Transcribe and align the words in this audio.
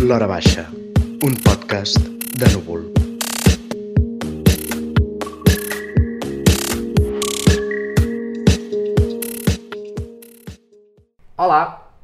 L'Hora 0.00 0.26
Baixa, 0.26 0.64
un 1.22 1.36
podcast 1.38 2.00
de 2.34 2.48
núvol. 2.50 2.82
Hola, 11.38 11.60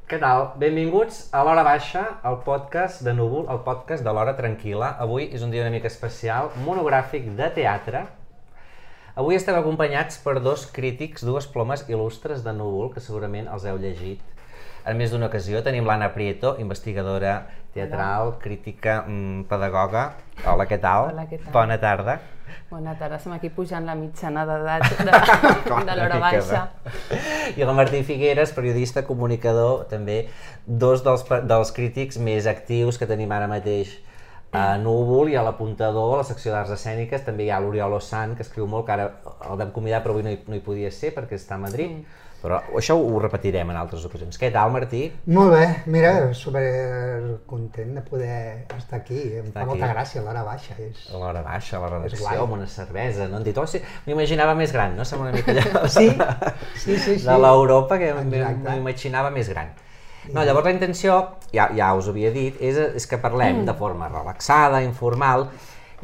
què 0.07 0.21
tal? 0.23 0.53
Benvinguts 0.63 1.19
a 1.35 1.43
l'Hora 1.43 1.65
Baixa, 1.67 2.05
el 2.23 2.39
podcast 2.47 3.03
de 3.03 3.11
Núvol, 3.17 3.49
el 3.51 3.59
podcast 3.67 4.07
de 4.07 4.15
l'Hora 4.15 4.37
Tranquil·la. 4.39 4.95
Avui 5.03 5.27
és 5.27 5.43
un 5.43 5.51
dia 5.51 5.67
una 5.67 5.75
mica 5.75 5.91
especial, 5.91 6.53
monogràfic 6.63 7.27
de 7.35 7.51
teatre. 7.59 8.05
Avui 9.19 9.35
estem 9.35 9.59
acompanyats 9.59 10.23
per 10.23 10.39
dos 10.39 10.63
crítics, 10.71 11.27
dues 11.27 11.51
plomes 11.51 11.83
il·lustres 11.91 12.47
de 12.47 12.55
Núvol, 12.55 12.93
que 12.95 13.03
segurament 13.03 13.51
els 13.51 13.67
heu 13.67 13.75
llegit 13.83 14.30
en 14.85 14.97
més 14.97 15.11
d'una 15.13 15.29
ocasió. 15.29 15.61
Tenim 15.65 15.87
l'Anna 15.87 16.11
Prieto, 16.15 16.55
investigadora 16.59 17.39
teatral, 17.73 18.35
crítica, 18.41 19.01
mm, 19.07 19.47
pedagoga. 19.49 20.11
Hola, 20.45 20.67
què 20.67 20.79
tal? 20.81 21.11
Hola, 21.13 21.25
què 21.29 21.39
tal? 21.39 21.53
Bona 21.53 21.79
tarda. 21.79 22.19
Bona 22.71 22.93
tarda, 22.99 23.17
estem 23.17 23.33
aquí 23.35 23.49
pujant 23.51 23.85
la 23.87 23.95
mitjana 23.95 24.43
d'edat 24.47 24.83
de, 25.07 25.11
de 25.87 25.95
l'hora 25.95 26.19
baixa. 26.19 26.61
I 27.55 27.63
el 27.63 27.73
Martí 27.75 28.03
Figueres, 28.07 28.51
periodista, 28.55 29.05
comunicador, 29.07 29.85
també 29.91 30.25
dos 30.65 31.03
dels, 31.03 31.25
dels 31.47 31.71
crítics 31.75 32.19
més 32.19 32.47
actius 32.47 32.99
que 32.99 33.07
tenim 33.07 33.31
ara 33.31 33.47
mateix 33.51 33.97
a 34.51 34.77
Núvol 34.77 35.31
i 35.31 35.37
a 35.39 35.43
l'Apuntador, 35.47 36.17
a 36.17 36.23
la 36.23 36.27
secció 36.27 36.51
d'Arts 36.51 36.73
Escèniques, 36.75 37.23
també 37.23 37.45
hi 37.45 37.51
ha 37.55 37.59
l'Oriol 37.63 37.95
Ossan, 37.95 38.35
que 38.35 38.43
escriu 38.43 38.67
molt, 38.67 38.85
que 38.87 38.97
ara 38.97 39.07
el 39.47 39.59
vam 39.61 39.71
convidar 39.71 40.01
però 40.03 40.15
avui 40.15 40.25
no 40.27 40.33
hi, 40.33 40.41
no 40.47 40.57
hi 40.57 40.63
podia 40.65 40.91
ser 40.91 41.13
perquè 41.15 41.39
està 41.39 41.55
a 41.55 41.61
Madrid, 41.63 42.01
però 42.41 42.57
això 42.79 42.95
ho 42.97 43.19
repetirem 43.21 43.69
en 43.69 43.77
altres 43.77 44.03
ocasions. 44.07 44.37
Què 44.41 44.49
tal, 44.53 44.71
Martí? 44.73 45.03
Molt 45.29 45.53
bé, 45.53 45.63
mira, 45.93 46.33
super 46.33 46.63
content 47.45 47.93
de 47.99 48.01
poder 48.01 48.65
estar 48.77 48.99
aquí. 48.99 49.19
Em 49.37 49.45
Estar 49.51 49.61
fa 49.61 49.67
molta 49.69 49.85
aquí. 49.85 49.93
gràcia 49.95 50.23
l'hora 50.25 50.41
baixa. 50.47 50.75
És... 50.81 51.03
A 51.13 51.19
l'hora 51.21 51.43
baixa, 51.45 51.77
a 51.77 51.81
la 51.83 51.91
redacció, 51.99 52.43
amb 52.47 52.57
una 52.57 52.67
cervesa, 52.67 53.27
no? 53.29 53.39
Dit, 53.45 53.57
oh, 53.61 53.67
sí, 53.69 53.81
m'imaginava 54.07 54.55
més 54.57 54.73
gran, 54.73 54.95
no? 54.97 55.05
Sembla 55.05 55.29
una 55.29 55.37
mica 55.37 55.53
allò 55.53 55.87
Sí, 55.87 56.09
sí, 56.83 56.97
sí. 56.97 57.19
sí. 57.19 57.25
de 57.27 57.37
l'Europa 57.37 57.97
que 58.01 58.13
m'imaginava 58.23 59.29
més 59.33 59.49
gran. 59.49 59.71
No, 60.31 60.43
llavors 60.45 60.67
la 60.67 60.75
intenció, 60.75 61.15
ja, 61.53 61.69
ja 61.73 61.93
us 61.97 62.05
ho 62.07 62.11
havia 62.13 62.29
dit, 62.33 62.57
és, 62.61 62.77
és 62.99 63.07
que 63.09 63.17
parlem 63.17 63.63
de 63.65 63.73
forma 63.73 64.05
relaxada, 64.11 64.83
informal, 64.85 65.47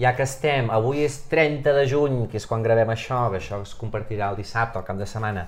ja 0.01 0.15
que 0.17 0.25
estem, 0.25 0.71
avui 0.73 1.03
és 1.05 1.19
30 1.29 1.73
de 1.75 1.83
juny, 1.89 2.17
que 2.31 2.37
és 2.41 2.47
quan 2.49 2.63
gravem 2.65 2.89
això, 2.93 3.27
que 3.33 3.37
això 3.37 3.61
es 3.61 3.75
compartirà 3.77 4.31
el 4.33 4.39
dissabte, 4.41 4.77
al 4.81 4.85
cap 4.89 4.97
de 4.97 5.05
setmana, 5.09 5.45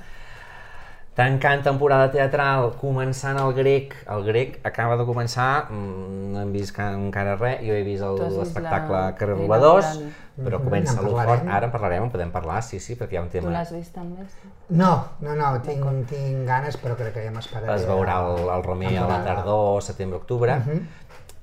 tancant 1.19 1.65
temporada 1.65 2.07
teatral, 2.13 2.69
començant 2.79 3.35
el 3.41 3.51
grec, 3.57 3.91
el 4.15 4.23
grec 4.23 4.59
acaba 4.63 4.95
de 4.95 5.03
començar, 5.03 5.65
mm, 5.69 6.29
no 6.33 6.41
hem 6.45 6.53
vist 6.55 6.71
ca- 6.77 6.93
encara 6.95 7.35
res, 7.35 7.59
jo 7.65 7.73
he 7.75 7.83
vist 7.83 8.03
Tu 8.03 8.29
l'espectacle 8.37 8.95
la- 8.95 9.15
Carrer 9.19 9.35
Robadors, 9.35 9.99
però 10.39 10.61
comença 10.63 10.95
en 10.95 11.03
l'Ufort, 11.03 11.25
parlarem. 11.27 11.49
ara 11.57 11.65
en 11.67 11.71
parlarem, 11.73 12.03
en 12.05 12.09
podem 12.13 12.31
parlar, 12.31 12.61
sí, 12.63 12.79
sí, 12.79 12.95
perquè 12.95 13.13
hi 13.13 13.17
ha 13.17 13.21
un 13.25 13.27
Tu 13.27 13.39
tema... 13.39 13.51
l'has 13.51 13.73
vist 13.75 13.93
també? 13.93 14.23
Sí. 14.29 14.47
No, 14.69 14.93
no, 15.19 15.35
no, 15.35 15.49
tinc, 15.65 15.83
tinc 16.07 16.45
ganes, 16.47 16.77
però 16.79 16.95
crec 16.95 17.13
que 17.13 17.25
ja 17.25 17.31
m'esperaré. 17.35 17.75
es 17.75 17.85
veurà 17.85 18.21
el, 18.23 18.47
el 18.55 18.63
Romer 18.63 18.95
a 18.97 19.07
la 19.07 19.19
tardor, 19.25 19.81
setembre-octubre. 19.83 20.55
Mhm. 20.55 20.87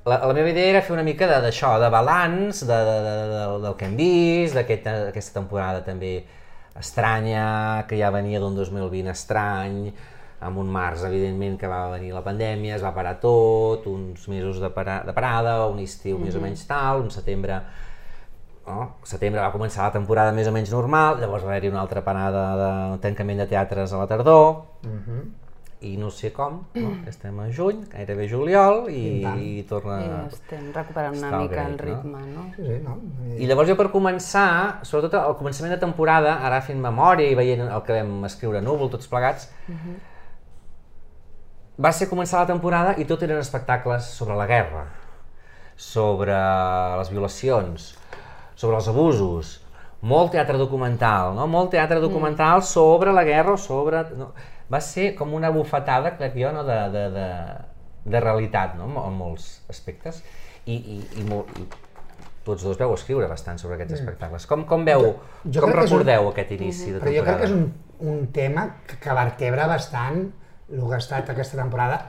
la, 0.06 0.20
la 0.24 0.32
meva 0.32 0.48
idea 0.48 0.68
era 0.70 0.80
fer 0.86 0.92
una 0.94 1.02
mica 1.02 1.26
de- 1.26 1.40
d'això, 1.42 1.78
de, 1.82 1.88
balanç, 1.90 2.60
de, 2.64 2.74
de, 2.88 2.98
de, 3.02 3.14
de, 3.34 3.60
del 3.66 3.74
que 3.76 3.84
hem 3.84 3.96
vist, 3.96 4.54
d'aquesta 4.54 5.08
aquesta 5.08 5.34
temporada 5.40 5.84
també 5.84 6.24
estranya, 6.80 7.84
que 7.88 7.98
ja 7.98 8.10
venia 8.14 8.40
d'un 8.42 8.54
2020 8.56 9.10
estrany, 9.12 9.80
amb 10.46 10.58
un 10.60 10.68
març, 10.68 11.02
evidentment, 11.08 11.56
que 11.58 11.68
va 11.70 11.86
venir 11.94 12.12
la 12.12 12.22
pandèmia, 12.24 12.76
es 12.76 12.84
va 12.84 12.92
parar 12.94 13.16
tot, 13.22 13.86
uns 13.88 14.28
mesos 14.28 14.60
de, 14.60 14.70
para, 14.70 15.00
de 15.06 15.14
parada, 15.16 15.58
un 15.66 15.80
estiu 15.80 16.18
més 16.20 16.36
o 16.36 16.42
menys 16.44 16.66
tal, 16.68 17.00
un 17.06 17.10
setembre 17.10 17.62
no? 18.66 18.90
setembre 19.06 19.40
va 19.40 19.52
començar 19.54 19.86
la 19.86 19.94
temporada 19.94 20.32
més 20.34 20.48
o 20.50 20.52
menys 20.54 20.72
normal, 20.74 21.20
llavors 21.22 21.44
va 21.46 21.52
haver-hi 21.54 21.70
una 21.70 21.80
altra 21.84 22.02
parada 22.04 22.44
de 22.60 22.70
tancament 23.04 23.38
de 23.44 23.46
teatres 23.54 23.92
a 23.92 23.98
la 24.02 24.06
tardor, 24.10 24.64
Mhm. 24.82 25.45
I 25.86 25.96
no 26.00 26.10
sé 26.10 26.32
com, 26.34 26.58
no? 26.74 26.90
estem 27.10 27.38
a 27.40 27.46
juny, 27.54 27.84
gairebé 27.92 28.26
juliol, 28.30 28.86
i, 28.90 29.22
i 29.22 29.62
torna... 29.68 29.98
I 30.02 30.10
estem 30.32 30.66
recuperant 30.74 31.16
una 31.18 31.30
el 31.30 31.44
mica 31.44 31.64
el 31.68 31.76
grec, 31.78 32.02
no? 32.02 32.02
ritme, 32.02 32.24
no? 32.34 32.44
Sí, 32.56 32.66
sí, 32.66 32.80
no? 32.84 32.96
I 33.36 33.48
llavors 33.48 33.70
jo 33.70 33.78
per 33.78 33.88
començar, 33.94 34.48
sobretot 34.88 35.18
al 35.20 35.38
començament 35.38 35.76
de 35.76 35.80
temporada, 35.82 36.38
ara 36.48 36.60
fent 36.64 36.82
memòria 36.82 37.30
i 37.30 37.38
veient 37.38 37.64
el 37.66 37.86
que 37.86 38.00
vam 38.00 38.28
escriure 38.28 38.60
a 38.60 38.64
Núvol, 38.66 38.92
tots 38.92 39.10
plegats, 39.12 39.48
va 41.76 41.92
ser 41.92 42.08
començar 42.08 42.40
la 42.42 42.50
temporada 42.52 42.96
i 42.96 43.04
tot 43.08 43.22
eren 43.22 43.38
espectacles 43.42 44.08
sobre 44.16 44.36
la 44.38 44.48
guerra, 44.48 44.86
sobre 45.76 46.34
les 46.98 47.12
violacions, 47.12 47.92
sobre 48.56 48.78
els 48.80 48.88
abusos, 48.88 49.56
molt 50.06 50.32
teatre 50.32 50.58
documental, 50.60 51.34
no? 51.36 51.46
Molt 51.50 51.72
teatre 51.74 52.00
documental 52.00 52.62
sobre 52.64 53.12
la 53.12 53.24
guerra 53.24 53.56
o 53.56 53.60
sobre... 53.60 54.04
No? 54.16 54.32
Va 54.72 54.80
ser 54.80 55.14
com 55.14 55.34
una 55.34 55.50
bufetada, 55.54 56.16
crec 56.18 56.34
jo, 56.40 56.52
no? 56.52 56.64
de, 56.66 56.78
de, 56.90 57.04
de, 57.14 57.26
de 58.04 58.20
realitat, 58.20 58.74
no? 58.78 58.88
En 59.06 59.14
molts 59.14 59.62
aspectes. 59.70 60.22
I, 60.66 60.74
i, 60.74 60.96
i, 61.20 61.24
molt, 61.28 61.50
i 61.60 61.66
tots 62.46 62.62
dos 62.66 62.78
veu 62.78 62.92
escriure 62.94 63.26
bastant 63.30 63.58
sobre 63.58 63.76
aquests 63.76 64.00
espectacles. 64.00 64.46
Com, 64.50 64.64
com 64.66 64.84
veu, 64.86 65.12
jo 65.44 65.62
com 65.62 65.70
crec 65.70 65.78
que 65.80 65.84
és 65.84 65.92
un- 65.92 65.98
recordeu 66.02 66.28
aquest 66.32 66.50
inici 66.56 66.92
de 66.94 67.00
Però 67.02 67.12
jo 67.14 67.22
crec 67.26 67.36
temporada? 67.36 67.38
que 67.38 67.46
és 67.46 67.52
un, 67.54 68.10
un 68.14 68.26
tema 68.34 68.66
que, 68.86 68.98
que 69.02 69.14
vertebra 69.14 69.66
bastant 69.70 70.24
el 70.70 70.80
que 70.82 70.94
ha 70.94 70.98
estat 70.98 71.30
aquesta 71.30 71.58
temporada 71.60 72.00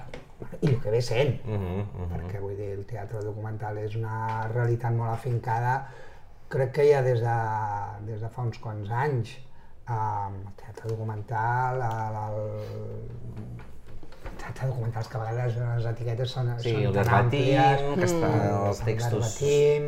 i 0.62 0.68
el 0.72 0.80
que 0.82 0.92
ve 0.94 1.02
sent. 1.02 1.40
Mhm, 1.46 1.78
mhm. 1.86 2.10
perquè 2.16 2.42
vull 2.42 2.56
dir, 2.58 2.72
el 2.78 2.86
teatre 2.90 3.22
documental 3.26 3.78
és 3.82 3.96
una 3.98 4.48
realitat 4.52 4.94
molt 4.94 5.14
afincada, 5.14 5.80
crec 6.50 6.72
que 6.78 6.86
ja 6.90 7.02
des 7.06 7.22
de, 7.22 7.38
des 8.10 8.22
de 8.22 8.30
fa 8.34 8.42
uns 8.46 8.58
quants 8.62 8.90
anys. 8.94 9.36
Um, 9.88 10.34
el 10.48 10.54
teatre 10.60 10.90
documental, 10.92 11.78
el, 11.80 12.16
el, 12.22 12.40
el 14.28 14.34
teatre 14.42 14.68
documentals 14.68 15.08
que 15.08 15.16
a 15.18 15.22
vegades 15.22 15.56
les 15.62 15.86
etiquetes 15.94 16.34
són, 16.36 16.50
Sí, 16.60 16.74
són 16.76 16.90
el 16.90 16.98
tan 16.98 17.14
àmplies, 17.22 17.86
que 17.96 18.10
està 18.10 18.28
mm, 18.34 18.50
els 18.68 18.82
el 18.84 18.90
textos... 18.90 19.24
verbatim, 19.24 19.88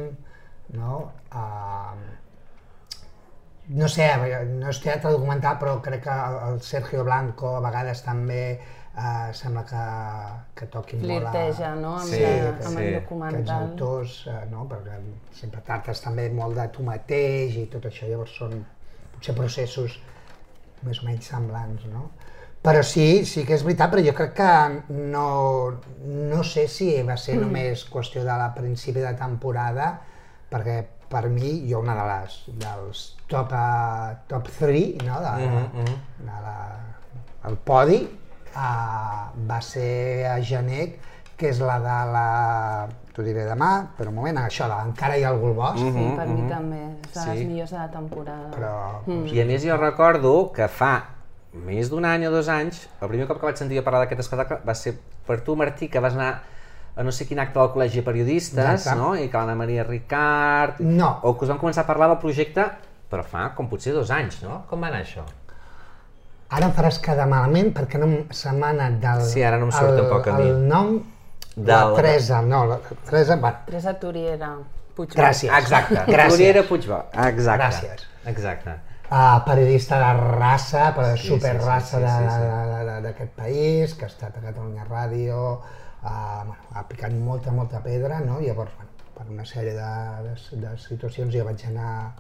no? 0.80 0.96
Um, 1.36 2.08
no 3.82 3.88
sé, 3.92 4.08
no 4.56 4.72
és 4.72 4.80
teatre 4.82 5.12
documental, 5.14 5.60
però 5.62 5.76
crec 5.86 6.06
que 6.08 6.16
el 6.30 6.40
el 6.48 6.62
Sergio 6.66 7.04
Blanco 7.06 7.52
a 7.58 7.62
vegades 7.68 8.02
també 8.08 8.42
eh, 8.56 9.30
sembla 9.38 9.66
que, 9.70 9.84
que 10.58 10.66
toqui 10.74 10.98
molt. 10.98 11.06
Flirteja, 11.12 11.76
no? 11.76 11.98
Amb, 12.00 12.08
Sí, 12.10 12.24
la, 12.24 12.31
sí. 12.31 12.66
amb 12.72 12.80
el 12.80 12.88
aquests 12.88 13.04
documental. 13.04 13.68
autors, 13.68 14.16
eh, 14.31 14.40
no? 14.50 14.64
perquè 14.72 14.98
sempre 15.44 15.62
tractes 15.68 16.02
també 16.08 16.30
molt 16.34 16.56
de 16.58 16.68
tu 16.74 16.88
mateix 16.88 17.60
i 17.62 17.68
tot 17.76 17.86
això, 17.92 18.08
llavors 18.10 18.34
són 18.40 18.58
potser 19.19 19.35
processos 19.38 20.00
més 20.88 21.03
o 21.03 21.06
menys 21.06 21.28
semblants, 21.30 21.85
no? 21.91 22.09
Però 22.63 22.81
sí, 22.84 23.24
sí 23.24 23.46
que 23.47 23.56
és 23.56 23.63
veritat, 23.63 23.91
però 23.91 24.03
jo 24.03 24.13
crec 24.16 24.34
que 24.35 24.53
no, 25.13 25.28
no 26.03 26.44
sé 26.44 26.66
si 26.72 26.91
va 27.07 27.16
ser 27.16 27.38
només 27.40 27.85
qüestió 27.88 28.25
de 28.25 28.35
la 28.35 28.50
principi 28.56 29.00
de 29.00 29.13
temporada, 29.19 29.94
perquè 30.52 30.81
per 31.09 31.24
mi, 31.31 31.53
jo 31.69 31.80
una 31.80 31.96
de 31.96 32.07
les, 32.09 32.35
dels 32.62 33.03
top, 33.31 33.53
uh, 33.56 34.12
top 34.30 34.50
3, 34.59 35.06
no? 35.07 35.22
de, 35.24 35.31
Mhm, 35.46 35.69
mhm. 35.84 36.25
de 36.28 36.41
la, 36.44 36.57
el 37.50 37.56
podi, 37.66 38.01
uh, 38.51 39.30
va 39.50 39.62
ser 39.62 40.28
a 40.28 40.36
Genet, 40.44 41.00
que 41.38 41.50
és 41.53 41.63
la 41.63 41.80
de 41.80 42.00
la... 42.12 42.28
T'ho 43.19 43.24
diré 43.28 43.44
demà, 43.44 43.69
però 43.97 44.13
un 44.13 44.16
moment, 44.16 44.38
això, 44.40 44.63
de 44.72 44.75
Encara 44.88 45.18
hi 45.19 45.25
ha 45.25 45.31
algú 45.34 45.50
al 45.50 45.56
bosc, 45.57 45.80
Sí, 45.81 46.03
per 46.16 46.25
mi 46.30 46.46
també, 46.47 46.78
és 47.03 47.13
de 47.13 47.19
Sí. 47.19 47.30
les 47.34 47.47
millors 47.50 47.72
de 47.72 47.78
la 47.78 47.88
temporada. 47.91 48.46
però... 48.53 49.25
I 49.34 49.41
a 49.41 49.46
més 49.46 49.66
jo 49.66 49.75
recordo 49.75 50.52
que 50.56 50.69
fa 50.69 51.03
més 51.52 51.90
d'un 51.90 52.06
any 52.06 52.24
o 52.28 52.31
dos 52.31 52.47
anys, 52.47 52.88
el 53.02 53.09
primer 53.09 53.28
cop 53.28 53.41
que 53.41 53.46
vaig 53.50 53.57
sentir 53.59 53.78
a 53.80 53.84
parlar 53.84 54.06
d'aquest 54.06 54.22
espectacle 54.24 54.62
va 54.66 54.74
ser 54.74 54.94
per 55.28 55.41
tu, 55.41 55.57
Martí, 55.57 55.90
que 55.90 56.00
vas 56.00 56.13
anar 56.16 56.44
a 56.96 57.03
no 57.03 57.12
sé 57.12 57.28
quin 57.28 57.40
acte 57.44 57.59
del 57.59 57.69
Col·legi 57.75 57.96
de 58.00 58.03
Periodistes, 58.03 58.71
Exacte. 58.86 58.98
no? 59.01 59.12
I 59.18 59.27
que 59.27 59.38
l'Anna 59.38 59.56
Maria 59.56 59.83
Ricard... 59.83 60.80
No. 60.80 61.19
O 61.24 61.36
que 61.38 61.44
us 61.44 61.50
vam 61.51 61.60
començar 61.60 61.83
a 61.83 61.88
parlar 61.92 62.07
del 62.07 62.19
projecte, 62.24 62.69
però 63.12 63.24
fa 63.27 63.50
com 63.54 63.68
potser 63.68 63.92
dos 63.94 64.12
anys, 64.12 64.42
no? 64.44 64.63
Com 64.69 64.80
va 64.81 64.88
anar 64.94 65.04
això? 65.04 65.27
Ara 66.56 66.66
em 66.68 66.71
faràs 66.71 66.98
quedar 67.04 67.27
malament 67.27 67.74
perquè 67.75 68.00
no 68.00 68.06
em- 68.07 68.31
se 68.31 68.51
m'ha 68.56 68.69
anat 68.71 68.95
del... 69.04 69.21
Sí, 69.27 69.44
ara 69.44 69.57
no 69.60 69.66
em 69.66 69.71
surt 69.75 69.92
el, 69.92 69.98
tampoc 70.06 70.27
a 70.31 70.38
mi. 70.39 70.48
El 70.48 70.63
nom, 70.71 71.01
De 71.56 71.72
la 71.72 71.94
Teresa, 71.96 72.42
no, 72.42 72.66
la 72.66 72.78
Teresa, 73.10 73.36
bueno, 73.36 73.57
Teresa 73.66 73.94
Turiera, 74.00 74.51
Puigverd. 74.96 75.18
gràcies. 75.18 75.51
Exacte, 75.57 75.96
gràcies. 76.16 76.38
Turiera 76.38 76.63
Puigvà. 76.63 77.00
Exacte. 77.28 77.57
Gràcies. 77.66 78.06
Exacte. 78.25 78.75
Uh, 79.10 79.40
periodista 79.46 79.98
de 79.98 80.10
raça, 80.38 80.94
però 80.94 81.16
Sí, 81.18 81.28
superraça 81.31 81.98
sí, 81.98 82.06
sí, 82.06 82.12
sí, 82.13 82.30
sí, 82.30 82.86
sí. 82.86 83.01
d'aquest 83.07 83.31
país, 83.36 83.96
que 83.96 84.06
ha 84.06 84.07
estat 84.12 84.38
a 84.38 84.42
Catalunya 84.44 84.86
Ràdio, 84.86 85.40
uh, 85.57 86.44
bueno, 86.46 86.56
ha 86.75 86.84
picat 86.88 87.12
molta, 87.18 87.52
molta 87.52 87.81
pedra, 87.81 88.19
no? 88.19 88.40
Llavors, 88.40 88.72
bueno, 88.78 88.92
per 89.18 89.25
una 89.34 89.45
sèrie 89.50 89.74
de, 89.74 89.90
de, 90.28 90.60
de 90.62 90.75
situacions 90.78 91.34
jo 91.34 91.44
vaig 91.48 91.66
anar 91.72 92.13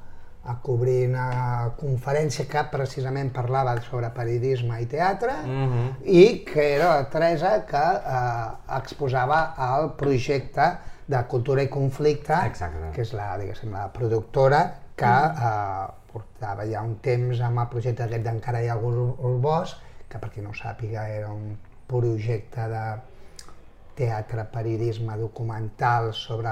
a 0.45 0.55
cobrir 0.63 1.09
una 1.09 1.71
conferència 1.77 2.45
que 2.47 2.63
precisament 2.71 3.29
parlava 3.35 3.73
sobre 3.81 4.09
periodisme 4.15 4.79
i 4.81 4.85
teatre 4.85 5.33
Mhm. 5.45 5.89
i 6.05 6.45
que 6.45 6.75
era 6.75 6.95
la 6.95 7.09
Teresa 7.09 7.65
que 7.65 7.77
eh, 7.77 8.77
exposava 8.77 9.53
el 9.57 9.91
projecte 9.99 10.69
de 11.07 11.23
Cultura 11.27 11.63
i 11.63 11.67
Conflicte, 11.69 12.33
Exacte. 12.45 12.91
que 12.93 13.01
és 13.01 13.13
la, 13.13 13.37
diguéssim, 13.37 13.71
la 13.71 13.87
productora 13.91 14.73
que 14.95 15.05
eh, 15.05 15.87
portava 16.11 16.65
ja 16.65 16.81
un 16.81 16.95
temps 17.01 17.41
amb 17.41 17.59
el 17.59 17.67
projecte 17.67 18.03
aquest 18.03 18.23
d'Encara 18.23 18.61
hi 18.63 18.67
ha 18.69 18.73
algú 18.73 19.15
al 19.23 19.39
bosc, 19.41 19.77
que 20.09 20.17
per 20.17 20.29
qui 20.31 20.41
no 20.41 20.49
ho 20.49 20.53
sàpiga 20.53 21.07
era 21.09 21.29
un 21.29 21.57
projecte 21.87 22.67
de 22.67 22.85
teatre, 23.95 24.45
periodisme 24.45 25.17
documental 25.17 26.13
sobre 26.13 26.49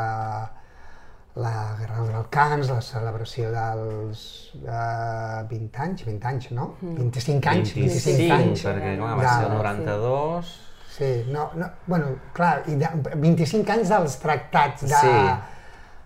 la 1.37 1.75
Guerra 1.79 1.99
dels 2.01 2.11
Balcans, 2.15 2.69
la 2.73 2.79
celebració 2.81 3.49
dels 3.53 4.21
eh, 4.57 5.43
20 5.51 5.81
anys, 5.83 6.05
20 6.07 6.29
anys, 6.31 6.47
no? 6.57 6.71
25 6.81 7.51
anys, 7.51 7.73
25, 7.77 8.33
anys. 8.37 8.63
perquè 8.65 8.95
clar, 8.97 9.11
va 9.19 9.27
ser 9.27 9.43
el 9.43 9.51
de- 9.51 9.57
92... 9.57 10.55
Sí, 10.97 11.09
no, 11.29 11.51
no, 11.53 11.67
bueno, 11.85 12.07
clar, 12.33 12.63
i 12.71 12.73
de, 12.81 12.89
25 13.21 13.69
anys 13.75 13.91
dels 13.93 14.15
tractats 14.17 14.81
de, 14.81 14.95
Sí. 14.97 15.11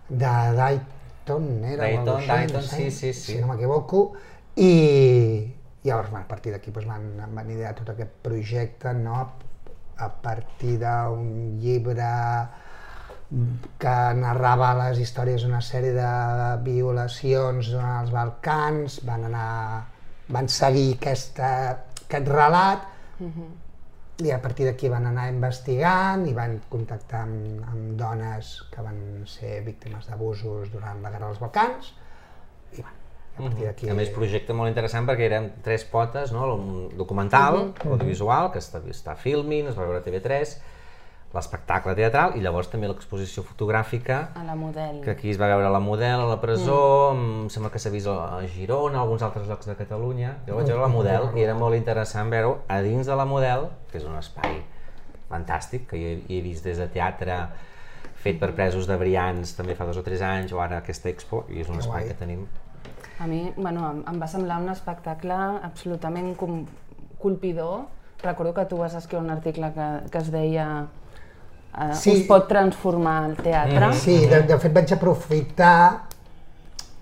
de 0.09 0.33
Dayton, 0.57 1.45
era? 1.63 1.85
Dayton, 1.85 2.15
així, 2.17 2.27
Dayton, 2.27 2.57
no 2.57 2.61
sé, 2.67 2.75
sí, 2.75 2.91
sí, 2.91 3.13
sí. 3.13 3.31
Si 3.31 3.37
no 3.39 3.47
m'equivoco, 3.53 4.01
i 4.59 4.73
llavors, 5.85 6.11
a 6.13 6.25
partir 6.27 6.51
d'aquí 6.51 6.73
doncs, 6.75 6.89
van, 6.91 7.07
van 7.37 7.49
idear 7.55 7.71
tot 7.77 7.93
aquest 7.95 8.11
projecte, 8.21 8.91
no?, 8.99 9.21
a 10.01 10.09
partir 10.09 10.75
d'un 10.81 11.57
llibre 11.61 12.03
que 13.79 13.95
narrava 14.19 14.73
les 14.75 14.99
històries 14.99 15.45
d'una 15.45 15.61
sèrie 15.63 15.93
de 15.95 16.11
violacions 16.65 17.71
durant 17.71 18.01
els 18.01 18.11
Balcans, 18.11 18.99
van 19.07 19.27
anar, 19.29 19.51
van 20.35 20.49
seguir 20.51 20.97
aquesta, 20.97 21.51
aquest 22.03 22.27
relat, 22.27 22.87
i 24.21 24.33
a 24.35 24.39
partir 24.43 24.67
d'aquí 24.67 24.89
van 24.91 25.07
anar 25.09 25.29
investigant 25.31 26.25
i 26.29 26.33
van 26.37 26.57
contactar 26.69 27.23
amb, 27.25 27.61
amb 27.71 27.93
dones 27.97 28.51
que 28.73 28.83
van 28.83 28.99
ser 29.29 29.61
víctimes 29.65 30.09
d'abusos 30.09 30.69
durant 30.73 30.99
la 31.01 31.13
Guerra 31.13 31.31
dels 31.31 31.39
Balcans, 31.41 31.93
i 32.75 32.83
bueno, 32.83 32.99
a 33.37 33.41
partir 33.47 33.69
d'aquí... 33.69 33.89
A 33.89 33.95
més, 33.97 34.11
projecte 34.13 34.53
molt 34.57 34.73
interessant 34.73 35.07
perquè 35.07 35.29
eren 35.29 35.49
tres 35.63 35.87
potes, 35.87 36.35
no? 36.35 36.51
un 36.57 36.91
documental, 36.99 37.71
audiovisual, 37.87 38.51
que 38.51 38.59
està, 38.59 38.83
està 38.91 39.15
filming, 39.15 39.71
es 39.71 39.79
va 39.79 39.87
veure 39.87 40.03
a 40.03 40.05
TV3, 40.05 40.55
l'espectacle 41.31 41.93
teatral 41.95 42.35
i 42.35 42.41
llavors 42.43 42.67
també 42.71 42.89
l'exposició 42.89 43.43
fotogràfica 43.47 44.17
A 44.35 44.43
la 44.43 44.55
model. 44.55 44.99
que 45.03 45.13
aquí 45.13 45.29
es 45.31 45.39
va 45.39 45.47
veure 45.47 45.69
la 45.71 45.79
model 45.79 46.25
a 46.25 46.27
la 46.27 46.39
presó, 46.41 47.13
mm. 47.13 47.41
em 47.45 47.49
sembla 47.49 47.71
que 47.71 47.79
s'ha 47.79 47.91
vist 47.93 48.07
a 48.11 48.41
Girona, 48.51 48.99
a 48.99 49.01
alguns 49.05 49.23
altres 49.23 49.47
llocs 49.47 49.69
de 49.69 49.77
Catalunya. 49.79 50.35
Jo 50.47 50.59
vaig 50.59 50.67
veure 50.67 50.81
la 50.81 50.91
model 50.91 51.29
i 51.37 51.45
era 51.45 51.55
molt 51.55 51.77
interessant 51.79 52.29
veure 52.29 52.57
a 52.67 52.81
dins 52.83 53.07
de 53.07 53.15
la 53.15 53.25
model, 53.25 53.69
que 53.91 54.01
és 54.01 54.07
un 54.07 54.17
espai 54.19 54.59
fantàstic, 55.31 55.87
que 55.87 55.99
jo 55.99 56.11
he, 56.11 56.17
he 56.27 56.41
vist 56.43 56.67
des 56.67 56.81
de 56.81 56.89
teatre 56.91 57.45
fet 58.21 58.37
per 58.39 58.51
presos 58.53 58.85
de 58.85 58.97
Brians 59.01 59.55
també 59.57 59.73
fa 59.77 59.87
dos 59.87 59.97
o 59.97 60.03
tres 60.05 60.21
anys, 60.21 60.51
o 60.53 60.59
ara 60.61 60.81
aquesta 60.81 61.09
expo, 61.09 61.45
i 61.49 61.63
és 61.63 61.71
un 61.71 61.79
espai 61.79 62.03
guai. 62.03 62.11
que 62.11 62.19
tenim. 62.19 62.45
A 63.21 63.27
mi, 63.27 63.51
bueno, 63.55 63.87
em, 63.87 64.03
em 64.09 64.21
va 64.21 64.27
semblar 64.27 64.59
un 64.61 64.69
espectacle 64.73 65.37
absolutament 65.63 66.35
com, 66.35 66.65
colpidor. 67.21 67.87
Recordo 68.21 68.53
que 68.53 68.65
tu 68.65 68.77
vas 68.77 68.93
escriure 68.97 69.23
un 69.23 69.31
article 69.31 69.71
que, 69.73 69.87
que 70.11 70.17
es 70.17 70.31
deia 70.33 70.67
eh, 71.79 71.93
Sí. 71.95 72.21
us 72.21 72.27
pot 72.27 72.47
transformar 72.47 73.29
el 73.29 73.35
teatre, 73.37 73.93
Sí, 73.93 74.25
de, 74.27 74.41
de 74.43 74.57
fet 74.59 74.73
vaig 74.73 74.93
aprofitar 74.93 76.01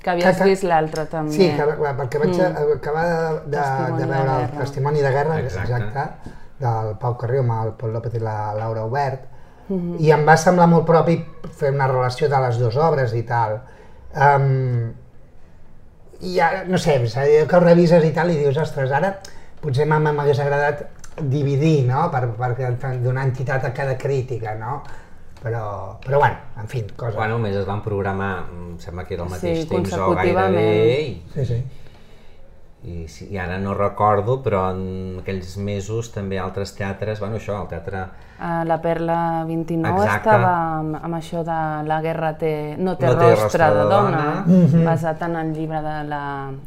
que 0.02 0.10
havies 0.10 0.26
que- 0.38 0.44
que- 0.44 0.50
vist 0.50 0.64
l'altre 0.64 1.06
també. 1.06 1.32
Sí, 1.34 1.50
que, 1.56 1.64
perquè 1.66 2.20
vaig 2.20 2.36
mm. 2.38 2.76
acabar 2.78 3.06
de, 3.46 3.50
de, 3.50 3.58
Testimoni 3.58 3.98
de 3.98 4.06
de 4.06 4.12
veure 4.12 4.32
el 4.32 4.38
guerra. 4.48 4.60
testimoni 4.60 5.02
de 5.02 5.10
guerra, 5.12 5.40
Exacte. 5.40 5.74
exacte, 5.74 6.32
del 6.60 6.96
Pau 7.00 7.18
Carrió 7.18 7.42
amb 7.42 7.52
el 7.66 7.74
Pol 7.74 7.94
López 7.94 8.14
i 8.16 8.20
la 8.20 8.54
Laura 8.54 8.84
Obert, 8.86 9.26
i 10.00 10.10
em 10.12 10.24
va 10.28 10.36
semblar 10.38 10.66
molt 10.68 10.86
propi 10.86 11.18
fer 11.56 11.70
una 11.72 11.86
relació 11.88 12.28
de 12.28 12.40
les 12.42 12.58
dues 12.58 12.76
obres 12.78 13.14
i 13.14 13.22
tal. 13.24 13.60
Um, 14.16 14.92
I 16.22 16.40
ara, 16.40 16.64
no 16.66 16.78
sé, 16.78 16.98
que 17.48 17.56
ho 17.56 17.60
revises 17.62 18.04
i 18.04 18.12
tal 18.12 18.32
i 18.32 18.36
dius, 18.38 18.58
ostres, 18.58 18.92
ara 18.92 19.20
potser 19.62 19.86
m'ha- 19.88 20.00
m'hagués 20.00 20.40
agradat 20.40 20.82
dividir, 21.22 21.86
no?, 21.88 22.08
per, 22.12 22.28
per 22.80 22.96
donar 23.04 23.28
entitat 23.28 23.66
a 23.66 23.74
cada 23.74 23.98
crítica, 23.98 24.56
no? 24.56 24.82
Però, 25.40 25.98
però 26.04 26.20
bueno, 26.20 26.36
en 26.60 26.68
fi, 26.68 26.84
cosa... 26.96 27.16
Bueno, 27.16 27.38
més 27.40 27.56
es 27.56 27.68
van 27.68 27.80
programar, 27.84 28.32
em 28.52 28.74
sembla 28.84 29.06
que 29.08 29.16
era 29.16 29.24
el 29.24 29.32
mateix 29.32 29.62
Sí, 29.62 29.70
temps 29.70 29.94
o 29.96 30.10
gairebé, 30.18 30.66
i 31.00 31.14
Sí, 31.36 31.46
sí. 31.46 31.60
I, 32.84 33.08
sí, 33.12 33.28
I 33.32 33.40
ara 33.40 33.58
no 33.60 33.74
recordo, 33.76 34.40
però 34.44 34.66
en 34.74 35.20
aquells 35.22 35.56
mesos 35.64 36.12
també 36.16 36.40
altres 36.40 36.76
teatres, 36.76 37.20
bueno, 37.24 37.40
això, 37.40 37.60
el 37.62 37.72
teatre... 37.72 38.08
A 38.42 38.64
la 38.64 38.78
Perla 38.82 39.44
29 39.46 39.98
Exacte. 40.00 40.30
estava 40.30 40.52
amb, 40.80 40.96
amb 41.04 41.16
això 41.18 41.42
de 41.44 41.88
la 41.88 41.98
guerra 42.02 42.30
té, 42.40 42.76
no 42.80 42.94
té, 42.96 43.06
No 43.10 43.18
té 43.20 43.36
rostre, 43.36 43.66
de 43.76 43.84
dona, 43.90 44.44
dona. 44.48 44.84
basat 44.86 45.22
en 45.28 45.36
el 45.36 45.50
llibre 45.54 45.82
de 45.84 45.96
la 46.08 46.22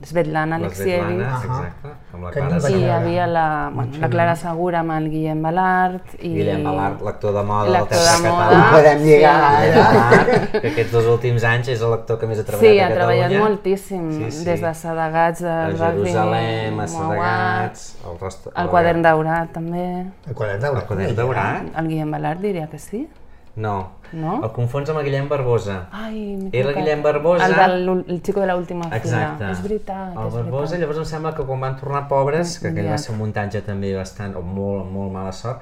Svetlana 0.05 0.59
la 0.59 0.67
Alexievich. 0.67 1.01
Svetlana, 1.01 1.31
Ahà. 1.33 1.45
exacte, 1.47 1.89
amb 2.13 2.25
la 2.25 2.31
Clara 2.31 2.51
I 2.53 2.59
hi 2.59 2.61
Segura. 2.61 2.97
havia 2.99 3.27
la, 3.27 3.71
bueno, 3.73 3.97
la 4.03 4.09
Clara 4.11 4.37
Segura 4.37 4.81
amb 4.81 4.91
el 4.99 5.09
Guillem 5.11 5.41
Balart. 5.43 6.15
I... 6.21 6.29
Guillem 6.35 6.63
Balart, 6.65 7.01
l'actor 7.03 7.33
de 7.39 7.43
moda 7.43 7.65
del 7.65 7.89
teatre 7.89 7.99
de 8.23 8.29
moda. 8.29 8.45
català. 8.45 8.69
Ho 8.69 8.77
podem 8.77 9.03
lligar, 9.07 9.39
Sí. 9.63 9.65
eh? 9.65 9.73
Balart, 9.79 10.61
que 10.61 10.69
aquests 10.75 10.93
dos 10.93 11.07
últims 11.07 11.45
anys 11.45 11.69
és 11.69 11.81
l'actor 11.81 12.19
que 12.21 12.27
més 12.27 12.39
ha 12.39 12.45
treballat 12.45 12.69
Sí, 12.69 12.79
a 12.79 12.85
ha 12.85 12.89
Catalunya. 12.93 13.29
treballat 13.29 13.49
moltíssim, 13.49 14.13
Sí, 14.13 14.31
sí. 14.31 14.45
des 14.45 14.61
de 14.61 14.75
Sedegats, 14.75 15.43
A 15.43 15.57
del 15.69 15.77
Barri, 15.81 16.05
Jerusalem, 16.05 16.75
a 16.75 16.77
Mauat, 16.77 16.91
Sedegats, 16.91 17.97
el, 18.05 18.19
rostre, 18.21 18.53
el 18.57 18.69
quadern 18.69 19.01
daurat 19.03 19.53
també. 19.57 19.87
El 20.29 20.35
quadern 20.35 20.61
daurat. 20.61 20.83
El 20.83 20.89
quadern 20.89 21.17
daurat? 21.17 21.62
El 21.77 21.89
Guillem 21.89 22.11
Balart 22.11 22.41
diria 22.41 22.69
que 22.69 22.79
sí. 22.79 23.09
No, 23.55 23.91
No? 24.13 24.43
el 24.45 24.51
confons 24.53 24.89
amb 24.91 24.99
el 25.01 25.05
Guillem 25.07 25.27
Barbosa. 25.29 25.89
Ai, 25.93 26.37
m'he 26.37 26.51
Era 26.53 26.71
el. 26.71 26.75
Guillem 26.77 27.03
Barbosa. 27.03 27.47
El 27.47 27.55
del 27.55 28.05
el 28.09 28.23
xico 28.23 28.41
de 28.41 28.47
l'última 28.47 28.85
fila. 28.85 28.97
Exacte. 28.97 29.51
És 29.51 29.63
veritat, 29.63 30.17
El 30.17 30.27
és 30.29 30.35
Barbosa, 30.35 30.71
veritat. 30.73 30.81
llavors 30.81 30.99
em 30.99 31.05
sembla 31.05 31.35
que 31.35 31.45
quan 31.45 31.61
van 31.61 31.77
tornar 31.77 32.09
pobres, 32.09 32.59
que 32.61 32.69
aquell 32.69 32.89
va 32.91 32.97
ser 32.99 33.13
un 33.13 33.19
muntatge 33.21 33.61
també 33.63 33.95
bastant, 33.97 34.35
o 34.37 34.43
molt, 34.43 34.91
molt 34.91 35.13
mala 35.13 35.33
sort, 35.33 35.61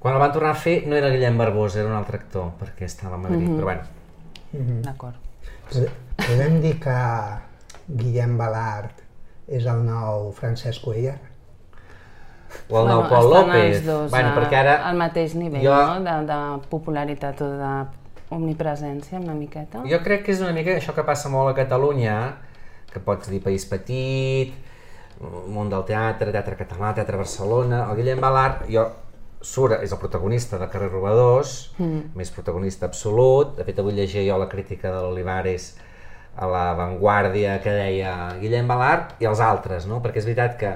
quan 0.00 0.14
el 0.14 0.20
van 0.20 0.32
tornar 0.32 0.50
a 0.50 0.54
fer 0.54 0.86
no 0.88 0.96
era 0.96 1.10
Guillem 1.10 1.38
Barbosa, 1.38 1.80
era 1.80 1.88
un 1.90 1.94
altre 1.94 2.16
actor, 2.18 2.50
perquè 2.60 2.84
estava 2.86 3.14
a 3.14 3.18
Madrid, 3.18 3.48
Mhm. 3.48 3.56
però 3.56 3.64
bueno. 3.64 4.82
D'acord. 4.82 5.14
Podem 6.16 6.60
dir 6.60 6.80
que 6.80 6.96
Guillem 7.88 8.36
Balart 8.36 9.00
és 9.46 9.64
el 9.66 9.84
nou 9.84 10.32
Francesc 10.32 10.82
Cuellar? 10.82 11.18
O 12.68 12.80
el 12.80 12.88
nou 12.88 13.04
Pol 13.08 13.30
López. 13.30 13.84
dos 13.86 14.10
bueno, 14.10 14.30
a- 14.32 14.36
perquè 14.38 14.60
ara... 14.60 14.76
al 14.88 14.96
mateix 14.96 15.34
nivell, 15.34 15.62
jo- 15.64 15.74
no? 15.74 16.00
De, 16.06 16.16
de 16.26 16.38
popularitat 16.70 17.40
o 17.42 17.50
d'omnipresència, 18.30 19.18
una 19.20 19.34
miqueta. 19.34 19.82
Jo 19.90 20.00
crec 20.04 20.24
que 20.26 20.32
és 20.32 20.40
una 20.40 20.52
mica 20.56 20.74
això 20.76 20.94
que 20.94 21.04
passa 21.06 21.28
molt 21.32 21.50
a 21.50 21.54
Catalunya, 21.58 22.16
que 22.92 23.00
pots 23.02 23.30
dir 23.30 23.42
país 23.42 23.66
petit, 23.70 24.54
món 25.20 25.68
del 25.70 25.84
teatre, 25.84 26.32
teatre 26.32 26.56
català, 26.56 26.94
teatre 26.96 27.18
Barcelona, 27.20 27.84
el 27.90 27.96
Guillem 28.00 28.20
Balart, 28.22 28.64
jo 28.72 28.86
surt, 29.40 29.78
és 29.82 29.92
el 29.92 29.98
protagonista 30.00 30.58
de 30.60 30.68
Carrer 30.68 30.90
Robadors, 30.92 31.72
mm. 31.78 32.12
més 32.16 32.30
protagonista 32.32 32.86
absolut, 32.88 33.54
de 33.56 33.64
fet 33.64 33.78
avui 33.80 33.94
llegia 33.96 34.24
jo 34.26 34.38
la 34.40 34.48
crítica 34.48 34.90
de 34.92 35.00
l'Olivares 35.00 35.74
a 36.36 36.46
la 36.46 36.64
Vanguardia 36.76 37.58
que 37.60 37.72
deia 37.72 38.14
Guillem 38.40 38.68
Balart 38.68 39.16
i 39.20 39.28
els 39.28 39.40
altres, 39.44 39.86
no? 39.88 40.00
perquè 40.04 40.20
és 40.22 40.28
veritat 40.28 40.56
que 40.60 40.74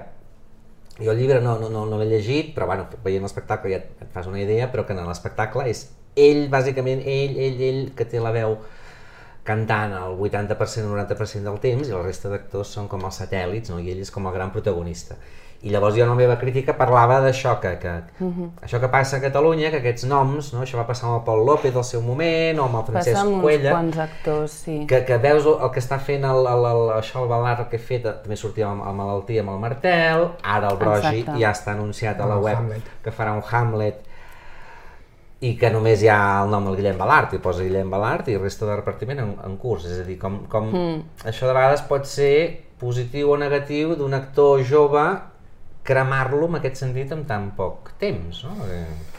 jo 1.00 1.10
el 1.10 1.18
llibre 1.18 1.40
no, 1.42 1.58
no, 1.58 1.68
no, 1.72 1.84
no 1.90 1.98
l'he 1.98 2.06
llegit, 2.06 2.54
però 2.54 2.68
bueno, 2.70 2.86
veient 3.04 3.24
l'espectacle 3.26 3.72
ja 3.72 3.82
et 3.82 4.10
fas 4.14 4.28
una 4.30 4.40
idea, 4.42 4.70
però 4.70 4.86
que 4.86 4.94
en 4.94 5.02
l'espectacle 5.08 5.66
és 5.70 5.88
ell, 6.14 6.46
bàsicament, 6.50 7.02
ell, 7.02 7.38
ell, 7.46 7.62
ell, 7.68 7.80
que 7.98 8.06
té 8.06 8.22
la 8.22 8.32
veu 8.34 8.58
cantant 9.44 9.92
el 9.98 10.14
80% 10.16 10.88
o 10.88 10.94
90% 10.94 11.50
del 11.50 11.58
temps 11.60 11.88
i 11.88 11.92
la 11.92 12.04
resta 12.04 12.30
d'actors 12.32 12.70
són 12.78 12.86
com 12.88 13.02
els 13.04 13.18
satèl·lits, 13.20 13.72
no? 13.72 13.80
i 13.82 13.90
ell 13.92 14.00
és 14.04 14.12
com 14.14 14.30
el 14.30 14.36
gran 14.36 14.54
protagonista. 14.54 15.18
I 15.62 15.70
llavors 15.72 15.94
jo 15.96 16.02
en 16.04 16.10
la 16.10 16.16
meva 16.18 16.34
crítica 16.36 16.74
parlava 16.76 17.20
d'això, 17.24 17.54
que, 17.60 17.78
que, 17.80 17.92
uh 18.20 18.26
-huh. 18.26 18.48
això 18.62 18.80
que 18.80 18.88
passa 18.88 19.16
a 19.16 19.20
Catalunya, 19.20 19.70
que 19.70 19.78
aquests 19.78 20.04
noms, 20.04 20.52
no? 20.52 20.62
això 20.62 20.76
va 20.76 20.86
passar 20.86 21.08
amb 21.08 21.16
el 21.18 21.24
Pol 21.24 21.46
López 21.46 21.76
al 21.76 21.84
seu 21.84 22.02
moment, 22.02 22.58
o 22.58 22.64
amb 22.64 22.74
el 22.74 22.84
Francesc 22.84 23.16
Passa 23.16 23.26
amb 23.26 23.34
uns 23.34 23.42
Cuella, 23.42 23.70
quants 23.70 23.98
actors, 23.98 24.50
sí. 24.50 24.86
que, 24.86 25.04
que 25.04 25.16
veus 25.16 25.46
el, 25.46 25.70
que 25.70 25.80
està 25.80 25.98
fent 25.98 26.24
el, 26.24 26.46
el, 26.46 26.64
el, 26.64 26.90
això, 26.98 27.22
el 27.22 27.28
Balart 27.28 27.68
que 27.70 27.76
he 27.76 27.78
fet, 27.78 28.02
també 28.02 28.36
sortia 28.36 28.68
amb, 28.68 28.82
amb 28.82 28.96
malaltia 28.98 29.40
amb 29.40 29.50
el 29.50 29.58
Martel, 29.58 30.28
ara 30.42 30.68
el 30.68 30.76
Brogi 30.76 31.20
Exacte. 31.20 31.40
ja 31.40 31.50
està 31.50 31.72
anunciat 31.72 32.20
a 32.20 32.26
la 32.26 32.36
web 32.36 32.58
Hamlet. 32.58 32.82
que 33.02 33.10
farà 33.10 33.32
un 33.32 33.42
Hamlet 33.50 34.02
i 35.44 35.56
que 35.60 35.70
només 35.70 36.02
hi 36.02 36.08
ha 36.08 36.44
el 36.44 36.50
nom 36.52 36.64
del 36.68 36.78
Guillem 36.78 36.98
Balart, 36.98 37.34
i 37.36 37.42
posa 37.42 37.64
Guillem 37.64 37.90
Balart 37.90 38.28
i 38.32 38.36
resta 38.40 38.68
de 38.68 38.76
repartiment 38.78 39.20
en, 39.20 39.34
en 39.44 39.56
curs, 39.60 39.84
és 39.90 40.00
a 40.00 40.06
dir, 40.06 40.16
com, 40.20 40.44
com 40.50 40.70
mm. 40.70 41.26
això 41.30 41.50
de 41.50 41.56
vegades 41.56 41.84
pot 41.88 42.08
ser 42.08 42.34
positiu 42.80 43.34
o 43.34 43.36
negatiu 43.40 43.94
d'un 43.98 44.16
actor 44.16 44.62
jove 44.64 45.04
cremar-lo 45.84 46.46
en 46.48 46.60
aquest 46.60 46.80
sentit 46.80 47.12
en 47.12 47.26
tan 47.28 47.50
poc 47.58 47.92
temps, 48.00 48.44
no? 48.46 48.54
Perquè... 48.62 49.12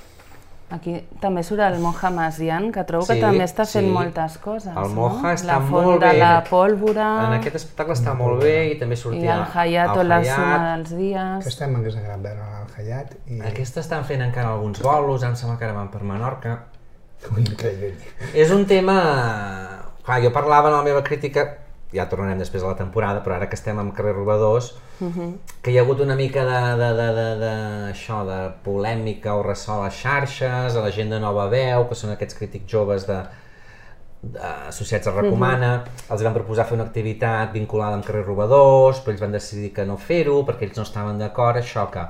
Aquí 0.76 0.96
també 1.22 1.44
surt 1.46 1.62
el 1.62 1.76
Moja 1.78 2.10
Masian, 2.10 2.72
que 2.74 2.82
trobo 2.90 3.06
que 3.06 3.14
Sí, 3.14 3.22
també 3.22 3.44
està 3.46 3.68
fent 3.70 3.86
sí. 3.86 3.92
moltes 3.94 4.40
coses, 4.42 4.72
El 4.74 4.96
no? 4.96 4.96
Moja 4.98 5.36
està 5.38 5.52
la 5.52 5.60
font 5.62 5.86
molt 5.86 6.02
de 6.02 6.10
bé. 6.10 6.18
la 6.24 6.32
pólvora 6.50 7.10
En 7.28 7.36
aquest 7.38 7.60
espectacle 7.60 7.94
està 7.94 8.16
molt 8.18 8.42
bé 8.42 8.56
i 8.72 8.80
també 8.80 8.98
i 8.98 8.98
sortia 8.98 9.36
el 9.36 9.44
Hayat 9.54 9.92
o 9.94 10.02
el 10.02 10.10
la 10.10 10.18
suma 10.26 10.56
dels 10.72 10.96
dies. 10.98 11.46
Aquesta 11.46 11.68
m'hagués 11.70 12.00
agradat 12.02 12.24
veure 12.26 12.48
al 12.64 12.74
Hayat. 12.80 13.14
I... 13.30 13.40
Aquesta 13.52 13.80
estan 13.86 14.08
fent 14.10 14.26
encara 14.26 14.56
alguns 14.56 14.82
bolos, 14.82 15.22
em 15.24 15.36
sembla 15.38 15.60
que 15.62 15.70
ara 15.70 15.78
van 15.78 15.92
per 15.94 16.02
Menorca. 16.02 16.58
Ui, 17.36 17.44
increïble. 17.46 17.94
És 18.34 18.50
un 18.52 18.66
tema... 18.66 18.98
Clar, 20.06 20.20
jo 20.22 20.34
parlava 20.34 20.70
en 20.70 20.76
la 20.80 20.84
meva 20.86 21.04
crítica, 21.06 21.46
ja 21.96 22.06
tornarem 22.12 22.40
després 22.42 22.64
a 22.64 22.74
la 22.74 22.78
temporada, 22.80 23.22
però 23.24 23.38
ara 23.38 23.48
que 23.50 23.56
estem 23.56 23.80
amb 23.80 23.94
Carrer 23.96 24.14
Robadors, 24.18 24.74
que 25.62 25.72
hi 25.72 25.78
ha 25.78 25.86
hagut 25.86 26.02
una 26.04 26.16
mica 26.16 26.44
de, 26.46 26.60
de, 26.82 26.90
de, 27.00 27.08
de, 27.16 27.26
de, 27.42 27.54
això, 27.94 28.22
de 28.28 28.40
polèmica 28.66 29.36
o 29.36 29.42
ressò 29.44 29.80
a 29.80 29.86
les 29.86 29.98
xarxes, 30.04 30.76
a 30.76 30.84
la 30.84 30.92
gent 30.92 31.10
de 31.16 31.20
Nova 31.20 31.48
Veu, 31.52 31.88
que 31.90 31.96
són 31.96 32.14
aquests 32.14 32.38
crítics 32.38 32.72
joves 32.72 33.08
de, 33.08 33.18
de 34.22 34.52
associats 34.68 35.08
a 35.08 35.16
Recomana, 35.16 35.72
els 36.10 36.24
van 36.28 36.36
proposar 36.36 36.68
fer 36.68 36.78
una 36.78 36.88
activitat 36.88 37.52
vinculada 37.56 37.98
amb 38.00 38.06
Carrer 38.06 38.26
Robadors, 38.28 39.02
però 39.02 39.16
ells 39.16 39.26
van 39.26 39.36
decidir 39.36 39.74
que 39.74 39.88
no 39.88 39.98
fer-ho 39.98 40.44
perquè 40.46 40.70
ells 40.70 40.80
no 40.80 40.88
estaven 40.88 41.20
d'acord, 41.22 41.64
això 41.64 41.90
que 41.92 42.08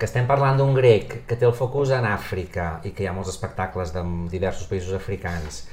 que 0.00 0.08
estem 0.08 0.24
parlant 0.24 0.56
d'un 0.56 0.72
grec 0.72 1.26
que 1.28 1.36
té 1.36 1.44
el 1.44 1.52
focus 1.52 1.90
en 1.92 2.06
Àfrica 2.08 2.78
i 2.88 2.94
que 2.96 3.04
hi 3.04 3.08
ha 3.10 3.12
molts 3.12 3.28
espectacles 3.34 3.90
de 3.92 4.00
diversos 4.32 4.64
països 4.70 4.94
africans 4.96 5.66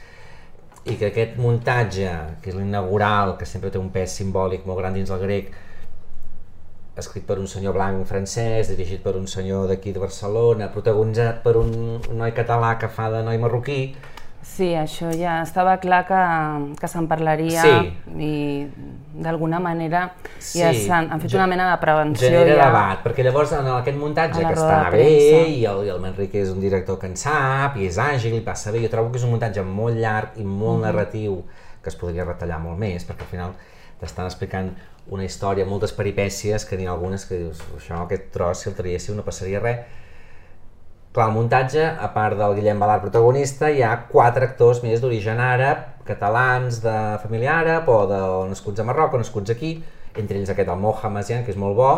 i 0.88 0.96
que 0.96 1.10
aquest 1.12 1.38
muntatge, 1.42 2.10
que 2.42 2.52
és 2.52 2.58
l'inaugural, 2.58 3.36
que 3.40 3.48
sempre 3.50 3.72
té 3.74 3.80
un 3.80 3.90
pes 3.94 4.14
simbòlic 4.20 4.68
molt 4.68 4.80
gran 4.80 4.96
dins 4.96 5.12
el 5.12 5.20
grec, 5.24 5.52
escrit 6.98 7.26
per 7.28 7.38
un 7.38 7.48
senyor 7.52 7.76
blanc 7.78 8.08
francès, 8.10 8.72
dirigit 8.72 9.04
per 9.04 9.16
un 9.20 9.28
senyor 9.30 9.68
d'aquí 9.70 9.94
de 9.94 10.02
Barcelona, 10.02 10.72
protagonitzat 10.74 11.44
per 11.44 11.58
un, 11.60 11.74
noi 12.18 12.34
català 12.38 12.76
que 12.82 12.90
fa 12.90 13.12
de 13.14 13.22
noi 13.28 13.38
marroquí, 13.42 13.82
Sí, 14.48 14.72
això 14.74 15.10
ja 15.14 15.42
estava 15.44 15.76
clar 15.78 16.00
que, 16.08 16.20
que 16.80 16.88
se'n 16.90 17.06
parlaria 17.10 17.62
Sí. 17.62 17.92
i 18.18 18.32
d'alguna 19.14 19.60
manera 19.62 20.06
Sí. 20.40 20.62
ja 20.62 20.72
s'han 20.74 21.12
han 21.12 21.22
fet 21.22 21.36
una 21.36 21.46
mena 21.52 21.70
de 21.72 21.78
prevenció 21.82 22.30
genera 22.30 22.56
ja. 22.56 22.66
debat, 22.70 23.04
perquè 23.04 23.26
llavors 23.28 23.52
en 23.58 23.68
aquest 23.76 23.98
muntatge 24.00 24.42
que 24.42 24.56
està 24.56 24.90
bé 24.94 25.06
i 25.52 25.66
el, 25.66 25.84
i 25.86 25.94
el 25.94 26.00
Manrique 26.02 26.42
és 26.42 26.50
un 26.50 26.62
director 26.64 26.98
que 26.98 27.10
en 27.12 27.16
sap 27.20 27.78
i 27.78 27.86
és 27.86 28.00
àgil 28.02 28.34
i 28.40 28.42
passa 28.42 28.72
bé, 28.72 28.82
jo 28.82 28.90
trobo 28.90 29.12
que 29.12 29.22
és 29.22 29.28
un 29.28 29.36
muntatge 29.36 29.62
molt 29.62 30.00
llarg 30.00 30.40
i 30.42 30.46
molt 30.48 30.82
narratiu 30.88 31.44
que 31.84 31.90
es 31.90 31.96
podria 32.00 32.26
retallar 32.26 32.60
molt 32.64 32.80
més 32.80 33.06
perquè 33.06 33.28
al 33.28 33.34
final 33.36 33.54
t'estan 34.00 34.26
explicant 34.26 34.72
una 35.10 35.24
història, 35.24 35.66
moltes 35.66 35.94
peripècies 35.96 36.66
que 36.68 36.78
n'hi 36.78 36.86
ha 36.88 36.92
algunes 36.92 37.24
que 37.26 37.38
dius, 37.40 37.62
això, 37.78 38.02
aquest 38.04 38.32
tros, 38.34 38.60
si 38.60 38.70
el 38.70 38.76
traiéssiu 38.76 39.16
no 39.16 39.24
passaria 39.24 39.62
res. 39.64 39.86
Clar, 41.18 41.32
el 41.32 41.34
muntatge, 41.34 41.82
a 41.82 42.12
part 42.14 42.38
del 42.38 42.52
Guillem 42.60 42.78
Balart 42.78 43.02
protagonista, 43.02 43.72
hi 43.74 43.80
ha 43.82 43.96
quatre 44.06 44.46
actors 44.46 44.84
més 44.84 45.00
d'origen 45.02 45.40
àrab, 45.42 45.80
catalans 46.06 46.78
de 46.84 46.94
família 47.24 47.56
àrab 47.58 47.88
o 47.90 47.96
de 48.12 48.20
nascuts 48.52 48.84
a 48.84 48.86
Marroc 48.86 49.16
o 49.18 49.22
nascuts 49.24 49.50
aquí, 49.50 49.72
entre 50.14 50.38
ells 50.38 50.52
aquest 50.54 50.70
el 50.70 50.78
Masian, 51.16 51.42
que 51.42 51.50
és 51.56 51.58
molt 51.58 51.74
bo. 51.80 51.90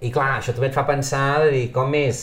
I 0.00 0.08
clar, 0.08 0.38
això 0.38 0.54
també 0.56 0.70
et 0.70 0.78
fa 0.78 0.86
pensar 0.88 1.42
de 1.44 1.50
dir 1.52 1.66
com 1.74 1.92
és 2.00 2.22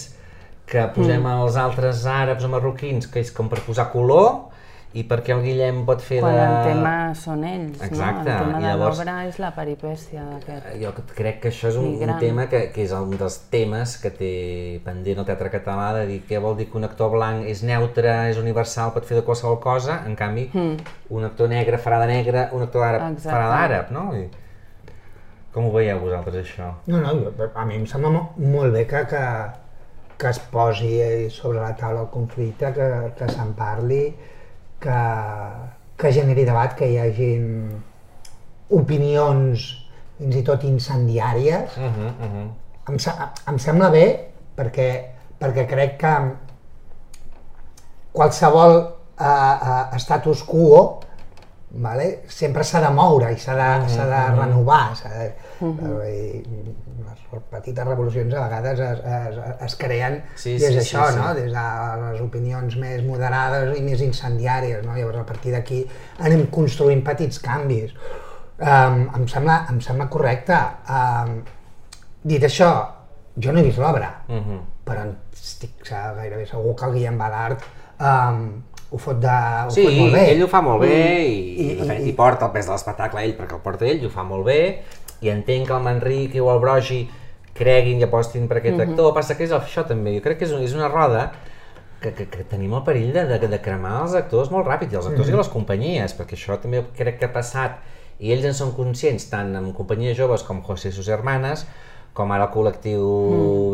que 0.66 0.88
posem 0.96 1.22
Mm. 1.22 1.46
els 1.46 1.56
altres 1.56 2.02
àrabs 2.10 2.44
o 2.44 2.50
marroquins, 2.50 3.06
que 3.06 3.20
és 3.20 3.30
com 3.32 3.48
per 3.48 3.62
posar 3.62 3.92
color, 3.92 4.50
i 4.94 5.04
perquè 5.06 5.34
el 5.36 5.42
Guillem 5.44 5.82
pot 5.86 6.00
fer 6.02 6.22
Quan 6.24 6.34
de... 6.34 6.44
el 6.48 6.56
tema 6.72 6.94
són 7.14 7.44
ells, 7.46 7.82
Exacte, 7.84 8.24
no? 8.24 8.38
El 8.38 8.40
tema 8.46 8.60
i 8.60 8.62
de 8.64 8.68
llavors- 8.70 8.98
l'obra 9.02 9.16
és 9.28 9.38
la 9.44 9.50
peripècia 9.54 10.24
d'aquest. 10.24 10.70
Jo 10.82 10.94
crec 11.14 11.42
que 11.44 11.50
això 11.52 11.68
és 11.70 11.76
un, 11.78 11.90
un 12.02 12.14
tema 12.20 12.48
que, 12.50 12.62
que 12.74 12.86
és 12.88 12.94
un 12.96 13.12
dels 13.20 13.36
temes 13.52 13.98
que 14.02 14.10
té 14.16 14.32
pendent 14.86 15.20
el 15.22 15.28
teatre 15.28 15.52
català 15.54 15.92
de 16.00 16.06
dir 16.08 16.22
què 16.30 16.40
vol 16.42 16.56
dir 16.58 16.70
que 16.72 16.78
un 16.80 16.88
actor 16.88 17.12
blanc 17.14 17.46
és 17.46 17.62
neutre, 17.68 18.16
és 18.32 18.40
universal, 18.42 18.94
pot 18.96 19.06
fer 19.06 19.20
de 19.20 19.26
qualsevol 19.28 19.60
cosa, 19.62 20.00
en 20.08 20.16
canvi 20.16 20.48
un 20.56 21.24
actor 21.28 21.52
negre 21.52 21.78
farà 21.78 22.00
de 22.06 22.08
negre, 22.16 22.48
un 22.56 22.64
actor 22.66 22.88
àrab 22.88 23.12
Exacte. 23.12 23.30
farà 23.30 23.52
d'àrab, 23.54 23.92
no? 23.94 24.08
I 24.16 24.26
com 25.54 25.68
ho 25.68 25.72
veieu 25.74 26.00
vosaltres 26.00 26.42
això? 26.46 26.72
No, 26.88 27.00
no, 27.04 27.14
jo- 27.18 27.52
a 27.56 27.66
mi 27.66 27.76
em 27.76 27.86
sembla 27.90 28.10
mo- 28.14 28.32
molt 28.38 28.74
bé 28.74 28.86
que, 28.88 29.04
que, 29.10 29.22
que 30.18 30.30
es 30.32 30.40
posi 30.54 30.96
eh, 31.02 31.30
sobre 31.30 31.60
la 31.60 31.76
taula 31.76 32.02
el 32.06 32.10
conflicte, 32.14 32.72
que, 32.74 32.90
que 33.18 33.30
se'n 33.34 33.54
parli, 33.58 34.04
que, 34.80 35.00
que 35.98 36.14
generi 36.14 36.46
debat, 36.48 36.76
que 36.78 36.90
hi 36.92 36.98
hagin 37.02 37.46
opinions 38.70 39.68
fins 40.18 40.36
i 40.36 40.44
tot 40.44 40.64
incendiàries. 40.64 41.78
Uh 41.78 41.84
-huh, 41.84 42.12
uh 42.26 42.32
-huh. 42.34 42.48
Em, 42.88 42.98
em 43.48 43.60
sembla 43.60 43.90
bé 43.90 44.06
perquè, 44.56 44.90
perquè 45.40 45.68
crec 45.68 45.98
que 45.98 46.14
qualsevol 48.12 48.78
uh, 49.20 49.92
uh, 49.92 49.98
status 49.98 50.44
quo 50.44 51.00
vale? 51.70 52.24
sempre 52.28 52.64
s'ha 52.64 52.82
de 52.82 52.90
moure 52.94 53.32
i 53.34 53.38
s'ha 53.38 53.56
de, 53.56 53.90
s'ha 53.90 54.06
de 54.06 54.22
renovar. 54.40 54.96
De, 55.04 55.34
eh, 55.62 56.42
i 56.42 56.64
les 57.08 57.42
petites 57.52 57.86
revolucions 57.88 58.34
a 58.34 58.44
vegades 58.48 58.80
es, 58.80 59.00
es, 59.00 59.40
es 59.66 59.76
creen 59.76 60.22
Sí, 60.36 60.58
des 60.58 60.70
sí, 60.70 60.76
d'això, 60.78 61.08
sí, 61.08 61.14
sí. 61.14 61.20
no? 61.20 61.34
des 61.34 61.52
de 61.52 61.66
les 62.04 62.22
opinions 62.22 62.76
més 62.78 63.04
moderades 63.06 63.78
i 63.78 63.82
més 63.84 64.02
incendiàries. 64.02 64.86
No? 64.86 64.96
Llavors, 64.96 65.18
a 65.18 65.26
partir 65.26 65.52
d'aquí 65.56 65.82
anem 66.20 66.48
construint 66.54 67.04
petits 67.06 67.40
canvis. 67.40 67.94
Um, 68.58 69.04
em, 69.16 69.28
sembla, 69.30 69.66
em 69.70 69.82
sembla 69.82 70.08
correcte. 70.10 70.58
Um, 70.90 71.42
dit 72.24 72.44
això, 72.44 72.72
jo 73.38 73.52
no 73.54 73.60
he 73.60 73.64
vist 73.68 73.78
l'obra, 73.80 74.14
Uh 74.28 74.36
-huh. 74.42 74.60
però 74.86 75.04
estic 75.34 75.72
gairebé 75.90 76.46
segur 76.46 76.76
que 76.76 76.86
el 76.86 76.94
Guillem 76.94 77.18
Balart 77.18 77.62
um, 78.00 78.64
ho 78.90 78.98
fot, 78.98 79.20
de, 79.20 79.28
ho 79.68 79.70
Sí, 79.70 79.84
fot 79.84 79.94
molt 79.94 80.14
bé. 80.14 80.32
ell 80.32 80.44
ho 80.44 80.48
fa 80.48 80.62
molt 80.62 80.82
bé 80.82 81.24
i, 81.26 81.34
i, 81.34 81.72
I- 81.72 81.82
i, 81.84 81.92
i- 82.04 82.10
i 82.10 82.14
porta 82.14 82.46
el 82.46 82.52
pes 82.52 82.66
de 82.66 82.72
l'espectacle 82.72 83.22
ell 83.24 83.36
perquè 83.38 83.54
el 83.56 83.62
porta 83.62 83.86
ell, 83.86 84.02
i 84.02 84.06
ho 84.06 84.10
fa 84.10 84.24
molt 84.24 84.46
bé 84.46 84.84
i 85.22 85.32
entenc 85.34 85.68
que 85.68 85.76
el 85.76 85.84
Manrique 85.86 86.42
o 86.42 86.52
el 86.54 86.62
Brogi 86.64 87.02
creguin 87.58 88.02
i 88.02 88.06
apostin 88.06 88.46
per 88.48 88.60
aquest 88.60 88.80
actor, 88.84 89.14
passa 89.16 89.38
que 89.38 89.48
és 89.48 89.54
això 89.56 89.84
també, 89.90 90.14
jo 90.18 90.24
crec 90.26 90.42
que 90.42 90.46
és, 90.46 90.54
és 90.70 90.76
una 90.78 90.92
roda 90.92 91.32
que, 92.02 92.12
que, 92.14 92.28
que 92.30 92.46
tenim 92.46 92.76
el 92.78 92.84
perill 92.86 93.10
de, 93.16 93.26
de, 93.32 93.50
de 93.50 93.60
cremar 93.64 93.96
els 94.04 94.14
actors 94.20 94.52
molt 94.54 94.70
ràpid, 94.70 94.94
i 94.94 95.00
els 95.00 95.10
actors 95.10 95.32
i 95.32 95.38
les 95.38 95.50
companyies, 95.50 96.14
perquè 96.18 96.38
això 96.38 96.60
també 96.62 96.84
crec 96.98 97.18
que 97.22 97.30
ha 97.30 97.34
passat 97.34 97.82
i 98.22 98.34
ells 98.34 98.46
en 98.50 98.56
són 98.58 98.74
conscients 98.78 99.28
tant 99.32 99.56
amb 99.58 99.74
companyies 99.78 100.18
joves 100.18 100.46
com 100.46 100.62
José 100.66 100.92
i 100.92 100.96
sus 100.96 101.10
hermanes 101.10 101.66
com 102.18 102.32
ara 102.34 102.48
el 102.48 102.54
col·lectiu 102.54 103.04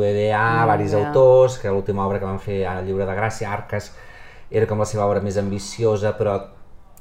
BBA, 0.01 0.47
varis 0.67 0.91
BBA. 0.91 1.05
autors, 1.07 1.59
que 1.61 1.71
l'última 1.71 2.03
obra 2.03 2.19
que 2.19 2.27
van 2.27 2.41
fer 2.43 2.65
a 2.67 2.81
Lliure 2.83 3.07
de 3.07 3.15
Gràcia, 3.15 3.51
Arques, 3.55 3.93
era 4.51 4.67
com 4.67 4.83
la 4.83 4.87
seva 4.89 5.05
obra 5.07 5.23
més 5.23 5.37
ambiciosa, 5.39 6.11
però 6.17 6.35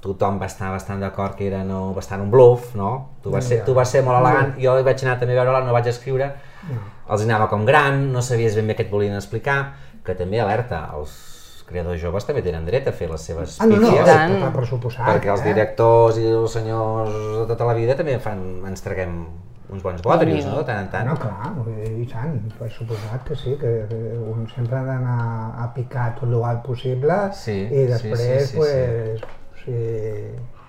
tothom 0.03 0.39
va 0.41 0.49
estar 0.51 0.71
bastant 0.75 1.01
d'acord 1.01 1.37
que 1.39 1.47
era 1.47 1.63
no, 1.65 1.93
bastant 1.95 2.21
un 2.25 2.31
bluff, 2.31 2.75
no? 2.79 2.89
Tu 3.23 3.31
vas 3.31 3.45
ser, 3.47 3.61
tu 3.65 3.75
vas 3.75 3.89
ser 3.89 4.03
molt 4.03 4.19
elegant, 4.19 4.57
jo 4.59 4.75
hi 4.79 4.87
vaig 4.87 5.05
anar 5.07 5.19
també 5.21 5.37
a 5.37 5.43
veure-la, 5.45 5.61
no 5.67 5.75
vaig 5.77 5.87
escriure, 5.93 6.33
els 7.13 7.23
anava 7.27 7.47
com 7.51 7.65
gran, 7.69 8.09
no 8.13 8.23
sabies 8.23 8.57
ben 8.59 8.67
bé 8.67 8.75
què 8.79 8.87
et 8.89 8.91
volien 8.91 9.15
explicar, 9.15 9.61
que 10.03 10.17
també, 10.19 10.41
alerta, 10.43 10.89
els 10.99 11.15
creadors 11.69 12.01
joves 12.03 12.27
també 12.27 12.43
tenen 12.43 12.67
dret 12.67 12.89
a 12.91 12.93
fer 12.93 13.07
les 13.09 13.23
seves 13.23 13.55
Ah, 13.63 13.67
no, 13.71 13.79
no, 13.79 13.93
pífies, 13.93 14.09
tant. 14.11 14.35
per, 14.43 14.51
per 14.59 14.67
suposar. 14.67 15.07
perquè 15.07 15.31
els 15.33 15.41
eh? 15.41 15.53
directors 15.53 16.19
i 16.19 16.27
els 16.27 16.53
senyors 16.59 17.15
de 17.39 17.47
tota 17.55 17.69
la 17.71 17.75
vida 17.79 17.95
també 17.97 18.19
fan, 18.21 18.43
ens 18.69 18.83
traguem 18.85 19.15
uns 19.73 19.83
bons 19.87 20.03
bodrius, 20.05 20.45
no? 20.45 20.59
De 20.59 20.65
tant 20.69 20.83
en 20.83 20.89
tant. 20.93 21.07
No, 21.09 21.15
clar, 21.17 21.53
i 21.97 22.05
tant, 22.11 22.35
per 22.59 22.69
suposat 22.75 23.23
que 23.29 23.39
sí, 23.39 23.55
que, 23.61 23.71
que 23.89 24.01
un 24.35 24.43
sempre 24.51 24.77
ha 24.77 24.83
d'anar 24.85 25.21
a 25.63 25.71
picar 25.73 26.11
tot 26.19 26.29
l'alt 26.29 26.61
possible 26.67 27.15
Sí, 27.33 27.55
i 27.71 27.71
sí, 27.71 27.87
després, 27.95 28.27
sí, 28.27 28.51
sí, 28.51 28.57
pues, 28.59 29.23
Si, 29.63 29.77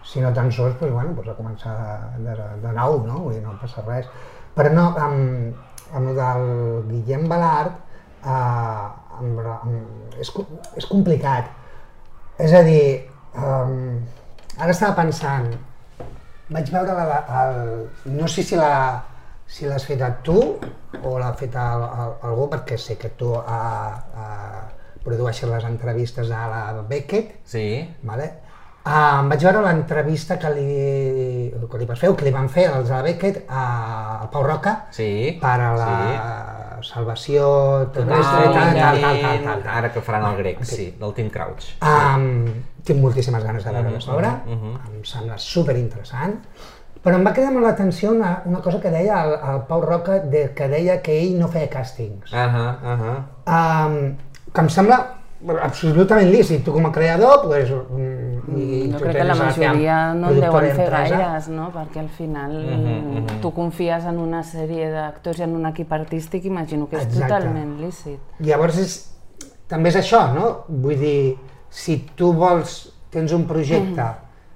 si 0.05 0.21
no 0.21 0.33
tan 0.33 0.51
sols, 0.51 0.75
pues, 0.79 0.91
bueno, 0.91 1.13
pues 1.15 1.29
a 1.29 1.37
començar 1.37 1.75
de, 2.17 2.35
de 2.63 2.73
nou, 2.75 2.99
no? 3.07 3.23
Vull 3.25 3.37
dir, 3.37 3.43
no 3.45 3.55
passa 3.61 3.85
res. 3.87 4.09
Però 4.53 4.73
no, 4.73 4.89
amb, 5.01 5.57
amb 5.93 6.11
el 6.11 6.19
del 6.19 6.45
Guillem 6.91 7.27
Balart, 7.31 7.79
eh, 8.21 9.17
amb, 9.19 9.39
amb, 9.55 10.19
és, 10.19 10.33
és 10.77 10.89
complicat. 10.89 11.49
És 12.41 12.53
a 12.53 12.63
dir, 12.65 12.83
um, 13.37 13.97
ara 14.57 14.73
estava 14.73 14.97
pensant, 15.01 15.49
vaig 16.53 16.69
veure 16.73 16.95
la, 16.97 17.23
el, 17.41 17.59
no 18.13 18.29
sé 18.29 18.45
si 18.45 18.59
la 18.59 18.73
si 19.53 19.67
l'has 19.69 19.85
fet 19.85 20.01
tu 20.25 20.37
o 21.03 21.17
l'ha 21.19 21.33
fet 21.37 21.55
el, 21.59 21.83
el, 21.83 22.13
algú 22.29 22.47
perquè 22.49 22.77
sé 22.79 22.95
que 22.97 23.11
tu 23.19 23.33
a, 23.37 23.59
a, 24.23 24.27
produeixes 25.03 25.49
les 25.51 25.67
entrevistes 25.67 26.31
a 26.31 26.45
la 26.49 26.63
Beckett 26.89 27.35
Sí, 27.45 27.67
vale? 28.01 28.31
Uh, 28.83 29.21
em 29.21 29.29
vaig 29.31 29.43
veure 29.45 29.61
l'entrevista 29.63 30.35
que 30.35 30.49
li, 30.51 31.51
que 31.71 31.79
li 31.79 31.85
vas 31.87 32.01
fer, 32.01 32.09
que 32.19 32.25
li 32.27 32.33
van 32.35 32.49
fer 32.51 32.65
els 32.67 32.89
de 32.89 32.91
la 32.91 33.03
Beckett 33.05 33.45
a, 33.47 33.61
al 34.17 34.27
Pau 34.33 34.43
Roca 34.43 34.73
sí. 34.91 35.37
per 35.39 35.53
a 35.55 35.69
la 35.77 35.93
sí. 35.93 36.89
salvació 36.89 37.45
terrestre, 37.95 38.49
tal, 38.51 38.51
tal, 38.51 38.75
tal, 38.75 38.99
tal, 38.99 39.21
tal, 39.23 39.41
tal. 39.45 39.63
Ara 39.77 39.93
que 39.95 40.03
faran 40.03 40.27
el 40.33 40.37
grec, 40.41 40.59
sí, 40.67 40.89
del 40.99 41.15
Tim 41.15 41.31
Crouch. 41.31 41.69
Um, 41.79 42.27
tinc 42.83 42.99
moltíssimes 42.99 43.47
ganes 43.47 43.63
de 43.63 43.71
veure 43.71 43.87
Mhm, 43.87 43.95
aquesta 43.95 44.17
obra, 44.17 44.33
mhm, 44.45 44.73
mhm. 44.73 44.99
em 44.99 45.07
sembla 45.07 45.39
super 45.39 45.77
interessant, 45.79 46.35
però 47.03 47.15
em 47.15 47.23
va 47.23 47.31
quedar 47.31 47.55
molt 47.55 47.69
l'atenció 47.69 48.11
una, 48.11 48.41
una 48.51 48.59
cosa 48.59 48.81
que 48.83 48.91
deia 48.91 49.23
el, 49.23 49.33
el 49.53 49.65
Pau 49.71 49.79
Roca, 49.79 50.19
de, 50.19 50.49
que 50.53 50.67
deia 50.67 51.01
que 51.01 51.21
ell 51.23 51.39
no 51.39 51.47
feia 51.47 51.71
càstings. 51.71 52.35
Ahà, 52.35 52.67
ahà. 52.83 53.17
Um, 53.47 54.17
que 54.51 54.61
em 54.61 54.69
sembla 54.69 55.22
absolutament 55.61 56.29
lícit. 56.31 56.63
Tu 56.63 56.71
com 56.71 56.85
a 56.87 56.91
creador, 56.91 57.41
pues, 57.47 57.69
mm, 57.69 58.57
i 58.57 58.91
Jo 58.91 58.97
tu 58.97 59.03
crec 59.03 59.17
que 59.17 59.23
la 59.23 59.35
majoria 59.35 60.13
no 60.13 60.29
en 60.29 60.39
deuen 60.39 60.75
fer 60.75 60.89
gaires, 60.89 61.47
no? 61.49 61.71
Perquè 61.73 61.99
al 61.99 62.09
final 62.09 62.51
Mhm, 62.63 63.39
tu 63.41 63.51
confies 63.53 64.05
en 64.05 64.19
una 64.19 64.43
sèrie 64.43 64.89
d'actors 64.91 65.39
i 65.39 65.43
en 65.43 65.55
un 65.55 65.65
equip 65.65 65.91
artístic, 65.91 66.45
imagino 66.45 66.87
que 66.89 66.97
és 66.97 67.03
Exacte. 67.03 67.27
totalment 67.27 67.79
lícit. 67.81 68.19
Llavors 68.39 68.77
és, 68.77 69.15
també 69.67 69.89
és 69.89 69.95
això, 69.95 70.33
no? 70.33 70.65
Vull 70.67 70.97
dir, 70.99 71.37
si 71.69 71.97
tu 72.15 72.33
vols, 72.33 72.91
tens 73.09 73.31
un 73.33 73.45
projecte, 73.47 74.01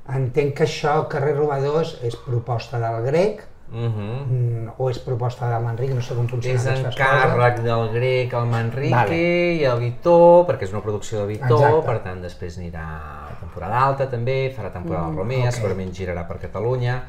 Mm. 0.08 0.16
entenc 0.16 0.54
que 0.56 0.64
això, 0.64 1.08
Carrer 1.08 1.36
Robadors, 1.36 1.98
és 2.04 2.16
proposta 2.16 2.80
del 2.80 3.04
grec, 3.06 3.44
Mhm. 3.70 4.08
mm, 4.30 4.74
o 4.78 4.90
és 4.90 5.00
proposta 5.04 5.50
de 5.52 5.60
Manric, 5.60 5.92
no 5.92 6.02
sé 6.02 6.16
com 6.16 6.28
funcionen 6.28 6.56
És 6.56 6.68
aquestes 6.68 6.96
encàrrec 6.96 7.60
del 7.66 7.90
grec 7.92 8.34
al 8.34 8.48
Manrique 8.48 8.96
Vale. 8.96 9.18
i 9.60 9.64
el 9.68 9.80
Vitó, 9.80 10.46
perquè 10.48 10.64
és 10.64 10.72
una 10.72 10.82
producció 10.82 11.20
de 11.20 11.34
Vitó, 11.34 11.58
Exacte. 11.60 11.86
per 11.90 11.98
tant 12.06 12.22
després 12.24 12.58
anirà 12.62 12.86
a 13.28 13.36
temporada 13.42 13.82
alta 13.84 14.08
també, 14.08 14.54
farà 14.56 14.72
temporada 14.72 15.10
mm, 15.10 15.18
Romea, 15.18 15.50
ok. 15.50 15.58
segurament 15.60 15.92
girarà 15.92 16.24
per 16.28 16.40
Catalunya. 16.40 17.02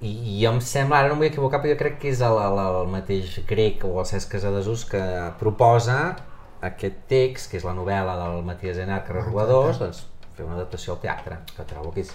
I, 0.00 0.40
I 0.40 0.46
em 0.46 0.58
sembla, 0.60 0.98
ara 0.98 1.08
no 1.08 1.14
em 1.14 1.20
vull 1.22 1.28
equivocar, 1.28 1.60
però 1.62 1.70
jo 1.70 1.78
crec 1.78 2.00
que 2.02 2.10
és 2.10 2.20
el, 2.26 2.34
el, 2.42 2.58
el 2.82 2.90
mateix 2.90 3.38
grec 3.46 3.84
o 3.86 4.00
el 4.00 4.06
Cesc 4.10 4.32
Casadesús 4.32 4.84
que 4.90 5.02
proposa 5.38 6.16
aquest 6.60 7.06
text, 7.06 7.50
que 7.50 7.60
és 7.60 7.64
la 7.64 7.74
novel·la 7.76 8.16
del 8.18 8.42
Matías 8.42 8.82
Enar, 8.82 9.04
Carrer 9.06 9.22
Robadors, 9.28 9.78
doncs 9.78 10.02
fer 10.34 10.44
una 10.44 10.56
adaptació 10.58 10.96
al 10.96 11.00
teatre, 11.04 11.38
que 11.54 11.66
trobo 11.70 11.92
que 11.94 12.02
és 12.02 12.10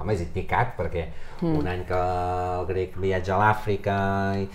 home, 0.00 0.16
és 0.16 0.24
indicat 0.26 0.74
perquè 0.78 1.06
mm. 1.40 1.54
un 1.60 1.70
any 1.70 1.84
que 1.88 2.00
el 2.00 2.66
grec 2.72 2.98
viatja 3.00 3.36
a 3.36 3.40
l'Àfrica 3.44 4.00
i, 4.40 4.48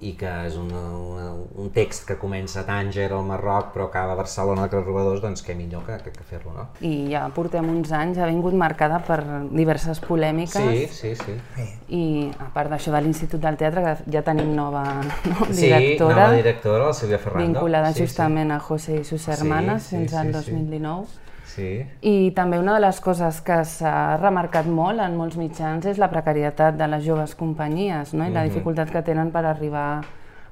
i 0.00 0.14
que 0.16 0.30
és 0.46 0.54
una, 0.56 0.80
una, 0.96 1.24
un 1.60 1.66
text 1.76 2.06
que 2.08 2.14
comença 2.16 2.62
a 2.62 2.64
Tànger, 2.64 3.10
al 3.12 3.26
Marroc, 3.28 3.74
però 3.74 3.90
acaba 3.90 4.14
a 4.14 4.16
Barcelona, 4.16 4.62
al 4.64 4.70
Carrer 4.72 4.86
Robadors, 4.86 5.20
doncs 5.20 5.42
què 5.44 5.52
millor 5.58 5.82
que, 5.84 5.98
que, 6.06 6.12
que 6.14 6.24
fer-lo, 6.24 6.54
no? 6.56 6.64
I 6.80 7.10
ja 7.10 7.26
portem 7.36 7.68
uns 7.68 7.92
anys, 7.92 8.16
ha 8.16 8.28
vingut 8.30 8.56
marcada 8.56 9.02
per 9.04 9.18
diverses 9.52 10.00
polèmiques 10.00 10.56
Sí, 10.56 10.86
sí, 10.88 11.12
sí. 11.20 11.68
i 11.92 12.02
a 12.40 12.48
part 12.54 12.72
d'això 12.72 12.94
de 12.96 13.02
l'Institut 13.04 13.44
del 13.44 13.60
Teatre, 13.60 13.84
que 13.84 14.12
ja 14.16 14.24
tenim 14.24 14.54
nova 14.56 14.86
no, 15.02 15.50
Sí, 15.52 15.66
directora, 15.66 16.30
nova 16.30 16.36
directora, 16.40 16.86
la 16.86 16.96
Sílvia 16.96 17.18
Ferrando. 17.20 17.46
vinculada 17.50 17.92
sí, 17.92 18.06
justament 18.06 18.56
a 18.56 18.60
José 18.70 19.02
i 19.02 19.04
sus 19.04 19.28
hermanes 19.28 19.82
Sí, 19.82 19.90
sí, 19.90 19.96
fins 19.98 20.16
sí, 20.16 20.16
al 20.16 20.32
sí. 20.32 20.38
2019. 20.40 21.04
Sí. 21.12 21.28
Sí. 21.54 21.86
I 22.02 22.30
també 22.36 22.58
una 22.58 22.74
de 22.74 22.80
les 22.86 23.00
coses 23.00 23.40
que 23.44 23.64
s'ha 23.64 24.16
remarcat 24.20 24.66
molt 24.66 25.00
en 25.00 25.16
molts 25.16 25.36
mitjans 25.36 25.86
és 25.86 25.98
la 25.98 26.08
precarietat 26.12 26.76
de 26.78 26.86
les 26.88 27.04
joves 27.04 27.34
companyies 27.34 28.14
no? 28.14 28.24
i 28.24 28.28
Mhm. 28.28 28.34
la 28.34 28.44
dificultat 28.44 28.90
que 28.90 29.02
tenen 29.02 29.30
per 29.30 29.44
arribar 29.46 30.02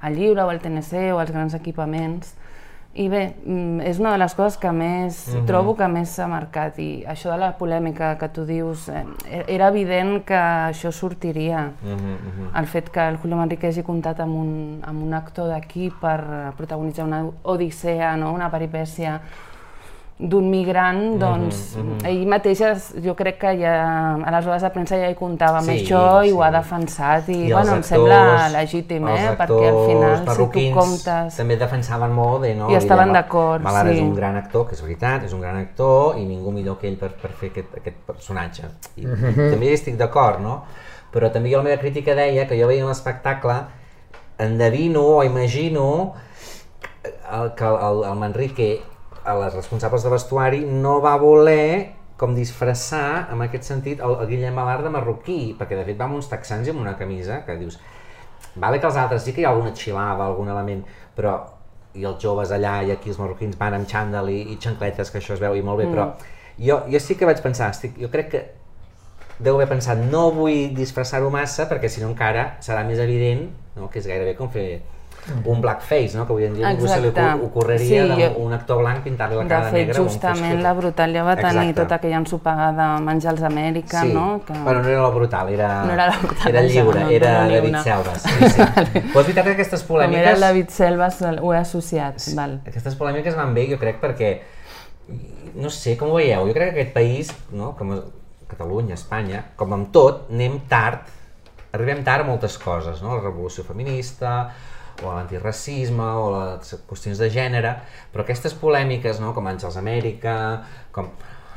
al 0.01 0.13
lliure 0.15 0.43
o 0.43 0.49
al 0.49 0.59
TNC 0.59 1.11
o 1.13 1.19
als 1.19 1.31
grans 1.31 1.53
equipaments. 1.53 2.35
I 2.95 3.07
bé, 3.07 3.35
mm, 3.45 3.81
és 3.85 3.99
una 3.99 4.11
de 4.11 4.17
les 4.17 4.33
coses 4.33 4.57
que 4.57 4.71
més 4.71 5.27
Mhm. 5.35 5.45
trobo 5.45 5.75
que 5.77 5.87
més 5.87 6.09
s'ha 6.09 6.25
marcat 6.27 6.79
i 6.79 7.03
això 7.07 7.29
de 7.31 7.37
la 7.37 7.51
polèmica 7.57 8.17
que 8.17 8.27
tu 8.29 8.45
dius, 8.45 8.89
eh, 8.89 9.05
era 9.47 9.67
evident 9.67 10.23
que 10.25 10.33
això 10.33 10.91
sortiria. 10.91 11.71
Mhm, 11.83 11.93
mhm. 11.93 12.57
El 12.57 12.65
fet 12.65 12.89
que 12.89 12.99
el 13.07 13.17
Julio 13.17 13.37
Manrique 13.37 13.67
hagi 13.67 13.83
comptat 13.83 14.19
amb 14.19 14.35
un, 14.35 14.79
amb 14.83 15.03
un 15.03 15.13
actor 15.13 15.47
d'aquí 15.49 15.91
per 16.01 16.51
protagonitzar 16.57 17.05
una 17.05 17.25
odissea, 17.43 18.17
no? 18.17 18.33
una 18.33 18.49
peripècia 18.49 19.21
d'un 20.19 20.49
migrant, 20.51 20.97
doncs 21.15 21.77
ell 22.03 22.25
mateix 22.27 22.59
es, 22.67 22.89
jo 22.99 23.13
crec 23.15 23.37
que 23.39 23.53
ja 23.61 23.75
a 24.19 24.31
les 24.35 24.43
rodes 24.43 24.65
de 24.65 24.69
premsa 24.73 24.97
ja 24.99 25.07
hi 25.07 25.15
comptava 25.15 25.61
amb 25.61 25.69
Sí, 25.71 25.77
això 25.85 26.01
i 26.27 26.33
ho 26.33 26.41
sí. 26.41 26.43
ha 26.43 26.49
defensat 26.51 27.29
i, 27.31 27.37
I 27.47 27.53
bueno, 27.53 27.77
em 27.77 27.77
els 27.79 27.87
sembla 27.87 28.17
actors- 28.25 28.55
legítim, 28.57 29.07
eh? 29.07 29.29
perquè 29.39 29.69
al 29.69 29.79
final 29.87 30.15
actors 30.17 30.41
si 30.41 30.49
tu 30.57 30.75
comptes... 30.75 31.37
també 31.39 31.55
defensaven 31.61 32.11
molt 32.11 32.41
bé, 32.43 32.51
no? 32.59 32.67
I 32.67 32.75
estaven 32.81 33.13
d'acord, 33.15 33.63
Malar 33.63 33.85
és 33.93 33.97
sí. 34.01 34.03
un 34.03 34.13
gran 34.17 34.35
actor, 34.35 34.67
que 34.67 34.75
és 34.75 34.83
veritat, 34.83 35.23
és 35.23 35.33
un 35.33 35.39
gran 35.39 35.55
actor 35.55 36.19
i 36.19 36.25
ningú 36.27 36.51
millor 36.51 36.75
que 36.83 36.91
ell 36.91 36.99
per, 36.99 37.13
per 37.15 37.31
fer 37.31 37.53
aquest, 37.53 37.79
aquest 37.79 38.03
personatge. 38.11 38.67
I, 38.99 39.07
i 39.07 39.49
també 39.55 39.69
hi 39.71 39.73
estic 39.79 39.95
d'acord, 39.95 40.43
no? 40.43 40.65
Però 41.15 41.31
també 41.31 41.49
jo 41.49 41.63
la 41.63 41.69
meva 41.71 41.79
crítica 41.79 42.11
deia 42.19 42.43
que 42.45 42.59
jo 42.59 42.67
veia 42.67 42.83
l'espectacle, 42.91 43.55
endevino 44.37 45.01
o 45.15 45.23
imagino 45.23 46.13
el, 47.31 47.53
que 47.55 47.63
el, 47.65 48.03
el 48.03 48.15
Manrique, 48.19 48.81
a 49.29 49.37
les 49.39 49.55
responsables 49.55 50.03
de 50.05 50.11
vestuari, 50.13 50.63
no 50.65 50.99
va 51.03 51.15
voler 51.21 51.95
com 52.19 52.33
disfressar, 52.35 53.29
en 53.31 53.45
aquest 53.45 53.69
sentit, 53.69 54.01
el, 54.03 54.17
el 54.19 54.27
Guillem 54.27 54.57
Alar 54.59 54.81
de 54.83 54.91
marroquí, 54.91 55.39
perquè 55.59 55.77
de 55.79 55.85
fet 55.87 55.99
va 55.99 56.09
amb 56.09 56.17
uns 56.19 56.27
texans 56.31 56.67
i 56.67 56.73
amb 56.73 56.81
una 56.83 56.97
camisa 56.99 57.39
que 57.47 57.55
dius, 57.61 57.79
vale 58.59 58.81
que 58.81 58.89
els 58.89 58.99
altres 58.99 59.23
sí 59.23 59.31
que 59.35 59.43
hi 59.43 59.47
ha 59.47 59.53
alguna 59.53 59.71
xilava, 59.77 60.27
algun 60.27 60.51
element, 60.51 60.83
però 61.15 61.37
i 61.95 62.03
els 62.05 62.19
joves 62.21 62.51
allà 62.53 62.81
i 62.85 62.91
aquí 62.93 63.13
els 63.13 63.21
marroquins 63.21 63.57
van 63.57 63.77
amb 63.79 63.87
xandall 63.89 64.29
i, 64.33 64.41
i 64.51 64.59
xancletes, 64.61 65.13
que 65.13 65.21
això 65.21 65.37
es 65.37 65.41
veu 65.41 65.55
i 65.55 65.63
molt 65.65 65.79
bé, 65.81 65.87
però 65.89 66.09
jo, 66.59 66.81
jo 66.91 66.99
sí 66.99 67.15
que 67.15 67.29
vaig 67.29 67.39
pensar, 67.45 67.71
estic, 67.71 67.95
jo 68.01 68.11
crec 68.11 68.31
que 68.33 68.43
deu 69.39 69.55
haver 69.55 69.69
pensat, 69.71 70.03
no 70.11 70.27
vull 70.35 70.73
disfressar-ho 70.75 71.31
massa 71.31 71.69
perquè 71.69 71.87
si 71.87 72.03
no 72.03 72.11
encara 72.11 72.57
serà 72.63 72.83
més 72.83 72.99
evident 72.99 73.47
no? 73.77 73.87
que 73.87 74.01
és 74.01 74.07
gairebé 74.09 74.35
com 74.35 74.51
fer 74.51 74.81
un 75.45 75.61
blackface, 75.61 76.15
no? 76.17 76.25
que 76.25 76.33
avui 76.33 76.45
en 76.47 76.55
dia 76.55 76.71
ningú 76.73 76.87
se 76.87 76.99
li 77.01 77.09
ocorreria 77.09 78.03
Sí, 78.05 78.13
sí, 78.15 78.21
jo- 78.23 78.43
un 78.45 78.53
actor 78.53 78.79
blanc 78.81 79.03
pintar-li 79.03 79.35
la 79.35 79.43
De 79.43 79.49
cara 79.49 79.69
fet, 79.69 79.87
negra 79.87 80.01
justament 80.01 80.53
amb 80.55 80.63
la 80.63 80.73
Brutal 80.73 81.13
ja 81.13 81.23
va 81.23 81.35
tenir 81.35 81.69
Exacte. 81.69 81.81
tota 81.81 81.95
aquella 81.95 82.17
ensopegada 82.17 82.87
de 82.95 83.03
menjar 83.05 83.31
als 83.33 83.43
Amèrica, 83.43 84.01
sí. 84.01 84.13
no? 84.13 84.41
Que... 84.45 84.53
Bueno, 84.53 84.81
no 84.81 84.89
era 84.89 85.01
la 85.03 85.09
brutal, 85.09 85.49
era, 85.53 85.83
No 85.85 85.93
era 85.93 86.07
la 86.07 86.17
Brutal, 86.17 86.49
era 86.49 86.61
lliure, 86.61 87.03
no, 87.03 87.09
era 87.09 87.33
no, 87.43 87.49
David 87.51 87.69
una. 87.69 87.83
Selves. 87.83 88.21
Sí, 88.23 88.49
sí. 88.55 88.61
Però 88.61 89.19
és 89.19 89.27
veritat 89.27 89.45
que 89.45 89.51
aquestes 89.57 89.83
Com 89.83 89.97
era 89.99 90.07
polèmiques... 90.07 90.39
David 90.39 90.69
Selves, 90.69 91.21
ho 91.41 91.53
he 91.53 91.57
associat, 91.59 92.29
val. 92.35 92.59
Aquestes 92.65 92.95
polèmiques 92.95 93.35
van 93.35 93.53
bé, 93.53 93.67
jo 93.69 93.77
crec, 93.81 93.99
perquè, 94.01 94.31
no 95.55 95.69
sé, 95.69 95.95
com 95.97 96.09
ho 96.09 96.17
veieu, 96.19 96.47
jo 96.47 96.53
crec 96.55 96.73
que 96.73 96.79
aquest 96.81 96.93
país, 96.95 97.31
no, 97.51 97.75
com 97.77 97.93
Catalunya, 98.49 98.95
Espanya, 98.97 99.43
com 99.55 99.73
amb 99.75 99.91
tot, 99.93 100.25
anem 100.33 100.59
tard, 100.69 101.05
arribem 101.71 102.01
tard 102.03 102.25
a 102.25 102.27
moltes 102.27 102.57
coses, 102.57 103.03
no? 103.05 103.15
la 103.15 103.21
revolució 103.21 103.63
feminista, 103.63 104.49
o 105.03 105.13
l'antiracisme, 105.15 106.03
o 106.03 106.29
les 106.35 106.73
qüestions 106.89 107.19
de 107.21 107.29
gènere, 107.33 107.75
però 108.13 108.23
aquestes 108.25 108.53
polèmiques, 108.53 109.19
no, 109.23 109.33
com 109.33 109.47
Àngels 109.47 109.77
Amèrica, 109.79 110.35
com, 110.95 111.09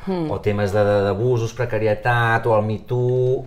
o 0.09 0.39
temes 0.43 0.73
d'abusos, 0.75 1.55
precarietat, 1.55 2.47
o 2.47 2.57
el 2.57 2.65
Me 2.67 2.79
Too, 2.89 3.45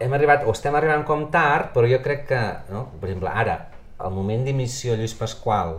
hem 0.00 0.12
arribat, 0.12 0.44
o 0.44 0.52
estem 0.52 0.74
arribant 0.76 1.04
com 1.08 1.26
tard, 1.32 1.70
però 1.74 1.88
jo 1.88 2.00
crec 2.04 2.26
que, 2.28 2.40
no? 2.72 2.86
per 3.00 3.08
exemple, 3.10 3.30
ara, 3.32 3.58
el 4.04 4.12
moment 4.12 4.44
d'emissió 4.44 4.94
Lluís 4.96 5.14
Pasqual, 5.16 5.78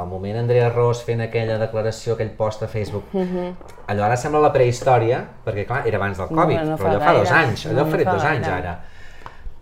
el 0.00 0.06
moment 0.06 0.36
Andrea 0.38 0.68
Ros 0.70 1.00
fent 1.02 1.20
aquella 1.24 1.56
declaració, 1.58 2.14
aquell 2.14 2.30
post 2.36 2.62
a 2.62 2.68
Facebook, 2.70 3.08
allò 3.90 4.04
ara 4.06 4.16
sembla 4.20 4.40
la 4.44 4.52
prehistòria, 4.54 5.22
perquè 5.44 5.64
clar, 5.66 5.80
era 5.88 5.98
abans 5.98 6.20
del 6.20 6.28
No, 6.30 6.42
Covid, 6.44 6.60
no 6.68 6.76
però 6.76 6.84
fa 6.84 6.92
allò 6.92 7.00
fa 7.00 7.14
dos 7.18 7.30
gaire. 7.32 7.46
anys, 7.48 7.64
No, 7.64 7.72
allò 7.72 7.84
no 7.84 7.90
faré 7.90 8.04
fa 8.04 8.12
dos 8.14 8.24
anys 8.28 8.46
ara. 8.54 8.74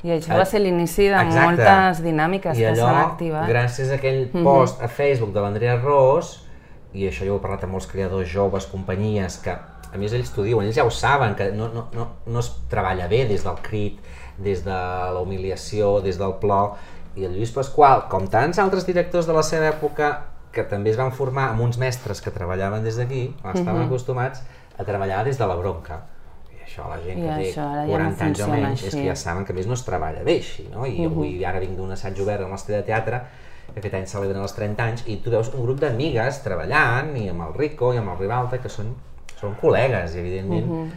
I 0.06 0.12
això 0.14 0.36
va 0.38 0.44
ser 0.46 0.60
l'inici 0.62 1.08
de 1.08 1.16
Exacte. 1.18 1.40
moltes 1.42 2.02
dinàmiques 2.04 2.58
I 2.58 2.68
que 2.68 2.74
s'han 2.78 3.00
activat. 3.00 3.48
gràcies 3.50 3.90
a 3.90 3.96
aquell 3.98 4.28
post 4.44 4.82
a 4.82 4.86
Facebook 4.88 5.32
de 5.34 5.42
l'Andrea 5.42 5.74
Ros, 5.80 6.36
i 6.94 7.08
això 7.08 7.26
jo 7.26 7.36
he 7.36 7.42
parlat 7.42 7.64
amb 7.66 7.74
molts 7.74 7.88
creadors 7.90 8.28
joves, 8.30 8.68
companyies, 8.70 9.40
que 9.42 9.56
a 9.92 9.98
més 9.98 10.12
ells 10.14 10.30
t'ho 10.30 10.44
diuen, 10.46 10.66
ells 10.66 10.76
ja 10.76 10.84
ho 10.86 10.92
saben, 10.94 11.34
que 11.34 11.50
no, 11.50 11.68
no, 11.74 11.88
no, 11.96 12.06
no 12.26 12.38
es 12.44 12.52
treballa 12.70 13.08
bé 13.10 13.24
des 13.26 13.42
del 13.44 13.58
crit, 13.64 13.98
des 14.38 14.62
de 14.64 14.76
la 14.76 15.18
humiliació, 15.20 15.98
des 16.04 16.18
del 16.20 16.36
plor, 16.38 16.76
i 17.16 17.24
el 17.26 17.34
Lluís 17.34 17.50
Pasqual, 17.50 18.04
com 18.12 18.28
tants 18.30 18.60
altres 18.62 18.86
directors 18.86 19.26
de 19.26 19.34
la 19.34 19.42
seva 19.42 19.72
època, 19.72 20.12
que 20.52 20.62
també 20.62 20.92
es 20.92 21.00
van 21.00 21.10
formar 21.12 21.50
amb 21.50 21.64
uns 21.66 21.78
mestres 21.80 22.22
que 22.22 22.30
treballaven 22.30 22.86
des 22.86 22.96
d'aquí, 22.96 23.34
estaven 23.42 23.82
acostumats 23.88 24.44
a 24.78 24.86
treballar 24.86 25.24
des 25.26 25.38
de 25.38 25.46
la 25.46 25.56
bronca. 25.58 26.04
Això 26.78 26.88
la 26.92 27.00
gent 27.02 27.18
I 27.18 27.22
que 27.26 27.34
té 27.34 27.48
això 27.50 27.64
ara 27.66 27.82
ja 27.82 27.88
no 27.88 27.96
40 27.96 28.24
anys 28.28 28.40
o 28.40 28.48
menys 28.52 28.82
és 28.82 28.86
així. 28.86 29.00
que 29.00 29.08
ja 29.08 29.16
saben 29.18 29.44
que 29.44 29.56
més 29.56 29.66
no 29.66 29.74
es 29.74 29.82
treballa 29.82 30.22
bé 30.22 30.36
així, 30.38 30.68
no? 30.70 30.86
I 30.86 31.08
avui 31.08 31.44
ara 31.44 31.58
vinc 31.58 31.74
d'un 31.76 31.90
assaig 31.90 32.20
obert 32.22 32.44
al 32.44 32.50
nostre 32.50 32.76
de 32.76 32.82
teatre, 32.86 33.20
que 33.72 33.80
aquest 33.80 33.98
any 33.98 34.06
celebren 34.06 34.40
els 34.42 34.54
30 34.54 34.84
anys, 34.84 35.02
i 35.10 35.18
tu 35.24 35.34
veus 35.34 35.50
un 35.52 35.64
grup 35.66 35.82
d'amigues 35.82 36.40
treballant, 36.44 37.10
i 37.18 37.28
amb 37.32 37.42
el 37.48 37.58
Rico 37.58 37.92
i 37.94 37.98
amb 37.98 38.14
el 38.14 38.22
Ribalta, 38.22 38.62
que 38.62 38.70
són, 38.70 38.94
són 39.40 39.58
col·legues, 39.60 40.14
i 40.14 40.22
evidentment 40.22 40.90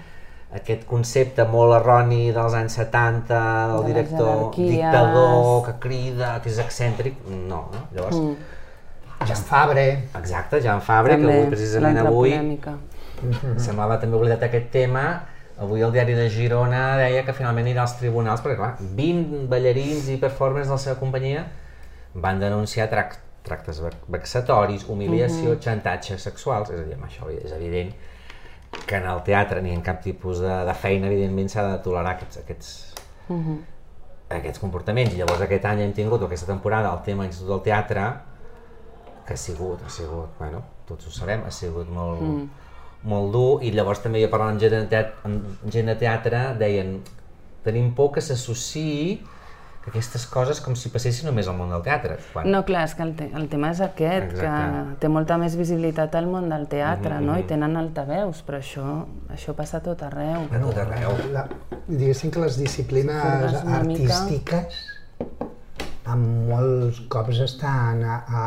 aquest 0.51 0.85
concepte 0.85 1.45
molt 1.47 1.77
erroni 1.77 2.31
dels 2.35 2.55
anys 2.59 2.75
70, 2.75 3.41
del 3.71 3.83
De 3.85 3.91
director 3.93 4.55
dictador, 4.57 5.65
que 5.65 5.75
crida, 5.79 6.33
que 6.43 6.51
és 6.51 6.59
excèntric, 6.59 7.21
no, 7.25 7.65
no? 7.71 7.85
Llavors, 7.95 8.19
Jan 9.27 9.43
Fabre, 9.47 9.85
exacte, 10.17 10.61
Jan 10.61 10.81
Fabre, 10.81 11.15
que 11.15 11.23
També, 11.23 11.37
avui, 11.39 11.51
precisament 11.53 12.01
avui, 12.03 12.33
polèmica. 12.35 12.75
semblava 13.65 13.99
també 14.01 14.17
oblidat 14.17 14.43
aquest 14.49 14.71
tema, 14.73 15.05
avui 15.61 15.83
el 15.85 15.91
diari 15.93 16.15
de 16.17 16.27
Girona 16.33 16.97
deia 16.97 17.23
que 17.25 17.33
finalment 17.37 17.67
anirà 17.67 17.85
als 17.85 17.97
tribunals, 17.99 18.41
perquè 18.41 18.57
clar, 18.57 18.75
20 18.97 19.47
ballarins 19.51 20.07
i 20.09 20.17
performers 20.21 20.67
de 20.67 20.73
la 20.73 20.81
seva 20.81 20.97
companyia 20.99 21.45
van 22.13 22.39
denunciar 22.41 22.89
trac 22.91 23.19
tractes 23.41 23.79
vex- 23.81 24.05
vexatoris, 24.13 24.83
humiliació, 24.89 25.55
xantatges 25.61 26.21
sexuals, 26.21 26.69
és 26.69 26.79
a 26.79 26.83
dir, 26.85 26.97
això 27.01 27.29
és 27.33 27.51
evident 27.55 27.91
que 28.85 28.95
en 28.99 29.07
el 29.09 29.23
teatre 29.25 29.61
ni 29.65 29.73
en 29.73 29.81
cap 29.81 30.01
tipus 30.03 30.39
de, 30.39 30.51
de 30.67 30.73
feina, 30.77 31.07
evidentment, 31.09 31.49
s'ha 31.49 31.63
de 31.65 31.79
tolerar 31.83 32.13
aquests, 32.15 32.37
aquests, 32.43 32.69
aquests 34.29 34.59
comportaments. 34.61 35.13
I 35.15 35.17
llavors 35.23 35.41
aquest 35.41 35.65
any 35.65 35.81
hem 35.81 35.93
tingut, 35.93 36.21
aquesta 36.23 36.47
temporada, 36.47 36.93
el 36.93 37.01
tema 37.03 37.25
Institut 37.25 37.49
del 37.49 37.63
Teatre, 37.65 38.05
que 39.25 39.33
ha 39.33 39.37
sigut, 39.37 39.81
ha 39.85 39.89
sigut, 39.89 40.37
bueno, 40.37 40.61
tots 40.87 41.07
ho 41.07 41.11
sabem, 41.11 41.43
ha 41.45 41.51
sigut 41.51 41.89
molt, 41.89 42.21
mm. 42.21 42.47
Molt 43.03 43.31
dur, 43.33 43.63
i 43.65 43.71
llavors 43.73 43.99
també 44.03 44.21
jo 44.21 44.29
parlant 44.29 44.53
amb 44.55 44.61
gent 44.61 44.75
de 44.77 44.87
teatre, 44.91 45.13
amb 45.25 45.71
gent 45.73 45.87
de 45.89 45.95
teatre 45.97 46.41
deien 46.59 46.99
tenim 47.65 47.93
por 47.97 48.11
que 48.13 48.21
s'associï 48.21 49.21
que 49.81 49.89
aquestes 49.89 50.27
coses 50.29 50.59
com 50.61 50.75
si 50.77 50.91
passessin 50.93 51.25
només 51.25 51.47
al 51.49 51.55
món 51.57 51.71
del 51.73 51.81
teatre. 51.81 52.19
Quan... 52.33 52.45
No, 52.53 52.59
clar, 52.67 52.83
és 52.85 52.93
que 52.93 53.01
el, 53.01 53.15
te 53.17 53.31
el 53.33 53.47
tema 53.49 53.71
és 53.73 53.79
aquest, 53.81 54.27
Exacte. 54.35 54.43
que 54.45 54.99
té 55.01 55.09
molta 55.09 55.39
més 55.41 55.55
visibilitat 55.57 56.13
al 56.19 56.27
món 56.29 56.49
del 56.53 56.67
teatre, 56.69 57.15
Mhm, 57.15 57.25
no? 57.25 57.33
mhm. 57.33 57.39
I 57.41 57.47
tenen 57.49 57.77
altaveus, 57.77 58.43
però 58.45 58.59
això, 58.61 58.85
això 59.33 59.55
passa 59.57 59.77
a 59.77 59.81
tot 59.81 60.03
arreu. 60.05 60.45
A 60.53 60.59
tot 60.61 60.77
arreu. 60.77 61.17
La, 61.33 61.47
diguéssim 61.87 62.29
que 62.29 62.39
les 62.45 62.57
disciplines 62.61 63.63
una 63.63 63.81
mica. 63.81 64.13
artístiques 64.13 64.85
amb 66.05 66.49
molts 66.51 67.01
cops 67.09 67.39
estan 67.39 68.03
a, 68.03 68.15
a, 68.27 68.45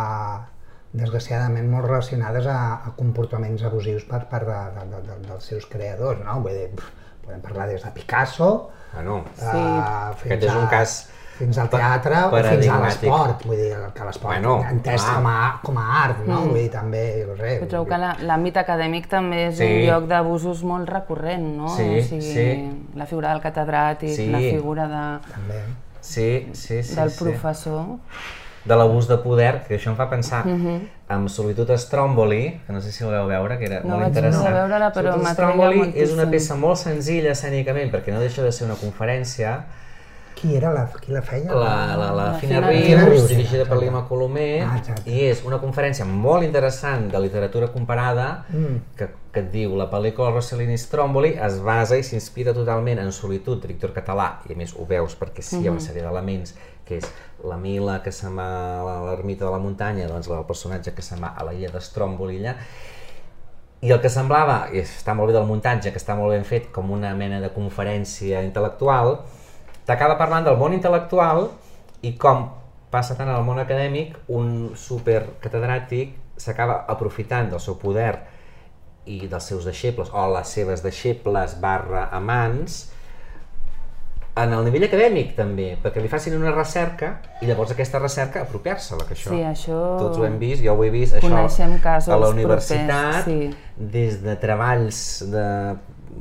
desgraciadament 0.95 1.67
molt 1.71 1.89
relacionades 1.89 2.47
a, 2.47 2.59
a 2.87 2.93
comportaments 2.97 3.65
abusius 3.67 4.05
per 4.07 4.23
part 4.31 4.47
de, 4.47 4.61
de, 4.79 4.85
de, 4.93 5.01
de, 5.09 5.17
dels 5.29 5.45
seus 5.51 5.67
creadors, 5.67 6.21
no? 6.25 6.39
Vull 6.45 6.55
dir, 6.55 6.69
podem 7.25 7.41
parlar 7.43 7.67
des 7.73 7.83
de 7.83 7.91
Picasso 7.97 8.71
Bueno, 8.95 9.25
Sí. 9.35 9.49
a, 9.51 10.13
fins 10.15 10.37
Aquest 10.37 10.45
és 10.47 10.55
un 10.55 10.65
a- 10.65 10.71
cas 10.71 10.93
fins 11.35 11.57
al 11.59 11.67
teatre 11.69 12.15
o 12.29 12.37
fins 12.47 12.69
a 12.71 12.77
l'esport, 12.79 13.41
vull 13.43 13.57
dir, 13.59 13.73
que 13.93 14.05
l'esport 14.07 14.29
Bueno, 14.37 14.53
entès 14.71 15.03
clar. 15.03 15.15
com 15.17 15.27
a, 15.27 15.39
com 15.65 15.79
a 15.83 15.87
art, 16.05 16.21
no? 16.29 16.37
Vull 16.45 16.55
dir, 16.61 16.69
també, 16.71 17.03
no 17.27 17.35
sé, 17.41 17.57
Jo 17.59 17.67
trobo 17.73 17.89
que 17.91 17.99
la- 17.99 18.13
l'àmbit 18.23 18.61
acadèmic 18.63 19.09
també 19.11 19.49
és 19.49 19.57
Sí. 19.59 19.65
un 19.67 19.81
lloc 19.89 20.07
d'abusos 20.07 20.63
molt 20.63 20.89
recurrent, 20.89 21.43
no? 21.57 21.69
Sí, 21.75 21.89
o 21.99 22.03
sigui, 22.07 22.23
sí. 22.23 22.87
la 22.95 23.07
figura 23.11 23.33
del 23.35 23.43
catedràtic, 23.43 24.15
Sí. 24.15 24.29
la 24.31 24.39
figura 24.39 24.87
de, 24.87 25.33
també. 25.35 25.61
sí, 26.01 26.51
sí, 26.53 26.85
sí. 26.85 26.95
del 26.95 27.11
sí. 27.11 27.25
professor. 27.25 27.85
De 28.65 28.77
l'abús 28.77 29.07
de 29.09 29.19
poder, 29.19 29.63
que 29.69 29.77
això 29.79 29.91
em 29.91 29.97
fa 29.97 30.09
pensar 30.09 30.47
Mhm. 30.47 30.81
amb 31.09 31.29
Solitud 31.29 31.71
a 31.71 31.77
Stromboli, 31.79 32.61
que 32.67 32.73
no 32.73 32.81
sé 32.81 32.91
si 32.93 33.05
vau 33.05 33.27
veure, 33.29 33.59
que 33.59 33.67
era 33.67 33.81
No 33.85 33.97
molt 33.97 34.07
interessant. 34.09 34.43
poder 34.45 34.55
veure-la, 34.55 34.93
però 34.93 35.13
Solitud 35.13 35.33
Stromboli 35.33 35.93
és 35.95 36.13
una 36.13 36.27
peça 36.31 36.55
molt 36.57 36.77
senzilla 36.79 37.33
escènicament, 37.33 37.91
perquè 37.93 38.13
no 38.13 38.21
deixa 38.21 38.43
de 38.43 38.53
ser 38.53 38.65
una 38.67 38.77
conferència, 38.77 39.65
Qui 40.35 40.57
era 40.57 40.73
la, 40.73 40.89
qui 41.01 41.13
la 41.13 41.23
feia? 41.23 41.53
la, 41.55 41.95
la, 41.97 42.11
la 42.13 42.25
La 42.33 42.35
Fina 42.35 42.57
Fina 42.57 42.69
Rius, 42.69 42.87
Rius. 42.89 43.09
Rius, 43.09 43.29
dirigida 43.29 43.65
per 43.67 43.79
l'Ima 43.79 44.07
Colomer, 44.09 44.63
Ah, 44.67 44.77
exacte. 44.79 45.09
i 45.09 45.21
és 45.31 45.43
una 45.45 45.59
conferència 45.61 46.05
molt 46.05 46.43
interessant 46.43 47.09
de 47.11 47.21
literatura 47.21 47.69
comparada 47.69 48.45
Mm. 48.51 48.81
que, 48.97 49.09
que 49.33 49.41
et 49.41 49.51
diu 49.53 49.77
la 49.77 49.89
pel·lícula 49.91 50.33
Rossellini 50.35 50.77
Stromboli 50.77 51.37
es 51.41 51.61
basa 51.63 51.97
i 51.97 52.03
s'inspira 52.03 52.53
totalment 52.53 52.99
en 52.99 53.13
Solitud, 53.13 53.61
director 53.63 53.93
català, 53.93 54.41
i 54.49 54.53
a 54.53 54.57
més 54.57 54.75
ho 54.75 54.85
veus 54.85 55.15
perquè 55.19 55.41
sí, 55.41 55.61
hi 55.63 55.69
ha 55.69 55.71
una 55.71 55.81
sèrie 55.81 56.03
d'elements, 56.03 56.55
que 56.85 56.97
és 56.99 57.05
la 57.49 57.57
Mila 57.61 58.01
que 58.03 58.13
se'n 58.13 58.37
va 58.39 58.49
a 58.81 58.99
l'ermita 59.07 59.45
de 59.47 59.53
la 59.53 59.61
muntanya, 59.63 60.09
doncs 60.09 60.31
el 60.33 60.45
personatge 60.49 60.95
que 60.97 61.05
se'n 61.05 61.23
va 61.23 61.35
a 61.37 61.47
la 61.47 61.55
illa 61.55 61.71
de 61.73 61.83
Stromboli 61.85 62.41
allà, 62.41 62.57
i 63.85 63.93
el 63.93 64.01
que 64.01 64.09
semblava, 64.09 64.71
i 64.73 64.81
està 64.81 65.13
molt 65.13 65.29
bé 65.29 65.37
del 65.37 65.49
muntatge, 65.49 65.93
que 65.93 66.01
està 66.01 66.17
molt 66.17 66.33
ben 66.33 66.47
fet 66.49 66.71
com 66.73 66.91
una 66.95 67.13
mena 67.17 67.41
de 67.43 67.51
conferència 67.53 68.41
intel·lectual, 68.47 69.19
t'acaba 69.85 70.17
parlant 70.17 70.47
del 70.47 70.57
món 70.57 70.73
intel·lectual 70.73 71.51
i 72.09 72.15
com 72.21 72.47
passa 72.95 73.17
tant 73.19 73.29
al 73.29 73.45
món 73.45 73.61
acadèmic, 73.61 74.15
un 74.33 74.73
supercatedràtic 74.79 76.15
s'acaba 76.41 76.85
aprofitant 76.89 77.51
del 77.53 77.61
seu 77.61 77.77
poder 77.81 78.15
i 79.05 79.27
dels 79.29 79.51
seus 79.51 79.67
deixebles, 79.69 80.09
o 80.15 80.25
les 80.33 80.49
seves 80.49 80.83
deixebles 80.85 81.59
barra 81.61 82.09
amants, 82.17 82.94
en 84.37 84.53
el 84.53 84.65
nivell 84.67 84.83
acadèmic 84.89 85.37
també, 85.37 85.77
perquè 85.83 86.03
li 86.03 86.09
facin 86.11 86.35
una 86.35 86.51
recerca 86.51 87.21
i 87.41 87.47
llavors 87.47 87.71
aquesta 87.71 88.01
recerca 88.03 88.41
apropiar-se-la, 88.43 89.05
que 89.07 89.15
això, 89.15 89.31
Sí, 89.31 89.43
això- 89.47 89.99
tots 90.01 90.19
ho 90.19 90.25
hem 90.27 90.39
vist, 90.41 90.65
jo 90.65 90.73
ho 90.75 90.83
he 90.85 90.91
vist, 90.91 91.15
això 91.15 91.29
Coneixem 91.29 91.79
casos 91.79 92.09
a 92.09 92.17
la 92.17 92.27
propers, 92.27 92.35
universitat, 92.35 93.25
sí. 93.25 93.51
des 93.77 94.23
de 94.25 94.35
treballs 94.37 95.25
de 95.31 95.77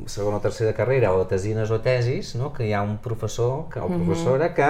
segona 0.06 0.36
o 0.36 0.40
tercera 0.40 0.72
carrera 0.74 1.12
o 1.12 1.26
tesines 1.26 1.70
o 1.70 1.80
tesis, 1.80 2.34
no? 2.36 2.52
que 2.52 2.66
hi 2.68 2.72
ha 2.72 2.82
un 2.82 2.98
professor 2.98 3.68
que, 3.68 3.80
o 3.80 3.88
Mhm. 3.88 4.04
professora 4.06 4.54
que, 4.54 4.68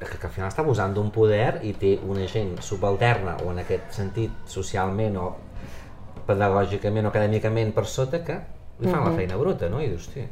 que, 0.00 0.18
que 0.18 0.26
al 0.26 0.32
final 0.32 0.50
està 0.50 0.60
abusant 0.60 0.92
d'un 0.94 1.10
poder 1.10 1.60
i 1.62 1.72
té 1.72 1.98
una 2.06 2.26
gent 2.28 2.60
subalterna 2.60 3.36
o 3.46 3.50
en 3.50 3.58
aquest 3.60 3.90
sentit 3.92 4.30
socialment 4.46 5.16
o 5.16 5.36
pedagògicament 6.26 7.06
o 7.06 7.08
acadèmicament 7.08 7.72
per 7.72 7.86
sota 7.86 8.22
que 8.24 8.38
li 8.80 8.88
fan 8.88 9.00
Mhm. 9.00 9.08
la 9.10 9.16
feina 9.16 9.36
bruta, 9.36 9.68
no? 9.70 9.80
I 9.80 9.88
dius, 9.88 10.08
Però 10.14 10.26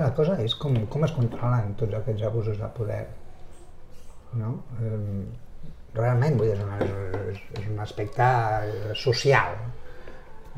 la 0.00 0.12
cosa 0.14 0.38
és 0.44 0.54
com, 0.58 0.76
com 0.92 1.04
es 1.06 1.12
controlen 1.16 1.74
tots 1.80 1.98
aquests 1.98 2.24
abusos 2.28 2.58
de 2.60 2.70
poder. 2.76 3.02
No? 4.38 4.54
Eh, 4.80 5.26
realment, 5.96 6.38
vull 6.38 6.50
dir, 6.50 6.56
és, 6.56 6.64
una, 6.64 6.78
és, 7.32 7.42
és 7.60 7.68
un 7.72 7.78
aspecte 7.84 8.26
social. 8.98 9.56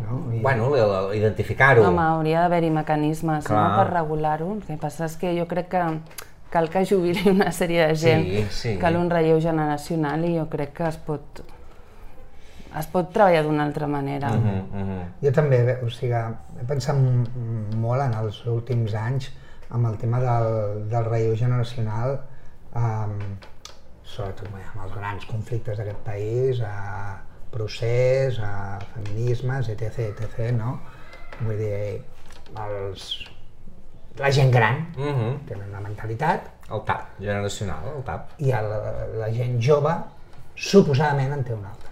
No? 0.00 0.22
I, 0.32 0.40
bueno, 0.40 0.70
identificar-ho. 1.14 1.84
Home, 1.88 2.02
hauria 2.02 2.46
d'haver-hi 2.46 2.70
mecanismes 2.72 3.48
no, 3.52 3.62
per 3.76 3.86
regular-ho. 3.92 4.54
El 4.56 4.64
que 4.66 4.78
passa 4.80 5.06
és 5.10 5.16
que 5.20 5.34
jo 5.36 5.46
crec 5.50 5.68
que 5.74 5.84
cal 6.50 6.68
que 6.72 6.82
jubili 6.88 7.28
una 7.30 7.52
sèrie 7.54 7.86
de 7.86 7.96
gent, 7.96 8.26
Sí, 8.26 8.44
sí. 8.50 8.76
cal 8.80 8.96
un 8.98 9.10
relleu 9.12 9.38
generacional 9.40 10.24
i 10.26 10.34
jo 10.38 10.48
crec 10.50 10.72
que 10.80 10.88
es 10.88 10.98
pot, 11.06 11.42
es 12.78 12.86
pot 12.86 13.10
treballar 13.12 13.42
d'una 13.44 13.64
altra 13.64 13.86
manera. 13.86 14.28
Mhm, 14.30 14.60
mhm. 14.72 15.00
Jo 15.22 15.32
també, 15.32 15.78
o 15.82 15.88
sigui, 15.90 16.12
he 16.60 16.64
pensat 16.68 16.96
molt 16.96 18.02
en 18.02 18.14
els 18.14 18.44
últims 18.46 18.94
anys 18.94 19.30
amb 19.70 19.86
el 19.86 19.96
tema 19.98 20.20
del, 20.20 20.88
del 20.90 21.04
relleu 21.04 21.36
generacional, 21.36 22.20
um, 22.74 23.18
sobretot 24.02 24.48
bé, 24.52 24.62
amb 24.74 24.84
els 24.84 24.94
grans 24.94 25.26
conflictes 25.26 25.78
d'aquest 25.78 25.98
país, 26.06 26.60
a 26.66 27.20
procés, 27.50 28.38
a 28.42 28.78
feminismes, 28.94 29.68
etc, 29.68 29.98
etc, 30.10 30.50
no? 30.56 30.80
Vull 31.40 31.56
dir, 31.58 32.02
els, 32.58 33.04
la 34.18 34.30
gent 34.30 34.50
gran 34.52 34.86
Mhm. 34.96 35.46
tenen 35.46 35.68
una 35.70 35.80
mentalitat 35.80 36.48
El 36.70 36.82
TAP, 36.84 37.06
generacional, 37.18 37.86
el 37.96 38.02
TAP. 38.04 38.30
i 38.38 38.50
el, 38.50 38.68
la 39.18 39.30
gent 39.32 39.60
jove 39.62 39.94
suposadament 40.54 41.32
en 41.32 41.44
té 41.44 41.54
una 41.54 41.70
altra. 41.70 41.89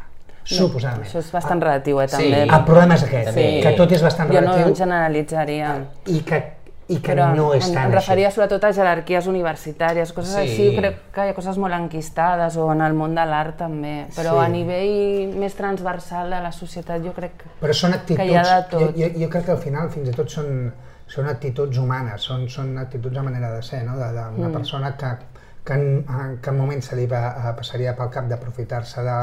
Suposadament. 0.57 1.07
Això 1.07 1.19
és 1.19 1.31
bastant 1.33 1.61
relatiu, 1.63 2.01
eh, 2.01 2.09
Sí. 2.09 2.17
també. 2.17 2.43
El 2.43 2.65
problema 2.65 2.95
és 2.95 3.03
aquest, 3.05 3.35
Sí. 3.35 3.61
que 3.63 3.73
tot 3.77 3.93
és 3.93 4.03
bastant 4.03 4.31
jo 4.33 4.41
no 4.41 4.53
relatiu 4.53 4.75
generalitzaria. 4.75 5.75
i 6.07 6.21
que, 6.21 6.53
i 6.89 6.97
que 7.01 7.15
Però 7.15 7.35
no 7.37 7.53
és 7.53 7.67
em, 7.69 7.75
tan 7.75 7.83
em 7.85 7.89
així. 7.91 7.97
referia 7.99 8.31
sobretot 8.31 8.65
a 8.65 8.73
jerarquies 8.73 9.27
universitàries, 9.27 10.13
coses 10.13 10.33
Sí. 10.33 10.41
així, 10.41 10.77
crec 10.77 10.97
que 11.13 11.27
hi 11.27 11.31
ha 11.31 11.35
coses 11.35 11.59
molt 11.59 11.75
enquistades, 11.75 12.57
o 12.57 12.73
en 12.73 12.81
el 12.81 12.95
món 12.95 13.15
de 13.15 13.27
l'art 13.27 13.59
també, 13.59 14.07
però 14.17 14.39
Sí. 14.39 14.45
a 14.47 14.49
nivell 14.49 15.37
més 15.37 15.55
transversal 15.55 16.31
de 16.31 16.41
la 16.41 16.51
societat 16.53 17.03
jo 17.05 17.13
crec 17.13 17.33
que... 17.37 17.45
Però 17.61 17.75
són 17.75 17.93
actituds, 17.93 18.17
que 18.17 18.33
hi 18.33 18.35
ha 18.37 18.43
de 18.43 18.63
tot. 18.71 18.81
Jo, 18.81 18.93
jo, 18.97 19.21
jo 19.21 19.29
crec 19.29 19.45
que 19.45 19.51
al 19.53 19.59
final 19.59 19.91
fins 19.91 20.09
i 20.09 20.13
tot 20.13 20.29
són, 20.31 20.73
són 21.07 21.27
actituds 21.29 21.77
humanes, 21.77 22.23
són, 22.23 22.49
són 22.49 22.79
actituds 22.79 23.17
a 23.19 23.23
manera 23.23 23.51
de 23.55 23.63
ser, 23.63 23.85
no? 23.85 23.97
d'una 23.97 24.49
mm. 24.49 24.53
persona 24.53 24.97
que, 24.97 25.07
que 25.65 25.73
en, 25.75 26.05
en 26.09 26.37
cap 26.41 26.55
moment 26.55 26.81
se 26.83 26.97
li 26.97 27.07
va, 27.07 27.37
eh, 27.51 27.53
passaria 27.55 27.95
pel 27.95 28.09
cap 28.09 28.25
d'aprofitar-se 28.25 29.03
de, 29.03 29.19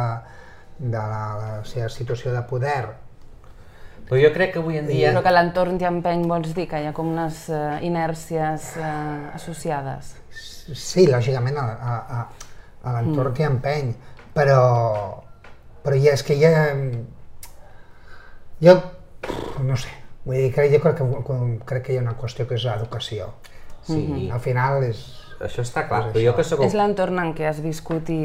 de 0.77 0.99
la, 0.99 1.23
la 1.39 1.49
seva 1.67 1.89
situació 1.89 2.33
de 2.35 2.43
poder 2.49 2.83
Però 4.05 4.19
jo 4.21 4.29
crec 4.35 4.53
que 4.53 4.61
avui 4.61 4.77
en 4.77 4.85
dia... 4.85 5.09
Però 5.09 5.23
que 5.25 5.33
l'entorn 5.33 5.79
t'empeny 5.81 6.25
vols 6.29 6.53
dir 6.53 6.67
que 6.69 6.81
hi 6.81 6.89
ha 6.89 6.93
com 6.93 7.09
unes 7.09 7.47
uh, 7.49 7.77
inèrcies 7.85 8.75
uh, 8.77 9.31
associades. 9.33 10.11
Sí, 10.29 11.07
lògicament 11.09 11.57
a, 11.57 11.65
a, 11.65 11.95
a, 11.95 12.51
a 12.85 12.93
l'entorn 12.99 13.31
mm. 13.31 13.37
t'hi 13.37 13.47
empeny, 13.47 13.91
però, 14.35 14.61
però 15.81 15.97
ja 16.01 16.13
és 16.13 16.25
que 16.25 16.37
ja... 16.37 16.53
Jo, 18.61 18.77
no 19.65 19.77
sé, 19.79 19.89
vull 20.23 20.37
dir, 20.37 20.51
crec, 20.53 20.75
jo 20.75 20.83
crec 20.85 21.01
que, 21.01 21.49
crec 21.73 21.87
que 21.87 21.95
hi 21.95 21.99
ha 21.99 22.05
una 22.05 22.15
qüestió 22.19 22.45
que 22.45 22.59
és 22.59 22.69
l'educació. 22.69 23.33
Sí, 23.85 24.29
Al 24.33 24.41
final 24.41 24.85
és... 24.85 25.01
això 25.43 25.63
està 25.65 25.83
clar, 25.89 26.01
però 26.13 26.21
jo 26.23 26.33
que 26.37 26.43
sóc... 26.47 26.61
És 26.63 26.75
l'entorn 26.77 27.19
en 27.19 27.33
què 27.35 27.47
has 27.49 27.59
viscut 27.63 28.09
i, 28.13 28.19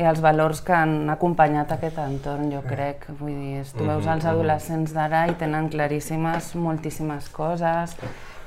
i 0.00 0.06
els 0.06 0.20
valors 0.24 0.60
que 0.66 0.74
han 0.76 1.08
acompanyat 1.12 1.72
aquest 1.76 2.00
entorn, 2.02 2.50
jo 2.52 2.60
crec. 2.66 3.06
Vull 3.20 3.32
dir, 3.32 3.54
és, 3.62 3.72
tu 3.76 3.86
veus 3.88 4.08
els 4.10 4.26
adolescents 4.28 4.92
d'ara 4.96 5.24
i 5.30 5.36
tenen 5.40 5.70
claríssimes 5.72 6.52
moltíssimes 6.60 7.30
coses. 7.32 7.96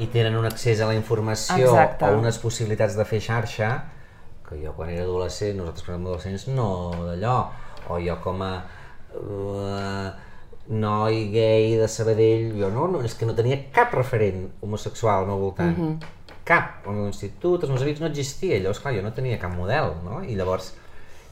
I 0.01 0.09
tenen 0.13 0.37
un 0.37 0.45
accés 0.49 0.81
a 0.81 0.89
la 0.89 0.97
informació 0.97 1.71
Exacte. 1.71 2.09
o 2.09 2.21
unes 2.21 2.37
possibilitats 2.41 2.97
de 2.99 3.07
fer 3.09 3.21
xarxa, 3.23 3.71
que 4.47 4.59
jo 4.61 4.75
quan 4.77 4.93
era 4.93 5.07
adolescent, 5.07 5.57
nosaltres 5.57 5.87
quan 5.87 5.97
érem 5.97 6.07
adolescents, 6.11 6.47
no 6.53 6.69
d'allò. 7.07 7.37
O 7.91 7.97
jo 7.99 8.15
com 8.23 8.39
a 8.45 8.53
uh, 9.19 10.11
noi 10.67 11.29
gay 11.33 11.75
de 11.77 11.87
Sabadell, 11.91 12.53
jo 12.59 12.69
no, 12.71 12.87
no, 12.87 13.01
és 13.03 13.17
que 13.17 13.27
no 13.27 13.35
tenia 13.35 13.59
cap 13.75 13.93
referent 13.97 14.47
homosexual 14.63 15.23
al 15.23 15.31
meu 15.31 15.41
voltant. 15.49 15.97
Cap. 16.43 16.85
Al 16.87 16.93
meu 16.97 17.07
institut, 17.07 17.63
els 17.63 17.71
meus 17.71 17.81
amics 17.85 18.01
no 18.03 18.07
existia, 18.11 18.57
llavors 18.59 18.81
clar, 18.83 18.93
jo 18.97 19.01
no 19.05 19.11
tenia 19.15 19.39
cap 19.39 19.53
model, 19.55 19.93
no? 20.03 20.21
I 20.27 20.35
llavors, 20.35 20.73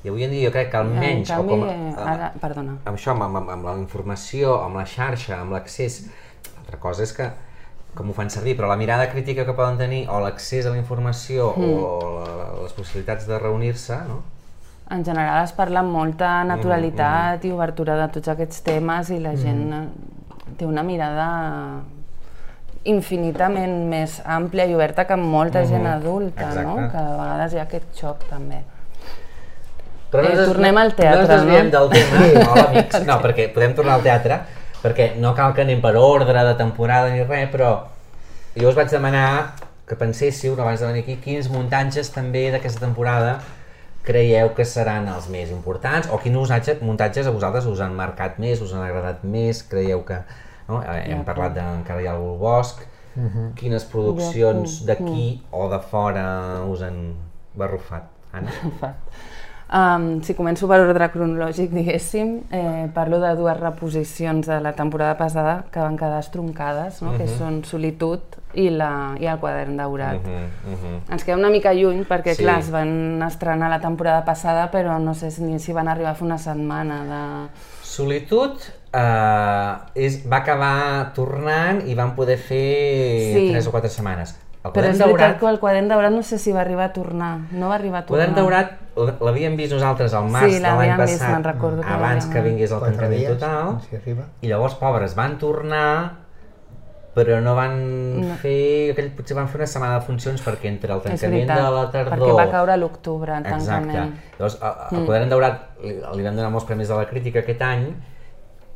i 0.03 0.09
avui 0.09 0.23
en 0.23 0.31
dia 0.31 0.47
jo 0.47 0.53
crec 0.55 0.71
que 0.71 0.77
almenys, 0.79 1.29
en 1.29 1.35
canvi, 1.35 1.53
o 1.53 1.57
com 1.57 1.67
eh, 1.69 2.09
ara, 2.15 2.31
perdona. 2.41 2.77
amb 2.85 2.95
això, 2.97 3.11
amb, 3.13 3.25
amb, 3.27 3.49
amb 3.57 3.65
la 3.67 3.77
informació, 3.81 4.55
amb 4.63 4.79
la 4.79 4.85
xarxa, 4.87 5.41
amb 5.41 5.51
l'accés, 5.57 6.05
l'altra 6.55 6.79
cosa 6.79 7.03
és 7.03 7.11
que 7.17 7.27
com 7.93 8.07
ho 8.09 8.13
fan 8.15 8.29
servir, 8.31 8.55
però 8.55 8.69
la 8.71 8.77
mirada 8.79 9.09
crítica 9.11 9.43
que 9.43 9.51
poden 9.53 9.77
tenir 9.77 10.05
o 10.09 10.21
l'accés 10.23 10.65
a 10.65 10.71
la 10.71 10.77
informació 10.79 11.51
Hmm. 11.57 11.83
o 11.83 12.13
la, 12.21 12.45
les 12.63 12.71
possibilitats 12.73 13.27
de 13.27 13.37
reunir-se, 13.39 13.97
no? 14.07 14.21
en 14.91 15.03
general 15.05 15.43
es 15.45 15.51
parla 15.55 15.79
amb 15.79 15.91
molta 15.95 16.43
naturalitat 16.43 17.45
i 17.47 17.51
obertura 17.55 17.95
de 17.95 18.07
tots 18.11 18.27
aquests 18.27 18.61
temes 18.63 19.09
i 19.11 19.19
la 19.23 19.35
gent 19.39 19.61
eh, 19.73 19.85
té 20.57 20.65
una 20.67 20.83
mirada 20.83 21.27
infinitament 22.83 23.73
més 23.89 24.19
àmplia 24.25 24.65
i 24.65 24.73
oberta 24.75 25.05
que 25.05 25.15
molta 25.19 25.63
gent 25.69 25.85
adulta, 25.87 26.47
no? 26.61 26.77
Exacte. 26.79 26.91
Que 26.91 27.03
de 27.05 27.17
vegades 27.19 27.53
hi 27.53 27.59
ha 27.59 27.65
aquest 27.67 27.91
xoc 27.99 28.23
també. 28.29 28.61
Però 30.11 30.23
Eh, 30.25 30.31
ens- 30.33 30.47
tornem 30.47 30.77
al 30.77 30.89
No 30.89 30.95
teatre, 30.95 31.19
ens 31.21 31.29
desviem 31.29 31.69
no? 31.69 31.71
del 31.71 31.89
tema, 31.89 32.51
hola 32.51 32.65
amics. 32.69 33.05
No, 33.07 33.19
perquè 33.21 33.53
podem 33.53 33.73
tornar 33.77 33.93
al 33.95 34.01
teatre, 34.03 34.39
perquè 34.83 35.15
no 35.17 35.33
cal 35.35 35.53
que 35.53 35.61
anem 35.61 35.79
per 35.81 35.95
ordre 35.95 36.43
de 36.43 36.53
temporada 36.55 37.09
ni 37.13 37.23
res, 37.23 37.49
però 37.53 37.71
jo 38.59 38.67
us 38.69 38.75
vaig 38.75 38.89
demanar 38.91 39.53
que 39.87 39.95
penséssiu, 39.95 40.55
no 40.55 40.63
abans 40.63 40.79
de 40.79 40.87
venir 40.87 41.03
aquí, 41.03 41.15
quins 41.23 41.49
muntatges 41.49 42.11
també 42.11 42.49
d'aquesta 42.51 42.79
temporada 42.79 43.39
creieu 44.03 44.53
que 44.55 44.65
seran 44.65 45.07
els 45.07 45.27
més 45.29 45.51
importants 45.51 46.07
o 46.11 46.17
quins 46.17 46.35
muntatges 46.81 47.27
a 47.27 47.31
vosaltres 47.31 47.65
us 47.67 47.79
han 47.79 47.93
marcat 47.95 48.39
més, 48.39 48.59
us 48.61 48.73
han 48.73 48.81
agradat 48.83 49.23
més, 49.23 49.63
creieu 49.63 50.03
que... 50.03 50.17
No? 50.71 50.79
Eh, 50.81 51.11
Hem 51.11 51.25
parlat 51.27 51.53
de 51.57 51.67
Encara 51.81 52.01
hi 52.01 52.07
ha 52.07 52.15
algú 52.15 52.31
al 52.33 52.41
bosc, 52.45 52.81
quines 53.59 53.83
produccions 53.91 54.81
d'aquí 54.87 55.41
o 55.51 55.67
de 55.71 55.81
fora 55.91 56.25
us 56.71 56.81
han 56.87 57.03
barrufat? 57.59 58.07
Anna? 58.31 58.51
Fa. 58.79 58.95
Um, 59.71 60.19
si 60.19 60.33
començo 60.35 60.67
per 60.67 60.81
ordre 60.83 61.05
cronològic, 61.13 61.69
diguéssim, 61.71 62.31
eh, 62.51 62.89
parlo 62.91 63.21
de 63.23 63.29
dues 63.39 63.55
reposicions 63.55 64.49
de 64.49 64.57
la 64.59 64.73
temporada 64.75 65.15
passada 65.15 65.53
que 65.71 65.79
van 65.79 65.95
quedar 65.95 66.17
estroncades, 66.19 66.99
no? 67.05 67.13
que 67.15 67.23
són 67.31 67.61
Solitud 67.63 68.35
i, 68.51 68.67
la, 68.67 69.15
i 69.15 69.29
el 69.31 69.39
quadern 69.39 69.77
daurat. 69.79 70.19
Mhm, 70.27 70.73
mhm. 70.73 70.97
Ens 71.15 71.23
queda 71.23 71.39
una 71.39 71.53
mica 71.53 71.71
lluny 71.73 72.03
perquè, 72.03 72.35
Sí. 72.35 72.43
clar, 72.43 72.59
es 72.59 72.71
van 72.71 73.23
estrenar 73.23 73.69
la 73.71 73.79
temporada 73.79 74.25
passada, 74.27 74.67
però 74.71 74.99
no 74.99 75.13
sé 75.15 75.31
ni 75.39 75.57
si 75.59 75.71
van 75.71 75.87
arribar 75.87 76.11
a 76.11 76.15
fer 76.19 76.27
una 76.27 76.37
setmana 76.37 76.99
de... 77.07 77.23
Solitud 77.81 78.59
eh, 78.93 79.73
és, 79.95 80.21
va 80.31 80.37
acabar 80.43 81.11
tornant 81.15 81.81
i 81.87 81.95
van 81.95 82.15
poder 82.15 82.37
fer 82.37 83.33
Sí. 83.33 83.49
3 83.51 83.67
o 83.67 83.71
4 83.71 83.89
setmanes. 83.89 84.37
El 84.63 84.71
Però 84.73 84.85
és 84.85 84.99
veritat 84.99 85.07
daurat, 85.07 85.39
que 85.39 85.47
el 85.49 85.57
quadern 85.59 85.87
daurat 85.89 86.11
no 86.13 86.21
sé 86.21 86.37
si 86.37 86.51
va 86.51 86.61
arribar 86.61 86.83
a 86.91 86.93
tornar. 86.93 87.39
No 87.51 87.69
va 87.69 87.75
arribar 87.79 87.97
a 87.97 88.01
el 88.01 88.05
tornar. 88.05 88.27
quadern 88.27 88.35
daurat 88.35 89.21
l'havíem 89.21 89.55
vist 89.57 89.71
nosaltres 89.73 90.13
al 90.13 90.27
març 90.29 90.51
Sí, 90.53 90.59
de 90.59 90.67
l'any 90.67 90.91
vist, 90.99 91.17
passat, 91.17 91.31
me'n 91.33 91.43
recordo 91.43 91.81
que 91.81 91.87
abans 91.93 92.25
que 92.27 92.41
vingués 92.41 92.71
el 92.71 92.77
Quatre 92.79 92.95
tancament 92.97 93.27
total, 93.39 93.79
si 93.89 94.15
i 94.41 94.47
llavors, 94.51 94.75
pobres, 94.75 95.15
van 95.15 95.37
tornar 95.39 96.11
però 97.15 97.41
no 97.41 97.55
van 97.55 98.21
No. 98.21 98.35
fer, 98.39 98.91
aquell, 98.91 99.09
potser 99.11 99.35
van 99.35 99.47
fer 99.49 99.57
una 99.59 99.67
setmana 99.67 99.95
de 99.99 100.05
funcions 100.05 100.41
perquè 100.45 100.67
entre 100.69 100.93
el 100.93 101.01
tancament 101.01 101.33
veritat, 101.47 101.57
de 101.57 101.71
la 101.71 101.91
tardor... 101.91 102.19
perquè 102.19 102.37
va 102.37 102.51
caure 102.51 102.71
a 102.71 102.77
l'octubre, 102.77 103.33
el 103.35 103.45
Exacte. 103.45 103.65
tancament. 103.67 104.13
Llavors, 104.37 104.57
a- 104.61 104.67
a- 104.69 104.95
el 104.95 105.05
Quadern 105.05 105.29
Daurat 105.29 105.59
li, 105.83 105.95
li 106.15 106.23
vam 106.23 106.35
donar 106.37 106.51
molts 106.51 106.65
premis 106.69 106.87
de 106.87 106.95
la 106.95 107.05
crítica 107.09 107.39
aquest 107.39 107.61
any 107.61 107.95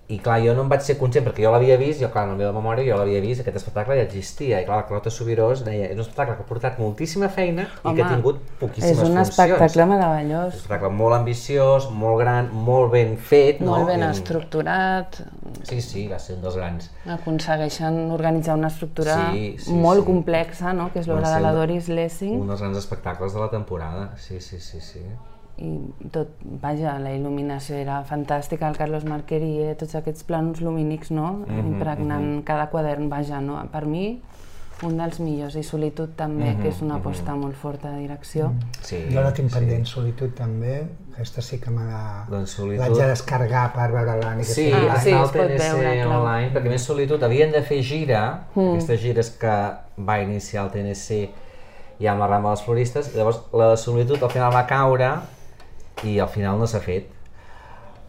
i 0.08 0.20
clar, 0.22 0.38
jo 0.46 0.54
no 0.54 0.62
em 0.62 0.70
vaig 0.70 0.82
ser 0.86 1.00
conscient 1.00 1.26
perquè 1.26 1.42
jo 1.42 1.50
l'havia 1.52 1.78
vist, 1.82 2.00
jo 2.00 2.12
clar, 2.14 2.26
en 2.28 2.36
la 2.36 2.38
meva 2.38 2.52
memòria 2.54 2.86
jo 2.92 2.98
l'havia 3.00 3.20
vist, 3.24 3.42
aquest 3.42 3.56
espectacle 3.58 3.96
ja 3.98 4.04
existia 4.04 4.60
i 4.62 4.66
clar, 4.68 4.78
la 4.78 4.84
Carlota 4.86 5.10
Subirós 5.10 5.64
deia, 5.66 5.88
és 5.88 5.96
un 5.96 6.02
espectacle 6.04 6.36
que 6.36 6.44
ha 6.44 6.46
portat 6.46 6.78
moltíssima 6.78 7.28
feina 7.30 7.64
i 7.84 7.94
que 7.96 8.04
ha 8.04 8.10
tingut 8.14 8.38
poquíssimes 8.60 8.92
és 8.92 9.00
un 9.00 9.06
funcions. 9.08 9.30
espectacle 9.30 9.66
És 9.66 9.76
un 9.82 9.90
meravellós, 9.90 10.54
espectacle 10.60 10.90
molt 10.94 11.16
ambiciós, 11.18 11.90
molt 11.90 12.20
gran, 12.22 12.52
molt 12.54 12.92
ben 12.92 13.18
fet, 13.18 13.62
no? 13.62 13.72
molt 13.72 13.88
ben 13.88 14.02
I- 14.06 14.12
estructurat, 14.12 15.22
Sí, 15.64 15.82
sí, 15.82 16.08
va 16.08 16.20
ser 16.20 16.36
un 16.36 16.42
dels 16.44 16.56
grans. 16.56 16.92
aconsegueixen 17.08 18.12
organitzar 18.12 18.56
una 18.56 18.68
estructura 18.68 19.32
Sí, 19.32 19.56
sí, 19.58 19.74
molt 19.74 20.02
sí. 20.02 20.06
complexa, 20.06 20.74
no? 20.74 20.92
que 20.94 21.00
és 21.00 21.08
l'obra 21.08 21.34
de 21.34 21.40
la 21.42 21.52
Doris 21.52 21.88
Lessing, 21.90 22.42
Un 22.42 22.48
dels 22.48 22.62
grans 22.62 22.78
espectacles 22.78 23.34
de 23.34 23.40
la 23.40 23.50
temporada, 23.50 24.12
sí, 24.18 24.40
sí, 24.40 24.60
sí, 24.60 24.80
sí. 24.82 25.02
I 25.58 26.10
tot, 26.12 26.34
vaja, 26.62 26.98
la 27.00 27.14
il·luminació 27.16 27.76
era 27.80 28.02
fantàstica, 28.04 28.68
el 28.68 28.76
Carlos 28.78 29.06
Marquerie, 29.08 29.76
tots 29.80 29.96
aquests 29.96 30.26
plànols 30.28 30.60
lumínics, 30.62 31.12
no? 31.12 31.46
Mhm, 31.48 31.60
impregnant 31.76 32.44
cada 32.44 32.68
quadern, 32.70 33.10
vaja, 33.10 33.40
no? 33.42 33.62
per 33.72 33.86
mi 33.86 34.22
un 34.84 34.98
dels 34.98 35.22
millors, 35.24 35.56
i 35.56 35.64
Solitud 35.64 36.18
també, 36.18 36.58
que 36.62 36.68
és 36.68 36.82
una 36.84 36.98
aposta 36.98 37.32
molt 37.40 37.56
forta 37.56 37.92
de 37.94 38.02
direcció. 38.02 38.50
sí 38.82 38.98
Jo 39.10 39.22
la 39.22 39.32
tinc 39.34 39.50
sí. 39.50 39.56
pendent, 39.60 39.86
Solitud 39.88 40.34
també. 40.36 40.82
Aquesta 41.16 41.42
sí 41.42 41.60
que 41.62 41.72
me 41.72 41.86
la... 41.86 42.26
Doncs 42.30 42.58
Solitud- 42.60 42.82
L'haig 42.84 42.98
de 42.98 43.08
descarregar 43.08 43.72
per 43.74 43.90
veure-la. 43.94 44.34
Sí, 44.44 44.70
Ah, 44.74 45.00
sí, 45.00 45.12
es 45.12 45.32
pot 45.32 45.48
veure, 45.48 45.94
clar. 46.04 46.18
online, 46.20 46.52
perquè 46.54 46.70
més 46.70 46.82
Solitud 46.84 47.24
havien 47.24 47.52
de 47.56 47.62
fer 47.62 47.82
gira, 47.82 48.42
mm. 48.54 48.74
aquestes 48.74 49.00
gires 49.00 49.30
que 49.40 49.56
va 49.98 50.20
iniciar 50.20 50.66
el 50.66 50.72
TNC 50.72 51.30
ja 52.02 52.12
amb 52.12 52.20
la 52.20 52.28
rama 52.28 52.50
dels 52.52 52.64
floristes, 52.68 53.14
i 53.14 53.18
llavors 53.18 53.40
la 53.54 53.70
de 53.72 53.78
Solitud 53.78 54.22
al 54.22 54.30
final 54.30 54.52
va 54.54 54.66
caure 54.68 55.14
i 56.04 56.20
al 56.20 56.30
final 56.30 56.60
no 56.60 56.68
s'ha 56.68 56.82
fet. 56.84 57.12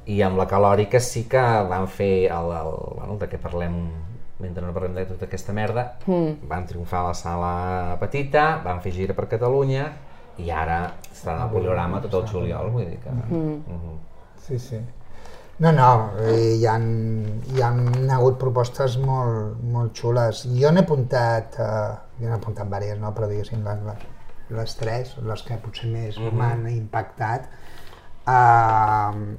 I 0.06 0.20
amb 0.22 0.38
la 0.38 0.46
calòrica 0.46 1.00
sí 1.02 1.24
que 1.30 1.42
van 1.70 1.88
fer 1.90 2.28
el, 2.30 2.52
el, 2.54 2.74
bueno, 2.98 3.16
de 3.20 3.30
què 3.30 3.40
parlem 3.42 3.80
mentre 4.38 4.64
no 4.64 4.74
parlem 4.76 4.94
de 4.98 5.06
tota 5.08 5.24
aquesta 5.26 5.54
merda, 5.56 5.86
mm. 6.04 6.48
van 6.48 6.66
triomfar 6.68 7.00
a 7.00 7.06
la 7.08 7.14
sala 7.16 7.52
petita, 8.00 8.58
van 8.64 8.82
fer 8.84 8.92
gira 8.92 9.16
per 9.16 9.30
Catalunya 9.30 9.86
i 10.44 10.50
ara 10.52 10.82
estaran 11.08 11.46
al 11.46 11.54
poliorama 11.54 12.02
tot 12.04 12.18
el 12.20 12.28
juliol, 12.28 12.70
vull 12.74 12.84
dir 12.90 13.00
que... 13.00 13.14
Mm. 13.32 13.96
Sí, 14.46 14.58
sí. 14.60 14.82
No, 15.58 15.70
no, 15.72 15.88
eh, 16.20 16.58
hi 16.58 16.66
ha, 16.68 16.74
hi 16.76 17.62
ha 17.64 17.70
hagut 18.18 18.36
propostes 18.38 18.98
molt, 19.00 19.56
molt 19.72 19.96
xules. 19.96 20.42
Jo 20.60 20.68
n'he 20.70 20.82
apuntat, 20.84 21.56
eh, 21.56 21.94
jo 22.20 22.28
n'he 22.28 22.36
apuntat 22.36 22.68
diverses, 22.68 23.00
no? 23.00 23.14
però 23.16 23.30
diguéssim 23.30 23.64
les, 23.64 23.80
les, 23.88 24.04
les 24.58 24.76
tres, 24.76 25.14
les 25.24 25.46
que 25.46 25.56
potser 25.64 25.88
més 25.94 26.20
m'han 26.20 26.68
impactat. 26.74 27.48
Uh, 28.26 29.36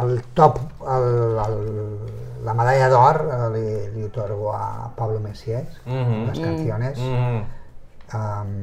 el 0.00 0.22
top, 0.34 0.58
el, 0.88 1.06
el, 1.44 1.56
la 2.46 2.54
medalla 2.56 2.88
d'or 2.92 3.18
eh, 3.26 3.38
li, 3.54 3.64
li 3.96 4.04
otorgo 4.06 4.52
a 4.54 4.90
Pablo 4.96 5.20
Messiés, 5.20 5.80
Mhm. 5.86 6.26
les 6.28 6.38
canciones. 6.40 6.98
Mm. 6.98 7.40
um, 8.14 8.54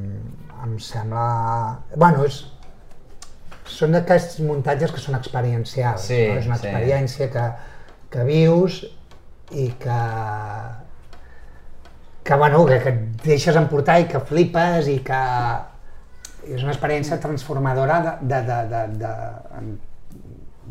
em 0.64 0.78
sembla... 0.82 1.78
Bueno, 1.96 2.24
és, 2.26 2.40
són 3.64 3.92
d'aquests 3.94 4.40
muntatges 4.44 4.90
que 4.92 5.00
són 5.00 5.14
experiencials. 5.16 6.02
Sí, 6.08 6.18
no? 6.28 6.34
És 6.40 6.46
una 6.50 6.58
sí. 6.58 6.66
experiència 6.66 7.30
que, 7.32 7.44
que 8.10 8.24
vius 8.28 8.82
i 9.52 9.68
que, 9.80 10.00
que, 12.24 12.34
bueno, 12.34 12.64
que, 12.66 12.80
que 12.82 12.88
et 12.92 13.24
deixes 13.24 13.56
emportar 13.56 14.00
i 14.02 14.08
que 14.10 14.20
flipes 14.20 14.88
i 14.92 14.98
que 15.04 15.22
és 16.54 16.62
una 16.64 16.72
experiència 16.72 17.18
transformadora 17.22 18.00
de, 18.04 18.16
de, 18.22 18.40
de, 18.48 18.58
de, 18.72 18.82
de, 19.02 19.76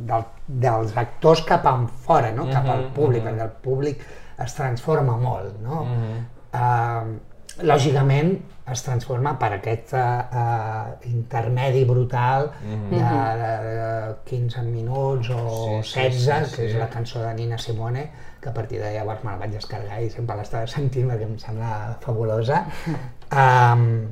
del, 0.09 0.25
dels 0.65 0.97
actors 0.97 1.41
cap 1.47 1.65
en 1.69 1.87
fora, 1.87 2.31
no? 2.31 2.45
cap 2.51 2.67
al 2.69 2.85
Mhm, 2.87 2.93
públic, 2.93 3.23
mhm. 3.23 3.29
perquè 3.31 3.43
el 3.47 3.55
públic 3.63 4.03
es 4.45 4.53
transforma 4.53 5.17
molt. 5.17 5.57
No? 5.61 5.83
Mhm. 5.85 6.27
Uh, 6.57 7.17
lògicament 7.65 8.37
es 8.71 8.83
transforma 8.83 9.33
per 9.39 9.53
aquest 9.55 9.93
uh, 9.93 10.93
intermedi 11.09 11.83
brutal 11.85 12.49
de, 12.61 12.99
de, 12.99 13.51
de 13.63 14.15
15 14.25 14.63
minuts 14.67 15.29
o. 15.33 15.81
Sí, 15.83 15.93
sí, 15.93 15.99
16, 15.99 16.47
sí, 16.49 16.55
que 16.55 16.65
és 16.67 16.71
sí. 16.73 16.77
la 16.77 16.89
cançó 16.89 17.21
de 17.23 17.33
Nina 17.33 17.57
Simone, 17.57 18.11
que 18.41 18.49
a 18.49 18.53
partir 18.53 18.79
de 18.81 18.93
llavors 18.93 19.23
me 19.23 19.31
la 19.31 19.37
vaig 19.37 19.55
descarregar 19.55 20.01
i 20.03 20.09
sempre 20.13 20.35
l'estava 20.37 20.67
sentint 20.77 21.09
perquè 21.09 21.27
em 21.29 21.37
sembla 21.39 21.97
fabulosa. 22.05 22.65
Um, 23.27 24.05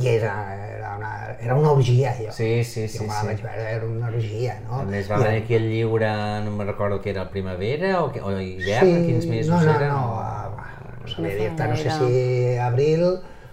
I 0.00 0.08
era, 0.08 0.32
era, 0.76 0.96
una, 0.96 1.10
era 1.40 1.54
una 1.54 1.70
orgia, 1.70 2.14
jo. 2.18 2.32
Sí, 2.32 2.64
sí, 2.64 2.88
sí, 2.88 2.98
jo 2.98 3.04
me 3.04 3.12
la 3.14 3.20
sí. 3.20 3.26
vaig 3.26 3.42
veure, 3.44 3.68
era 3.76 3.86
una 3.86 4.08
orgia, 4.08 4.56
no? 4.64 4.80
A 4.80 4.84
més 4.88 5.10
va 5.10 5.20
venir 5.22 5.42
aquí 5.44 5.54
el 5.54 5.68
llibre, 5.70 6.08
no 6.44 6.50
me'n 6.56 6.66
recordo 6.66 7.00
que 7.00 7.10
era 7.14 7.22
el 7.22 7.28
primavera 7.30 8.02
o, 8.02 8.10
que, 8.12 8.20
o 8.20 8.32
hivern, 8.40 9.04
quins 9.06 9.26
mesos 9.30 9.54
no, 9.54 9.62
no, 9.62 9.76
era? 9.76 9.88
no, 9.92 10.02
uh, 10.18 10.98
no 11.04 11.14
sabia 11.14 11.36
dir-te, 11.44 11.68
no 11.70 11.76
sé 11.76 11.90
si 11.94 12.58
abril 12.58 13.06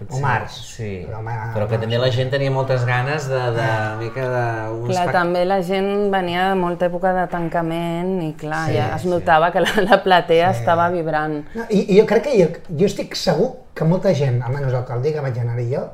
o 0.08 0.18
març. 0.18 0.56
Sí, 0.66 1.04
Però, 1.06 1.20
però, 1.54 1.66
que 1.70 1.78
també 1.78 1.98
la 2.02 2.08
gent 2.10 2.30
tenia 2.32 2.50
moltes 2.50 2.82
ganes 2.88 3.28
de, 3.30 3.38
de, 3.54 3.66
una 3.68 3.96
mica 4.00 4.24
de... 4.32 4.44
Un 4.74 4.88
Clar, 4.88 5.04
espect- 5.04 5.14
també 5.14 5.44
la 5.46 5.60
gent 5.62 5.90
venia 6.10 6.48
de 6.50 6.56
molta 6.58 6.88
època 6.90 7.12
de 7.14 7.26
tancament 7.30 8.16
i 8.26 8.32
clar, 8.40 8.64
Sí, 8.66 8.74
ja 8.80 8.88
es 8.96 9.04
sí. 9.06 9.12
notava 9.12 9.52
que 9.54 9.62
la, 9.62 9.70
la 9.86 10.00
platea 10.02 10.50
estava 10.56 10.88
vibrant. 10.90 11.44
No, 11.54 11.68
i, 11.70 11.84
I 11.94 12.00
jo 12.00 12.06
crec 12.10 12.26
que 12.26 12.34
jo, 12.40 12.48
jo 12.72 12.88
estic 12.90 13.14
segur 13.14 13.52
que 13.78 13.86
molta 13.88 14.10
gent, 14.18 14.42
almenys 14.42 14.72
l'alcalde 14.74 15.12
que 15.14 15.22
vaig 15.24 15.38
anar-hi 15.38 15.68
jo, 15.70 15.84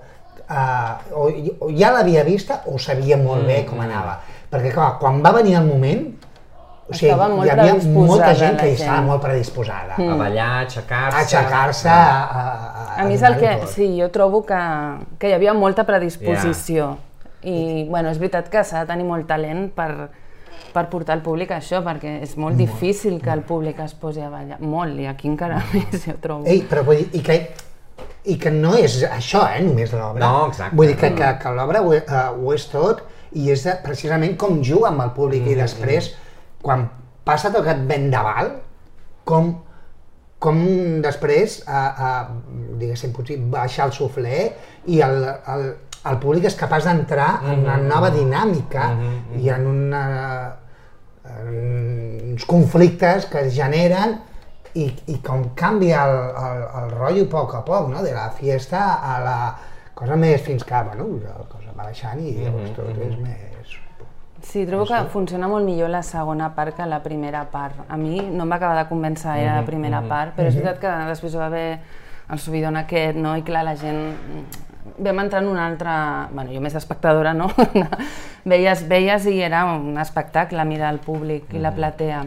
uh, 0.50 0.96
o, 1.12 1.28
o 1.66 1.70
ja 1.76 1.92
l'havia 1.94 2.24
vista 2.24 2.62
o 2.66 2.78
sabia 2.78 3.16
molt 3.16 3.46
bé 3.46 3.62
Mm, 3.62 3.68
com 3.70 3.80
anava. 3.84 4.18
Perquè 4.50 4.72
clar, 4.72 4.94
quan 5.00 5.20
va 5.24 5.32
venir 5.36 5.54
el 5.58 5.66
moment, 5.68 6.06
o 6.88 6.94
sigui, 6.96 7.12
molt 7.12 7.44
hi 7.44 7.50
havia 7.52 7.74
molta 7.92 8.30
gent 8.34 8.56
que 8.56 8.70
hi 8.70 8.76
gent. 8.76 8.86
estava 8.88 9.02
molt 9.04 9.20
predisposada. 9.22 9.98
A 10.00 10.14
ballar, 10.16 10.46
a 10.48 10.62
aixecar-se... 10.64 11.18
Aixecar-se, 11.20 11.88
a, 11.88 12.22
a, 12.22 12.44
a, 12.84 13.02
A 13.02 13.04
mi 13.04 13.14
és 13.18 13.22
el 13.28 13.36
que, 13.38 13.50
tot. 13.60 13.68
sí, 13.74 13.90
jo 14.00 14.08
trobo 14.14 14.40
que, 14.48 14.60
que 15.20 15.28
hi 15.28 15.34
havia 15.36 15.52
molta 15.54 15.84
predisposició. 15.84 16.94
I, 17.42 17.84
bueno, 17.90 18.08
és 18.10 18.18
veritat 18.18 18.48
que 18.50 18.64
s'ha 18.64 18.82
de 18.82 18.88
tenir 18.90 19.04
molt 19.06 19.28
talent 19.28 19.68
per, 19.76 20.08
per 20.72 20.86
portar 20.90 21.14
el 21.18 21.22
públic 21.22 21.52
a 21.52 21.60
això, 21.60 21.82
perquè 21.84 22.16
és 22.24 22.32
molt 22.40 22.56
difícil 22.58 23.20
que 23.22 23.30
el 23.36 23.44
públic 23.46 23.78
es 23.84 23.92
posi 23.94 24.24
a 24.24 24.30
ballar. 24.32 24.58
Molt, 24.64 24.96
i 24.98 25.06
aquí 25.06 25.28
encara 25.28 25.60
més, 25.74 26.06
jo 26.08 26.16
trobo. 26.24 26.48
Ei, 26.48 26.64
però 26.66 26.82
vull 26.88 27.04
dir, 27.04 27.10
i 27.20 27.22
que, 27.22 27.38
i 28.28 28.36
que 28.40 28.50
no 28.52 28.74
és 28.76 29.00
això, 29.08 29.44
eh, 29.48 29.62
només 29.64 29.92
l'obra. 29.96 30.20
No, 30.20 30.48
exacte. 30.50 30.76
Vull 30.76 30.90
dir 30.92 30.98
que, 31.00 31.12
que, 31.16 31.30
que 31.42 31.52
l'obra 31.56 31.80
ho, 31.84 31.94
uh, 31.96 32.24
ho 32.36 32.54
és 32.54 32.66
tot 32.72 33.02
i 33.38 33.48
és 33.52 33.64
de, 33.64 33.74
precisament 33.84 34.36
com 34.40 34.60
juga 34.64 34.90
amb 34.90 35.04
el 35.04 35.14
públic 35.16 35.48
i 35.48 35.56
després, 35.58 36.12
quan 36.64 36.86
passa 37.28 37.52
tot 37.52 37.64
aquest 37.64 37.84
vendaval, 37.88 38.52
com, 39.28 39.50
com 40.40 40.62
després, 41.04 41.60
a, 41.68 41.82
a, 41.88 42.12
diguéssim, 42.80 43.12
potser 43.16 43.38
baixar 43.52 43.88
el 43.88 43.96
suflé 43.96 44.44
i 44.88 45.02
el, 45.04 45.20
el, 45.54 45.66
el 46.08 46.20
públic 46.22 46.48
és 46.48 46.56
capaç 46.56 46.88
d'entrar 46.88 47.30
en 47.42 47.66
una 47.66 47.76
nova 47.82 48.12
dinàmica 48.14 48.92
i 49.36 49.52
en 49.52 49.66
una, 49.68 50.04
en 51.34 51.52
uns 52.32 52.48
conflictes 52.48 53.28
que 53.28 53.44
es 53.46 53.54
generen 53.56 54.16
i, 54.78 54.86
i 55.14 55.18
com 55.24 55.48
canvia 55.58 56.04
el, 56.06 56.16
el, 56.44 56.62
el 56.82 56.94
rotllo 56.94 57.26
a 57.26 57.32
poc 57.32 57.56
a 57.58 57.64
poc, 57.66 57.90
no? 57.92 58.02
de 58.04 58.14
la 58.14 58.28
fiesta 58.36 58.84
a 59.02 59.18
la 59.24 59.38
cosa 59.98 60.16
més 60.16 60.42
fins 60.44 60.64
que, 60.64 60.82
bueno, 60.86 61.08
la 61.24 61.34
cosa 61.50 61.74
va 61.74 61.88
baixant 61.88 62.20
i 62.22 62.36
llavors 62.38 62.74
tot 62.76 62.90
és 62.94 63.18
més... 63.18 63.76
Sí, 64.48 64.62
trobo 64.68 64.84
que 64.86 64.98
funciona 65.10 65.48
molt 65.50 65.66
millor 65.66 65.90
la 65.90 66.04
segona 66.06 66.52
part 66.54 66.76
que 66.76 66.86
la 66.86 67.00
primera 67.02 67.42
part. 67.50 67.80
A 67.90 67.96
mi 67.98 68.20
no 68.22 68.44
em 68.44 68.52
va 68.52 68.56
acabar 68.60 68.76
de 68.78 68.84
convèncer 68.88 69.32
gaire 69.32 69.56
la 69.56 69.64
primera 69.66 69.98
part, 70.06 70.36
però 70.36 70.46
és 70.46 70.54
veritat 70.54 70.78
que 70.84 70.92
després 71.10 71.34
va 71.40 71.48
haver 71.50 71.66
el 72.30 72.38
subidon 72.38 72.78
aquest, 72.78 73.18
no? 73.18 73.34
I 73.36 73.42
clar, 73.42 73.64
la 73.66 73.74
gent 73.76 73.98
vam 74.96 75.20
entrar 75.24 75.42
en 75.42 75.48
una 75.48 75.66
altra... 75.66 76.28
bueno, 76.32 76.52
jo 76.54 76.62
més 76.64 76.74
d'espectadora, 76.76 77.34
no? 77.34 77.50
veies, 78.52 78.86
veies 78.88 79.26
i 79.28 79.38
era 79.44 79.64
un 79.74 79.98
espectacle 80.00 80.64
mirar 80.64 80.92
el 80.94 81.02
públic 81.04 81.52
i 81.54 81.62
la 81.62 81.74
platea. 81.76 82.24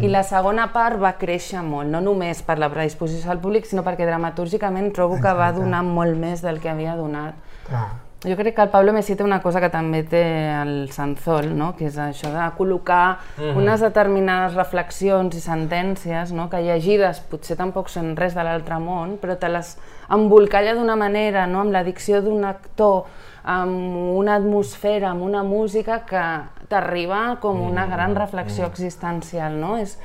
I 0.00 0.12
la 0.12 0.22
segona 0.26 0.68
part 0.72 1.00
va 1.02 1.16
créixer 1.18 1.64
molt, 1.66 1.90
no 1.90 2.00
només 2.04 2.42
per 2.46 2.58
la 2.62 2.70
predisposició 2.72 3.32
del 3.32 3.42
públic, 3.42 3.66
sinó 3.66 3.84
perquè 3.86 4.06
dramatúrgicament 4.06 4.92
trobo 4.94 5.18
que 5.18 5.32
va 5.32 5.50
Exacte. 5.50 5.64
donar 5.64 5.84
molt 5.86 6.18
més 6.20 6.44
del 6.44 6.60
que 6.62 6.70
havia 6.70 6.96
donat. 7.00 7.34
Clar. 7.66 8.03
Jo 8.24 8.36
crec 8.36 8.54
que 8.56 8.62
el 8.62 8.70
Pablo 8.72 8.94
Messi 8.96 9.18
té 9.18 9.24
una 9.24 9.42
cosa 9.44 9.60
que 9.60 9.68
també 9.68 9.98
té 10.08 10.22
el 10.56 10.88
Sanzol, 10.94 11.50
no? 11.52 11.74
que 11.76 11.90
és 11.90 11.98
això 12.00 12.30
de 12.32 12.46
col·locar 12.56 13.18
unes 13.52 13.84
determinades 13.84 14.56
reflexions 14.56 15.36
i 15.36 15.42
sentències 15.44 16.32
no? 16.32 16.46
que 16.48 16.62
llegides 16.64 17.20
potser 17.28 17.58
tampoc 17.60 17.90
són 17.92 18.14
res 18.16 18.32
de 18.32 18.46
l'altre 18.46 18.78
món, 18.80 19.18
però 19.20 19.36
te 19.36 19.50
les 19.52 19.74
embolcalla 20.16 20.72
d'una 20.78 20.96
manera, 20.96 21.44
no? 21.46 21.60
amb 21.60 21.76
la 21.76 21.84
dicció 21.84 22.22
d'un 22.24 22.46
actor, 22.48 23.04
amb 23.44 24.16
una 24.16 24.38
atmosfera, 24.40 25.10
amb 25.10 25.26
una 25.26 25.42
música 25.44 26.00
que 26.08 26.24
t'arriba 26.72 27.36
com 27.42 27.60
una 27.60 27.84
gran 27.92 28.16
reflexió 28.16 28.64
existencial. 28.70 29.60
No? 29.60 29.76
És, 29.76 29.98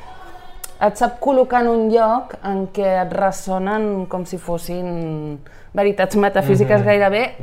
et 0.84 1.00
sap 1.00 1.22
col·locar 1.24 1.64
en 1.64 1.72
un 1.72 1.88
lloc 1.92 2.36
en 2.44 2.66
què 2.76 2.98
et 3.06 3.16
ressonen 3.16 4.10
com 4.12 4.28
si 4.28 4.40
fossin 4.44 5.40
veritats 5.74 6.16
metafísiques 6.18 6.82
gairebé, 6.84 7.36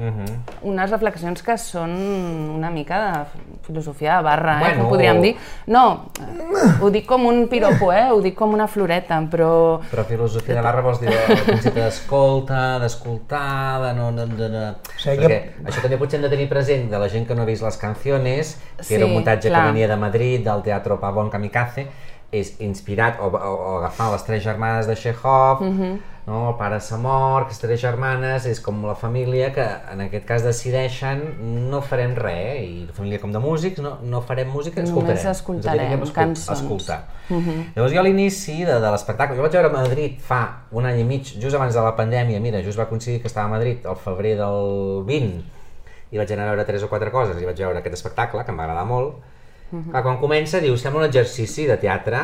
unes 0.67 0.91
reflexions 0.91 1.43
que 1.47 1.55
són 1.59 1.93
una 2.57 2.71
mica 2.75 2.99
de 2.99 3.43
filosofia 3.67 4.17
de 4.17 4.23
barra, 4.27 4.57
eh, 4.57 4.65
Bueno. 4.65 4.83
que 4.85 4.89
podríem 4.91 5.21
dir. 5.23 5.37
No, 5.67 6.07
ho 6.81 6.91
dic 6.91 7.07
com 7.07 7.25
un 7.27 7.47
piropo, 7.49 7.93
eh, 7.93 8.11
ho 8.11 8.21
dic 8.21 8.35
com 8.35 8.53
una 8.55 8.67
floreta, 8.67 9.21
però... 9.31 9.81
Però 9.91 10.05
filosofia 10.05 10.57
de 10.57 10.63
barra 10.63 10.83
vols 10.83 11.01
dir 11.01 11.11
el 11.13 11.39
principi 11.45 11.81
d'escolta, 11.81 12.79
d'escoltar, 12.83 13.83
de 13.87 13.93
no... 13.95 14.11
De, 14.13 14.27
de, 14.27 14.49
de... 14.49 14.65
sigui, 14.99 15.17
Perquè 15.23 15.39
jo- 15.61 15.69
això 15.71 15.83
també 15.87 15.99
potser 15.99 16.19
hem 16.21 16.27
de 16.27 16.33
tenir 16.35 16.49
present 16.49 16.91
de 16.91 16.99
la 16.99 17.09
gent 17.09 17.27
que 17.29 17.35
no 17.35 17.43
ha 17.43 17.49
vist 17.49 17.63
les 17.63 17.77
canciones, 17.77 18.57
que 18.77 18.85
Sí, 18.85 18.95
era 18.95 19.07
un 19.07 19.13
muntatge 19.15 19.49
clar. 19.49 19.63
que 19.67 19.73
venia 19.73 19.89
de 19.89 19.97
Madrid, 19.97 20.45
del 20.45 20.63
Teatro 20.63 20.99
Pavón 21.01 21.31
Kamikaze, 21.31 21.87
és 22.33 22.57
inspirat 22.61 23.21
o, 23.23 23.29
o, 23.29 23.39
o 23.39 23.79
agafant 23.79 24.11
les 24.13 24.25
tres 24.27 24.43
germanes 24.43 24.87
de 24.87 24.97
Chekhov, 24.97 25.61
Mhm. 25.63 25.99
no? 26.27 26.49
el 26.51 26.57
pare 26.59 26.81
s'ha 26.81 26.97
mort, 26.99 27.47
aquestes 27.47 27.61
tres 27.63 27.81
germanes, 27.81 28.47
és 28.47 28.61
com 28.61 28.83
la 28.85 28.97
família 28.97 29.53
que 29.55 29.65
en 29.93 30.01
aquest 30.01 30.25
cas 30.27 30.43
decideixen 30.43 31.23
no 31.71 31.81
farem 31.83 32.17
res, 32.17 32.63
i 32.67 32.85
la 32.89 32.93
família 32.93 33.21
com 33.21 33.31
de 33.33 33.39
músics, 33.39 33.79
no, 33.79 33.99
no 34.03 34.21
farem 34.23 34.49
música, 34.51 34.81
Només 34.83 34.91
escoltarem. 34.91 35.17
Ens 35.27 35.39
escoltarem 35.39 35.79
dediquem 35.79 36.01
a 36.01 36.05
escol- 36.05 36.15
cançons. 36.25 36.61
escoltar. 36.61 37.05
Llavors 37.77 37.93
jo 37.95 38.01
a 38.01 38.03
l'inici 38.03 38.65
de, 38.65 38.75
de 38.81 38.91
l'espectacle, 38.91 39.37
jo 39.37 39.43
vaig 39.43 39.53
veure 39.53 39.69
a 39.71 39.73
Madrid 39.73 40.19
fa 40.21 40.63
un 40.73 40.85
any 40.87 41.01
i 41.01 41.05
mig, 41.05 41.23
just 41.41 41.55
abans 41.55 41.75
de 41.75 41.81
la 41.81 41.95
pandèmia, 41.97 42.41
mira, 42.41 42.61
just 42.63 42.79
va 42.79 42.89
coincidir 42.91 43.21
que 43.23 43.29
estava 43.29 43.47
a 43.47 43.51
Madrid 43.51 43.87
el 43.87 43.97
febrer 43.97 44.37
del 44.37 45.05
20, 45.07 45.45
i 46.11 46.19
vaig 46.19 46.33
anar 46.33 46.49
a 46.49 46.51
veure 46.57 46.65
tres 46.67 46.83
o 46.83 46.89
quatre 46.91 47.11
coses, 47.11 47.41
i 47.41 47.45
vaig 47.47 47.57
veure 47.59 47.79
aquest 47.79 47.95
espectacle, 47.95 48.45
que 48.45 48.51
em 48.51 48.59
va 48.59 48.65
agradar 48.65 48.85
molt. 48.85 49.15
Clar, 49.71 50.03
quan 50.03 50.19
comença, 50.21 50.61
diu, 50.61 50.77
sembla 50.79 51.01
un 51.03 51.07
exercici 51.09 51.67
de 51.67 51.77
teatre, 51.77 52.21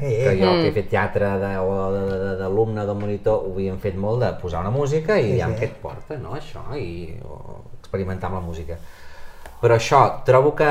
Sí. 0.00 0.06
que 0.24 0.30
jo 0.40 0.50
que 0.62 0.68
he 0.68 0.72
fet 0.72 0.88
teatre 0.88 1.26
de- 1.38 1.58
o 1.58 1.92
de- 1.92 2.18
de- 2.18 2.36
d'alumne 2.38 2.84
monitor 2.94 3.42
ho 3.46 3.52
havíem 3.52 3.78
fet 3.78 3.94
molt 3.96 4.22
de 4.22 4.32
posar 4.40 4.60
una 4.62 4.70
música 4.70 5.18
i 5.18 5.22
Sí, 5.24 5.32
sí, 5.34 5.40
amb 5.42 5.54
sí. 5.56 5.60
què 5.60 5.64
et 5.66 5.74
porta, 5.76 6.16
no, 6.16 6.34
això, 6.34 6.62
i 6.78 7.18
o 7.22 7.60
experimentar 7.80 8.28
amb 8.30 8.36
la 8.40 8.46
música. 8.46 8.76
Però 9.60 9.74
això, 9.76 10.24
trobo 10.24 10.54
que 10.56 10.64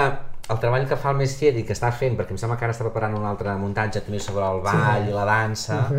el 0.49 0.57
treball 0.59 0.87
que 0.87 0.95
fa 0.97 1.11
el 1.11 1.17
Messier 1.17 1.55
i 1.55 1.63
que 1.63 1.73
està 1.73 1.91
fent, 1.93 2.17
perquè 2.17 2.31
em 2.31 2.37
sembla 2.37 2.57
que 2.57 2.65
ara 2.65 2.73
està 2.73 2.81
preparant 2.81 3.13
un 3.15 3.25
altre 3.25 3.53
muntatge 3.55 4.01
també 4.01 4.19
sobre 4.19 4.43
el 4.43 4.61
ball 4.61 5.07
i 5.07 5.11
la 5.13 5.25
dansa, 5.25 5.91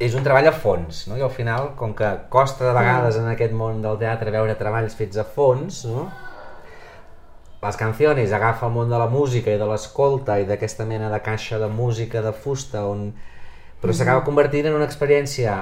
és 0.00 0.14
un 0.14 0.22
treball 0.24 0.46
a 0.48 0.52
fons, 0.52 1.06
no? 1.08 1.16
I 1.16 1.22
al 1.22 1.30
final, 1.30 1.70
com 1.76 1.94
que 1.94 2.08
costa 2.28 2.64
de 2.64 2.72
vegades 2.72 3.16
en 3.16 3.28
aquest 3.28 3.52
món 3.52 3.80
del 3.82 3.96
teatre 3.98 4.30
veure 4.30 4.54
treballs 4.56 4.94
fets 4.94 5.16
a 5.18 5.24
fons, 5.24 5.84
no? 5.86 6.10
Les 7.62 7.76
canciones 7.76 8.32
agafa 8.32 8.68
el 8.68 8.72
món 8.72 8.90
de 8.90 8.98
la 9.00 9.08
música 9.10 9.50
i 9.50 9.58
de 9.58 9.66
l'escolta 9.66 10.38
i 10.38 10.46
d'aquesta 10.46 10.84
mena 10.86 11.08
de 11.10 11.18
caixa 11.24 11.58
de 11.58 11.66
música 11.68 12.22
de 12.22 12.32
fusta 12.32 12.84
on... 12.86 13.10
però 13.82 13.94
s'acaba 13.94 14.22
convertint 14.26 14.66
en 14.66 14.76
una 14.78 14.86
experiència 14.86 15.56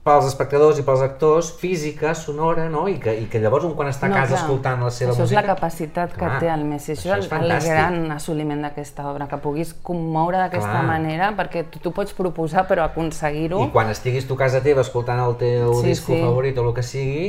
pels 0.00 0.24
espectadors 0.24 0.78
i 0.80 0.82
pels 0.82 1.02
actors, 1.04 1.50
física, 1.60 2.14
sonora, 2.16 2.68
no? 2.72 2.86
I 2.88 2.96
que, 3.02 3.12
i 3.20 3.26
que 3.28 3.38
llavors 3.42 3.66
un 3.68 3.74
quan 3.76 3.90
està 3.90 4.08
a 4.08 4.14
casa 4.14 4.32
clar, 4.32 4.38
escoltant 4.40 4.80
la 4.80 4.90
seva 4.96 5.12
això 5.12 5.26
música... 5.26 5.36
és 5.36 5.44
la 5.44 5.54
capacitat 5.54 6.14
que 6.14 6.22
Clar, 6.24 6.38
té 6.40 6.48
el 6.48 6.64
Messi, 6.64 6.94
això, 6.94 7.10
això 7.18 7.26
és 7.26 7.34
el, 7.36 7.50
el 7.52 7.66
gran 7.66 7.98
assoliment 8.14 8.64
d'aquesta 8.64 9.04
obra, 9.10 9.26
que 9.28 9.38
puguis 9.44 9.74
commoure 9.86 10.40
d'aquesta 10.40 10.80
manera, 10.88 11.28
perquè 11.36 11.66
tu, 11.68 11.82
tu 11.84 11.92
pots 11.92 12.16
proposar, 12.16 12.64
però 12.70 12.86
aconseguir-ho... 12.88 13.60
I 13.66 13.74
quan 13.74 13.92
estiguis 13.92 14.26
tu 14.26 14.40
a 14.40 14.42
casa 14.46 14.64
teva 14.64 14.86
escoltant 14.86 15.20
el 15.20 15.36
teu 15.42 15.76
Sí, 15.82 15.90
disco 15.92 16.14
sí. 16.16 16.22
favorit 16.24 16.58
o 16.58 16.64
el 16.64 16.72
que 16.80 16.86
sigui, 16.86 17.28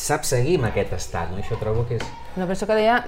saps 0.00 0.32
seguir 0.34 0.58
amb 0.58 0.70
aquest 0.70 0.94
estat, 0.96 1.30
no? 1.32 1.40
Això 1.42 1.58
trobo 1.60 1.84
que 1.88 1.98
és... 2.00 2.06
No, 2.36 2.44
però 2.44 2.54
això 2.56 2.68
que 2.68 2.78
deia, 2.78 3.00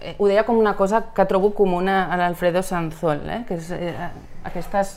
eh, 0.00 0.14
ho 0.18 0.30
deia 0.30 0.46
com 0.48 0.58
una 0.58 0.74
cosa 0.78 1.04
que 1.14 1.26
trobo 1.30 1.52
comuna 1.56 2.06
a 2.06 2.18
l'Alfredo 2.20 2.62
Sanzol, 2.66 3.22
eh? 3.28 3.42
que 3.48 3.58
és 3.60 3.70
eh, 3.76 4.10
aquestes, 4.48 4.96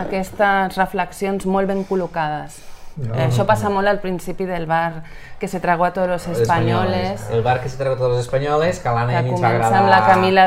aquestes 0.00 0.78
reflexions 0.80 1.46
molt 1.46 1.70
ben 1.70 1.84
col·locades. 1.88 2.60
No. 3.00 3.14
Eh, 3.14 3.26
això 3.28 3.46
passa 3.46 3.70
molt 3.72 3.88
al 3.88 3.98
principi 4.00 4.44
del 4.44 4.66
bar 4.66 5.02
que 5.38 5.48
se 5.48 5.58
tragó 5.58 5.86
a 5.86 5.92
todos 5.92 6.06
los 6.08 6.26
españoles, 6.28 7.22
El 7.30 7.40
bar 7.42 7.62
que 7.62 7.68
se 7.70 7.78
traga 7.78 7.94
a 7.94 7.96
todos 7.96 8.10
los 8.12 8.20
españoles, 8.20 8.78
que 8.78 8.88
a 8.88 8.92
l'Anna 8.92 9.12
i 9.12 9.16
a 9.16 9.22
mi 9.22 9.30
ens 9.30 9.42
va 9.42 9.48
agradar... 9.48 9.78
amb 9.80 9.88
la 9.88 10.06
Camila 10.06 10.44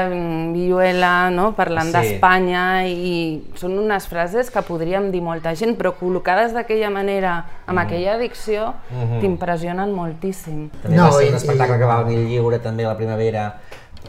Villuela 0.54 1.30
no? 1.32 1.54
parlant 1.58 1.90
Sí. 1.90 1.94
d'Espanya 1.98 2.86
i 2.88 3.14
són 3.58 3.74
unes 3.80 4.06
frases 4.08 4.52
que 4.54 4.62
podríem 4.62 5.10
dir 5.12 5.22
molta 5.26 5.56
gent, 5.58 5.74
però 5.80 5.96
col·locades 5.98 6.54
d'aquella 6.54 6.92
manera, 6.94 7.34
amb 7.66 7.80
aquella 7.82 8.18
dicció, 8.22 8.74
t'impressionen 9.20 9.92
moltíssim. 9.94 10.70
També 10.84 10.96
No, 10.98 11.10
va 11.10 11.18
ser 11.18 11.30
un 11.30 11.36
espectacle 11.42 11.76
i- 11.76 11.80
que 11.80 11.86
va 11.90 12.04
venir 12.04 12.28
lliure 12.28 12.60
també 12.60 12.84
la 12.86 12.96
primavera, 12.98 13.48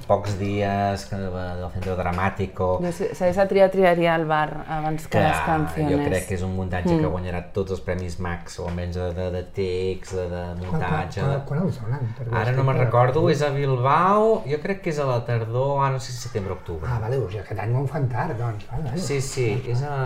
pocs 0.09 0.35
dies, 0.39 1.05
que 1.09 1.19
va 1.33 1.45
del 1.57 1.71
Centro 1.73 1.97
Dramático... 1.97 2.69
De 2.83 3.47
triar, 3.49 3.71
triaria 3.71 4.15
el 4.17 4.25
bar 4.27 4.65
abans 4.69 5.07
que, 5.07 5.21
les 5.21 5.41
canciones. 5.47 5.93
jo 5.93 5.99
crec 6.09 6.27
que 6.29 6.35
és 6.39 6.43
un 6.47 6.55
muntatge 6.57 6.97
que 7.01 7.11
guanyarà 7.11 7.43
tots 7.57 7.77
els 7.77 7.83
premis 7.85 8.19
Max, 8.21 8.59
o 8.61 8.69
almenys 8.69 8.99
de, 8.99 9.11
de, 9.17 9.29
de 9.35 9.43
text, 9.57 10.17
de, 10.17 10.27
de 10.33 10.41
Quan, 10.41 10.59
quan, 10.65 10.81
muntatge... 10.81 11.21
quan, 11.21 11.45
quan 11.51 11.63
els 11.67 11.81
donen? 11.83 12.11
Ara 12.43 12.57
no 12.57 12.67
me'n 12.67 12.81
recordo, 12.83 13.27
és 13.33 13.45
a 13.47 13.53
Bilbao, 13.55 14.43
jo 14.49 14.61
crec 14.65 14.83
que 14.85 14.93
és 14.95 14.99
a 15.03 15.07
la 15.09 15.21
tardor, 15.29 15.79
ah, 15.85 15.93
no 15.95 16.03
sé 16.03 16.13
si 16.13 16.19
setembre 16.27 16.57
o 16.57 16.59
octubre. 16.61 16.91
Ah, 16.91 16.99
vale, 17.03 17.21
doncs 17.23 17.39
aquest 17.45 17.61
any 17.61 17.73
m'ho 17.75 17.87
fan 17.91 18.11
tard, 18.13 18.37
doncs. 18.41 18.67
Vale, 18.73 18.91
vale. 18.91 19.07
Sí, 19.07 19.21
sí, 19.25 19.49
és 19.71 19.87
a, 19.87 19.97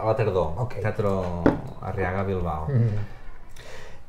a 0.00 0.10
la 0.10 0.18
tardor, 0.18 0.52
Ok. 0.66 0.80
Teatro 0.80 1.16
Arriaga 1.80 2.22
Bilbao. 2.22 2.68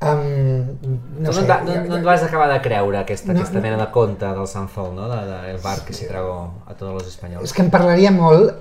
Um, 0.02 0.66
No, 0.82 1.28
no 1.28 1.32
sé, 1.32 1.42
no, 1.46 1.58
no, 1.62 1.74
no 1.86 1.96
et 2.00 2.04
vas 2.04 2.22
acabar 2.26 2.48
de 2.50 2.58
creure 2.64 2.98
aquesta, 2.98 3.32
No, 3.32 3.38
aquesta 3.38 3.60
mena 3.62 3.76
de 3.78 3.86
conte 3.94 4.26
del 4.26 4.48
Sanzol, 4.50 4.94
no? 4.96 5.08
De, 5.08 5.20
de 5.28 5.38
el 5.52 5.60
bar 5.62 5.78
que 5.86 5.94
s'hi 5.94 6.08
tragó 6.10 6.36
a 6.66 6.74
tots 6.74 6.90
els 6.90 7.12
espanyols. 7.12 7.44
És 7.46 7.54
que 7.54 7.62
em 7.62 7.70
parlaria 7.70 8.10
molt, 8.14 8.56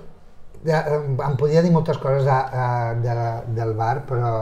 de, 0.64 0.78
em 1.26 1.38
podria 1.40 1.64
dir 1.66 1.72
moltes 1.74 1.98
coses 1.98 2.28
de, 2.28 2.38
de, 3.02 3.16
de, 3.16 3.32
del 3.58 3.74
bar, 3.80 4.04
però 4.10 4.34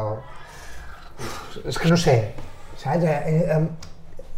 és 1.66 1.78
que 1.80 1.90
no 1.92 1.98
sé, 2.00 2.18
saps? 2.80 3.06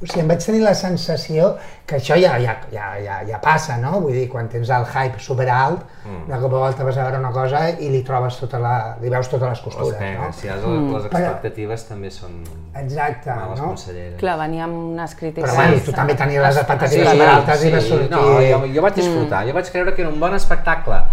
Em- 0.01 0.07
o 0.07 0.07
sigui, 0.09 0.21
em 0.23 0.27
vaig 0.31 0.41
tenir 0.45 0.61
la 0.63 0.73
sensació 0.73 1.51
que 1.85 1.97
això 1.99 2.15
ja, 2.17 2.37
ja, 2.41 2.55
ja, 2.71 2.87
ja, 2.97 3.19
ja 3.27 3.39
passa, 3.41 3.77
no? 3.77 3.99
Vull 4.01 4.13
dir, 4.13 4.27
quan 4.29 4.47
tens 4.49 4.69
el 4.69 4.85
hype 4.85 5.19
superalt, 5.21 5.83
mm. 6.05 6.23
de 6.29 6.39
cop 6.41 6.53
a 6.53 6.61
volta 6.63 6.83
vas 6.87 6.97
a 6.97 7.03
veure 7.05 7.19
una 7.19 7.31
cosa 7.31 7.69
i 7.69 7.89
li 7.93 8.01
trobes 8.07 8.39
tota 8.39 8.59
la, 8.59 8.95
li 9.01 9.09
veus 9.09 9.29
totes 9.29 9.47
les 9.47 9.59
Les 9.61 9.63
costures, 9.65 9.99
pegues, 9.99 10.19
no? 10.19 10.33
si 10.33 10.47
has, 10.49 10.63
les 10.65 11.05
Però- 11.05 11.21
expectatives 11.21 11.85
també 11.87 12.09
són 12.09 12.39
Exacte, 12.81 13.29
males 13.29 13.59
no? 13.59 13.67
conselleres. 13.75 14.17
Clar, 14.19 14.37
venia 14.39 14.63
amb 14.65 14.79
unes 14.95 15.15
crítiques... 15.15 15.45
Però 15.49 15.55
bueno, 15.59 15.83
tu 15.85 15.91
també 15.93 16.15
tenies 16.15 16.41
les 16.47 16.57
expectatives 16.63 17.11
Sí, 17.11 17.21
altes 17.21 17.63
i 17.63 17.71
vas 17.71 17.89
sortir... 17.93 18.09
No, 18.09 18.41
jo, 18.41 18.73
jo 18.73 18.81
vaig 18.87 18.97
disfrutar, 18.97 19.45
jo 19.47 19.53
vaig 19.53 19.69
creure 19.71 19.93
que 19.93 20.01
era 20.01 20.09
un 20.09 20.19
bon 20.19 20.33
espectacle 20.33 21.03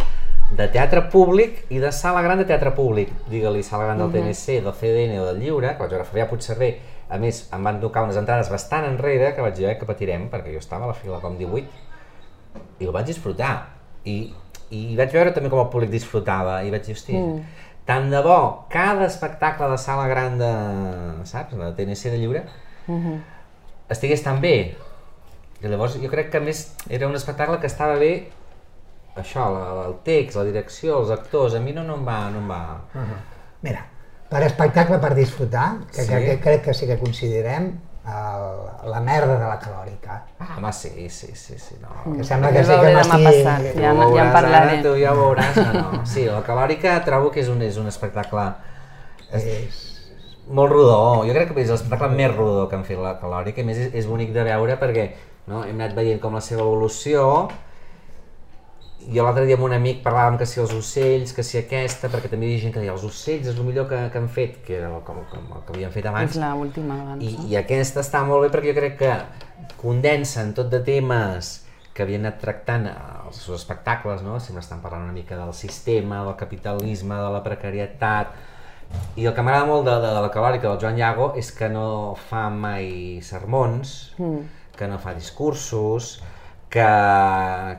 de 0.56 0.66
teatre 0.72 1.02
públic 1.12 1.66
i 1.68 1.78
de 1.78 1.90
sala 1.92 2.22
gran 2.24 2.38
de 2.40 2.46
teatre 2.48 2.70
públic, 2.72 3.10
digue-li 3.28 3.62
sala 3.62 3.84
gran 3.84 3.98
del 4.00 4.14
TNC, 4.14 4.62
del 4.64 4.72
CDN 4.72 5.18
o 5.20 5.26
del 5.26 5.42
Lliure, 5.42 5.74
que 5.74 5.82
vaig 5.82 5.92
veure 5.92 6.06
Fabià 6.08 6.24
Puigcerver 6.30 6.70
A 7.08 7.18
més, 7.18 7.46
em 7.54 7.64
van 7.64 7.80
tocar 7.80 8.04
unes 8.04 8.18
entrades 8.20 8.50
bastant 8.52 8.84
enrere 8.84 9.34
que 9.34 9.44
vaig 9.44 9.54
dir 9.56 9.68
"Eh, 9.70 9.78
que 9.78 9.86
patirem, 9.88 10.28
perquè 10.30 10.52
jo 10.52 10.58
estava 10.58 10.84
a 10.84 10.88
la 10.88 10.94
fila 10.94 11.20
com 11.20 11.36
18 11.36 11.68
i 12.80 12.84
el 12.84 12.92
vaig 12.92 13.06
disfrutar. 13.06 13.68
I, 14.04 14.32
i 14.70 14.96
vaig 14.96 15.12
veure 15.12 15.32
també 15.32 15.50
com 15.50 15.60
el 15.60 15.70
públic 15.72 15.90
disfrutava 15.90 16.62
i 16.64 16.70
vaig 16.70 16.84
dir, 16.86 16.94
hosti, 16.94 17.16
mm. 17.16 17.64
tant 17.88 18.10
de 18.10 18.20
bo 18.22 18.66
cada 18.70 19.06
espectacle 19.06 19.68
de 19.70 19.78
sala 19.78 20.06
gran 20.08 20.38
de, 20.38 20.52
saps, 21.24 21.56
de 21.56 21.72
TNC 21.76 22.12
de 22.12 22.18
lliure, 22.18 22.44
mm 22.86 22.98
-hmm. 22.98 23.18
estigués 23.88 24.22
tan 24.22 24.40
bé. 24.40 24.76
I 25.62 25.66
llavors 25.68 25.98
jo 25.98 26.08
crec 26.08 26.30
que 26.30 26.38
a 26.38 26.40
més 26.40 26.74
era 26.88 27.08
un 27.08 27.14
espectacle 27.14 27.58
que 27.58 27.66
estava 27.66 27.94
bé 27.98 28.28
això, 29.16 29.48
la, 29.52 29.86
el 29.88 29.96
text, 30.04 30.36
la 30.36 30.44
direcció, 30.44 31.00
els 31.00 31.10
actors, 31.10 31.54
a 31.54 31.60
mi 31.60 31.72
no, 31.72 31.82
no 31.82 31.94
em 31.94 32.06
va... 32.06 32.30
No 32.30 32.38
em 32.38 32.48
va... 32.48 32.80
Uh 32.94 33.00
-huh. 33.00 33.18
Mira, 33.62 33.84
per 34.28 34.42
espectacle 34.44 34.98
per 34.98 35.14
disfrutar, 35.14 35.78
que, 35.92 36.02
Sí. 36.02 36.08
que, 36.08 36.24
que 36.24 36.40
crec 36.40 36.64
que 36.64 36.74
sí 36.74 36.86
que 36.86 36.98
considerem 36.98 37.70
el, 38.08 38.90
la 38.90 39.00
merda 39.00 39.38
de 39.38 39.46
la 39.46 39.58
calòrica. 39.60 40.22
Ah, 40.38 40.54
home, 40.56 40.72
sí, 40.72 41.08
sí, 41.10 41.34
sí, 41.34 41.58
sí, 41.58 41.76
no. 41.80 42.16
Que 42.16 42.24
sembla 42.24 42.50
que 42.52 42.58
el 42.60 42.66
sí 42.66 42.72
que 42.80 42.94
m'estigui... 42.94 43.42
ja, 43.82 43.92
Tu 43.94 44.16
ja 44.16 44.24
en 44.24 44.32
parlaré. 44.32 44.78
Ara, 44.78 44.82
tu 44.82 44.94
ja 45.00 45.12
ho 45.12 45.18
veuràs, 45.20 45.56
no, 45.56 45.92
no. 45.92 46.06
Sí, 46.06 46.24
la 46.26 46.42
calòrica 46.46 46.98
trobo 47.04 47.30
que 47.30 47.40
és 47.40 47.48
un, 47.52 47.60
és 47.62 47.76
un 47.80 47.86
espectacle 47.88 48.46
És... 49.32 49.44
molt 50.48 50.72
rodó. 50.72 51.24
Jo 51.28 51.32
crec 51.36 51.50
que 51.52 51.60
és 51.60 51.68
l'espectacle 51.72 52.08
més 52.16 52.32
rodó 52.34 52.68
que 52.68 52.76
han 52.78 52.84
fet 52.88 53.00
la 53.00 53.18
calòrica, 53.20 53.60
i 53.60 53.66
a 53.66 53.68
més 53.68 53.78
és, 53.88 53.90
és 54.00 54.06
bonic 54.08 54.32
de 54.32 54.44
veure 54.46 54.78
perquè 54.80 55.10
no, 55.48 55.64
hem 55.64 55.76
anat 55.76 55.94
veient 55.96 56.20
com 56.20 56.32
la 56.36 56.40
seva 56.44 56.62
evolució, 56.64 57.48
jo 59.08 59.24
l'altre 59.24 59.46
dia 59.48 59.56
amb 59.56 59.64
un 59.64 59.72
amic 59.72 60.02
parlàvem 60.04 60.36
que 60.40 60.46
si 60.48 60.60
els 60.60 60.72
ocells, 60.76 61.32
que 61.36 61.44
si 61.46 61.56
aquesta, 61.60 62.10
perquè 62.12 62.28
també 62.28 62.48
hi 62.48 62.52
havia 62.52 62.64
gent 62.66 62.74
que 62.74 62.82
deia 62.82 62.92
els 62.92 63.06
ocells 63.08 63.46
és 63.48 63.56
el 63.56 63.64
millor 63.64 63.88
que, 63.88 64.00
que 64.12 64.20
han 64.20 64.28
fet, 64.32 64.58
que 64.66 64.76
era 64.80 64.90
com, 65.06 65.22
com 65.30 65.54
el 65.56 65.62
que 65.64 65.76
havien 65.76 65.94
fet 65.94 66.04
És 66.04 66.10
abans, 66.10 66.36
l'última 66.42 66.98
abans. 67.06 67.24
i, 67.24 67.32
no? 67.38 67.46
i 67.48 67.56
aquesta 67.60 68.04
està 68.04 68.20
molt 68.28 68.44
bé 68.44 68.52
perquè 68.52 68.74
jo 68.74 68.76
crec 68.76 69.00
que 69.00 69.14
condensen 69.80 70.52
tot 70.58 70.68
de 70.72 70.82
temes 70.84 71.54
que 71.94 72.04
havien 72.04 72.26
anat 72.26 72.38
tractant 72.42 72.84
els 72.92 73.40
seus 73.40 73.62
espectacles, 73.62 74.20
no? 74.22 74.36
sempre 74.44 74.62
estan 74.62 74.84
parlant 74.84 75.08
una 75.08 75.16
mica 75.16 75.38
del 75.40 75.54
sistema, 75.56 76.20
del 76.26 76.36
capitalisme, 76.38 77.16
de 77.16 77.32
la 77.34 77.42
precarietat, 77.42 78.36
i 79.18 79.26
el 79.26 79.34
que 79.34 79.42
m'agrada 79.44 79.66
molt 79.68 79.88
de, 79.88 79.96
de, 80.04 80.12
de 80.14 80.20
la 80.22 80.30
calòrica 80.32 80.68
del 80.68 80.78
Joan 80.84 81.00
Iago 81.00 81.32
és 81.40 81.50
que 81.56 81.68
no 81.72 82.14
fa 82.28 82.46
mai 82.52 83.18
sermons, 83.24 84.12
mm. 84.16 84.44
que 84.78 84.88
no 84.88 85.00
fa 85.02 85.16
discursos, 85.16 86.18
que, 86.68 86.84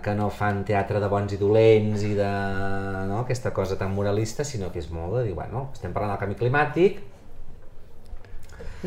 que 0.01 0.13
no 0.17 0.29
fan 0.33 0.63
teatre 0.65 0.99
de 0.99 1.07
bons 1.11 1.33
i 1.35 1.37
dolents 1.37 2.01
i 2.07 2.15
de 2.17 2.29
no? 3.09 3.19
aquesta 3.21 3.51
cosa 3.53 3.77
tan 3.77 3.93
moralista, 3.93 4.43
sinó 4.43 4.71
que 4.73 4.79
és 4.81 4.89
molt 4.89 5.19
de 5.19 5.23
dir, 5.27 5.35
bueno, 5.37 5.67
estem 5.73 5.93
parlant 5.93 6.15
del 6.15 6.21
canvi 6.23 6.35
climàtic, 6.39 6.99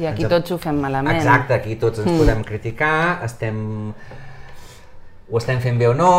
I 0.00 0.06
aquí 0.08 0.24
ens- 0.24 0.32
tots 0.32 0.50
ho 0.54 0.58
fem 0.58 0.78
malament. 0.80 1.16
Exacte, 1.20 1.54
aquí 1.54 1.76
tots 1.76 2.00
ens 2.02 2.18
podem 2.18 2.42
criticar, 2.48 3.20
estem... 3.24 3.92
ho 5.32 5.38
estem 5.38 5.60
fent 5.60 5.78
bé 5.78 5.86
o 5.88 5.94
no, 5.94 6.12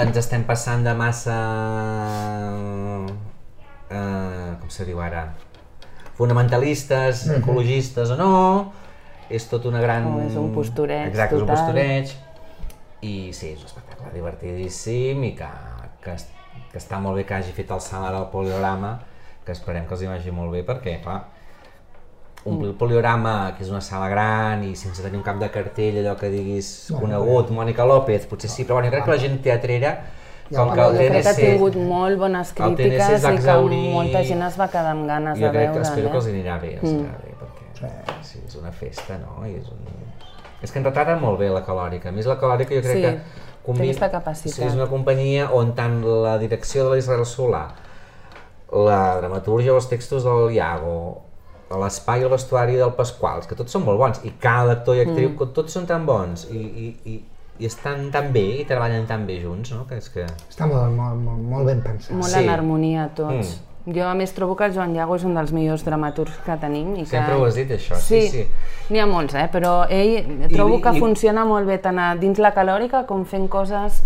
ens 0.00 0.16
estem 0.16 0.44
passant 0.48 0.84
de 0.86 0.94
massa... 0.94 1.36
Eh, 3.90 4.52
com 4.60 4.70
se 4.70 4.84
diu 4.88 4.98
ara? 5.02 5.28
Fonamentalistes, 6.16 7.26
ecologistes 7.36 8.10
o 8.14 8.16
no, 8.18 8.30
és 9.28 9.44
tot 9.50 9.66
una 9.68 9.82
gran... 9.82 10.06
O 10.08 10.22
és 10.24 10.34
un 10.40 10.48
postureig 10.54 11.10
Exacte, 11.10 11.34
és 11.36 11.42
un 11.42 11.46
total. 11.46 11.60
postureig. 11.66 12.14
I 13.04 13.32
sí, 13.36 13.52
és 13.52 13.60
un 13.60 13.68
espectacle 13.68 14.12
divertidíssim 14.14 15.24
i 15.28 15.34
que, 15.36 15.48
que, 16.04 16.16
que 16.72 16.80
està 16.80 17.00
molt 17.02 17.20
bé 17.20 17.26
que 17.28 17.36
hagi 17.36 17.52
fet 17.56 17.72
el 17.74 17.82
salt 17.84 18.08
ara 18.08 18.22
al 18.22 18.30
poliorama, 18.32 18.96
que 19.44 19.52
esperem 19.52 19.86
que 19.86 19.94
els 19.94 20.04
hi 20.04 20.10
vagi 20.10 20.32
molt 20.34 20.54
bé 20.54 20.62
perquè, 20.66 20.96
clar, 21.04 21.20
omplir 22.46 22.70
el 22.70 22.76
poliorama, 22.78 23.54
que 23.56 23.64
és 23.66 23.70
una 23.72 23.82
sala 23.82 24.08
gran 24.08 24.62
i 24.64 24.74
sense 24.78 25.02
tenir 25.02 25.18
un 25.18 25.24
cap 25.26 25.40
de 25.42 25.48
cartell, 25.52 25.98
allò 26.02 26.14
que 26.18 26.30
diguis 26.32 26.70
conegut, 26.94 27.50
Mònica 27.54 27.86
López, 27.86 28.28
potser 28.30 28.50
sí, 28.52 28.64
però 28.64 28.78
bueno, 28.78 28.88
jo 28.88 28.94
crec 28.94 29.04
que 29.08 29.14
la 29.16 29.22
gent 29.24 29.40
teatrera, 29.44 29.92
com 30.52 30.72
que 30.72 30.80
el 30.80 30.94
jo 30.94 30.98
crec 31.00 31.12
que 31.12 31.28
ha 31.28 31.34
TNC... 31.34 31.42
tingut 31.42 31.78
molt 31.90 32.20
bones 32.22 32.52
el 32.54 32.56
TNC 32.56 32.76
crítiques 32.78 33.26
i 33.26 33.38
que 33.42 33.56
molta 33.96 34.22
gent 34.30 34.44
es 34.46 34.58
va 34.60 34.68
quedar 34.70 34.92
amb 34.94 35.08
ganes 35.10 35.40
jo 35.40 35.48
de 35.48 35.54
crec 35.56 35.72
que 35.72 35.80
veure. 35.80 35.88
espero 35.88 36.12
que 36.12 36.20
els 36.22 36.28
eh? 36.28 36.34
anirà 36.36 36.58
bé, 36.62 36.74
els 36.76 36.90
anirà 36.92 37.16
bé, 37.24 37.34
perquè 37.42 38.22
sí, 38.30 38.42
és 38.46 38.58
una 38.60 38.70
festa, 38.70 39.18
no? 39.22 39.40
I 39.46 39.56
és, 39.58 39.72
un... 39.74 40.05
és 40.66 40.74
que 40.74 40.82
en 40.82 40.86
retrata 40.88 41.16
molt 41.20 41.38
bé 41.40 41.50
la 41.52 41.62
calòrica. 41.66 42.10
A 42.10 42.14
més, 42.14 42.26
la 42.28 42.38
calòrica 42.40 42.74
jo 42.74 42.82
crec 42.84 42.98
Sí, 42.98 43.02
que 43.04 43.12
té 43.66 43.86
aquesta 43.86 44.10
capacitat. 44.12 44.56
Sí, 44.58 44.64
és 44.66 44.74
una 44.78 44.88
companyia 44.90 45.50
on 45.54 45.72
tant 45.78 46.00
la 46.04 46.36
direcció 46.42 46.86
de 46.86 46.96
l'Israel 46.96 47.26
Solà, 47.26 47.64
la 48.72 49.00
dramatúrgia 49.20 49.74
o 49.74 49.78
els 49.80 49.88
textos 49.90 50.26
del 50.26 50.54
Iago, 50.56 50.98
l'espai 51.70 52.22
i 52.22 52.26
el 52.26 52.30
vestuari 52.30 52.76
del 52.78 52.92
Pasquals, 52.98 53.46
que 53.50 53.58
tots 53.58 53.74
són 53.74 53.86
molt 53.86 53.98
bons, 54.02 54.20
i 54.26 54.34
cada 54.42 54.76
actor 54.78 54.98
i 54.98 55.02
actriu, 55.02 55.32
mm. 55.32 55.48
tots 55.56 55.74
són 55.74 55.86
tan 55.86 56.06
bons, 56.06 56.46
i, 56.54 56.62
i, 56.62 56.90
i, 57.10 57.16
i 57.58 57.66
estan 57.66 58.10
tan 58.14 58.30
bé, 58.34 58.44
i 58.62 58.66
treballen 58.68 59.06
tan 59.10 59.26
bé 59.26 59.40
junts, 59.42 59.72
no? 59.74 59.86
Que 59.88 59.98
és 60.02 60.10
que... 60.14 60.26
Està 60.50 60.68
molt, 60.70 60.92
molt, 60.94 61.18
molt, 61.22 61.42
molt 61.54 61.70
ben 61.70 61.82
pensat. 61.82 62.14
Molt 62.14 62.30
Sí. 62.30 62.44
en 62.44 62.52
harmonia 62.54 63.08
tots. 63.18 63.56
Mm. 63.56 63.75
Jo 63.86 64.08
a 64.08 64.14
més 64.18 64.32
trobo 64.34 64.56
que 64.58 64.64
el 64.66 64.72
Joan 64.74 64.94
Iago 64.96 65.14
és 65.14 65.22
un 65.24 65.34
dels 65.38 65.52
millors 65.54 65.84
dramaturgs 65.86 66.40
que 66.44 66.56
tenim. 66.58 66.94
I 66.96 67.04
que... 67.04 67.10
Sempre 67.12 67.34
ho 67.38 67.44
has 67.46 67.54
dit, 67.54 67.70
això, 67.70 67.94
sí, 68.02 68.24
sí. 68.32 68.46
N'hi 68.90 68.98
ha 68.98 69.06
molts, 69.06 69.34
eh? 69.38 69.46
però 69.52 69.86
ell 69.88 70.48
trobo 70.52 70.78
I- 70.78 70.82
que 70.82 70.94
i- 70.96 71.00
funciona 71.00 71.44
molt 71.46 71.66
bé 71.70 71.78
tant 71.78 71.98
a 72.02 72.14
dins 72.18 72.38
la 72.42 72.50
calòrica 72.54 73.04
com 73.06 73.24
fent 73.24 73.46
coses 73.48 74.02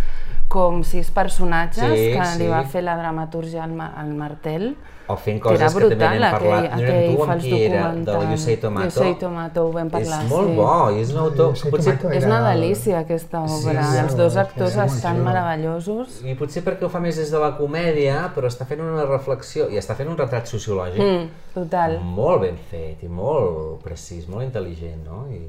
com 0.49 0.83
sis 0.85 1.11
personatges 1.14 1.93
Sí, 1.95 2.11
que 2.12 2.24
sí. 2.26 2.39
li 2.43 2.49
va 2.51 2.64
fer 2.68 2.83
la 2.83 2.97
dramatúrgia 2.99 3.64
al, 3.64 3.76
al 3.81 4.09
Martel. 4.18 4.74
O 5.11 5.17
fent 5.19 5.39
que 5.41 5.49
coses 5.49 5.61
era 5.63 5.71
que 5.73 5.89
també 5.97 6.09
n'hem 6.11 6.25
parlat. 6.35 6.65
aquell, 6.67 6.81
no 6.81 6.89
érem 6.95 7.17
tu 7.17 7.23
amb 7.25 7.41
qui 7.43 7.53
era, 7.65 7.81
documental. 7.89 8.27
You 8.31 8.37
Say 8.39 8.57
Tomato. 8.63 8.85
You 8.87 8.91
Say 8.97 9.15
Tomato, 9.21 9.65
ho 9.67 9.73
vam 9.75 9.91
parlar, 9.91 10.21
és 10.25 10.31
molt 10.31 10.49
sí. 10.51 10.57
bo, 10.57 10.69
i 10.95 11.01
és 11.01 11.11
un 11.15 11.19
autor... 11.25 11.57
Say 11.57 11.71
potser, 11.75 11.95
Tomato 11.99 12.17
És 12.19 12.25
una 12.29 12.39
Era- 12.41 12.51
delícia 12.55 12.99
aquesta 13.01 13.41
obra, 13.43 13.85
sí, 13.91 13.99
els 14.05 14.13
sí, 14.13 14.19
dos 14.19 14.33
sí, 14.33 14.39
actors 14.45 14.73
sí, 14.77 14.81
estan 14.87 15.23
meravellosos. 15.25 16.21
I 16.25 16.35
potser 16.39 16.63
perquè 16.67 16.85
ho 16.87 16.91
fa 16.93 17.01
més 17.01 17.17
des 17.21 17.31
de 17.35 17.39
la 17.43 17.53
comèdia, 17.59 18.21
però 18.35 18.47
està 18.51 18.67
fent 18.69 18.81
una 18.85 19.05
reflexió 19.09 19.69
i 19.71 19.77
està 19.81 19.97
fent 19.99 20.09
un 20.13 20.19
retrat 20.19 20.47
sociològic 20.47 21.01
Mm, 21.01 21.29
total. 21.55 21.99
molt 22.05 22.43
ben 22.43 22.57
fet 22.71 23.03
i 23.03 23.09
molt 23.09 23.81
precís, 23.83 24.29
molt 24.29 24.45
intel·ligent, 24.47 25.03
no? 25.07 25.27
I... 25.33 25.49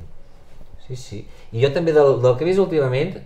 Sí, 0.87 0.95
sí. 0.95 1.19
I 1.53 1.61
jo 1.63 1.69
també 1.71 1.93
del, 1.93 2.17
del 2.21 2.35
que 2.37 2.43
he 2.43 2.47
vist 2.49 2.59
últimament, 2.59 3.19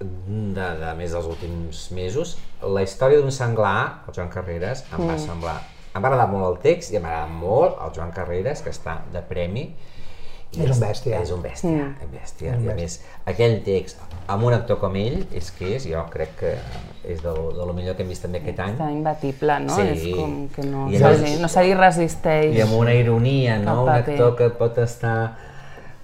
de, 0.00 0.66
de 0.80 0.92
més 0.98 1.12
dels 1.12 1.26
últims 1.26 1.88
mesos, 1.96 2.36
la 2.62 2.82
història 2.86 3.18
d'un 3.20 3.32
senglar, 3.34 4.04
el 4.08 4.14
Joan 4.14 4.28
Carreras, 4.30 4.84
em 4.92 5.00
Mm. 5.04 5.08
va 5.10 5.18
semblar... 5.18 5.56
Em 5.96 6.02
va 6.04 6.08
agradar 6.12 6.28
molt 6.30 6.44
el 6.46 6.58
text 6.62 6.92
i 6.92 6.96
em 6.96 7.02
va 7.02 7.08
agradar 7.08 7.30
molt 7.32 7.78
el 7.82 7.94
Joan 7.96 8.12
Carreras, 8.12 8.60
que 8.62 8.70
està 8.70 9.00
de 9.12 9.22
premi. 9.22 9.74
I 10.52 10.62
És 10.64 10.70
un 10.70 10.80
bèstia. 10.80 11.18
És 11.20 11.30
un 11.32 11.42
bèstia, 11.42 11.70
Mm. 11.70 11.96
un 12.04 12.12
bèstia. 12.12 12.54
I 12.60 12.70
a 12.70 12.74
més, 12.74 13.00
aquell 13.26 13.58
text, 13.64 13.98
amb 14.28 14.44
un 14.44 14.54
actor 14.54 14.78
com 14.78 14.94
ell, 14.96 15.26
és 15.32 15.50
que 15.50 15.74
és, 15.76 15.84
jo 15.90 16.04
crec 16.10 16.36
que 16.38 16.54
és 17.04 17.20
de, 17.22 17.28
lo- 17.34 17.50
de 17.52 17.66
lo 17.66 17.72
millor 17.74 17.96
que 17.96 18.02
hem 18.02 18.08
vist 18.08 18.22
també 18.22 18.38
aquest 18.38 18.60
any. 18.60 18.76
Està 18.78 18.90
imbatible, 18.92 19.58
no? 19.60 19.74
Sí. 19.74 19.82
És 19.82 20.16
com 20.16 20.48
que 20.54 20.62
no, 20.62 20.86
I 20.88 20.98
li, 20.98 21.36
no 21.40 21.48
se 21.48 21.64
li 21.64 21.74
resisteix. 21.74 22.54
I 22.56 22.60
amb 22.62 22.72
una 22.78 22.94
ironia, 22.94 23.58
no? 23.58 23.74
Cap 23.74 23.78
Un 23.80 23.86
paper. 24.04 24.14
actor 24.14 24.36
que 24.36 24.50
pot 24.50 24.78
estar 24.78 25.36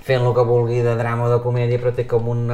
fent 0.05 0.21
el 0.27 0.35
que 0.35 0.43
vulgui 0.45 0.81
de 0.83 0.97
drama 0.97 1.25
o 1.25 1.31
de 1.31 1.43
comèdia, 1.43 1.79
però 1.81 1.95
té 1.95 2.07
com 2.07 2.29
un 2.29 2.51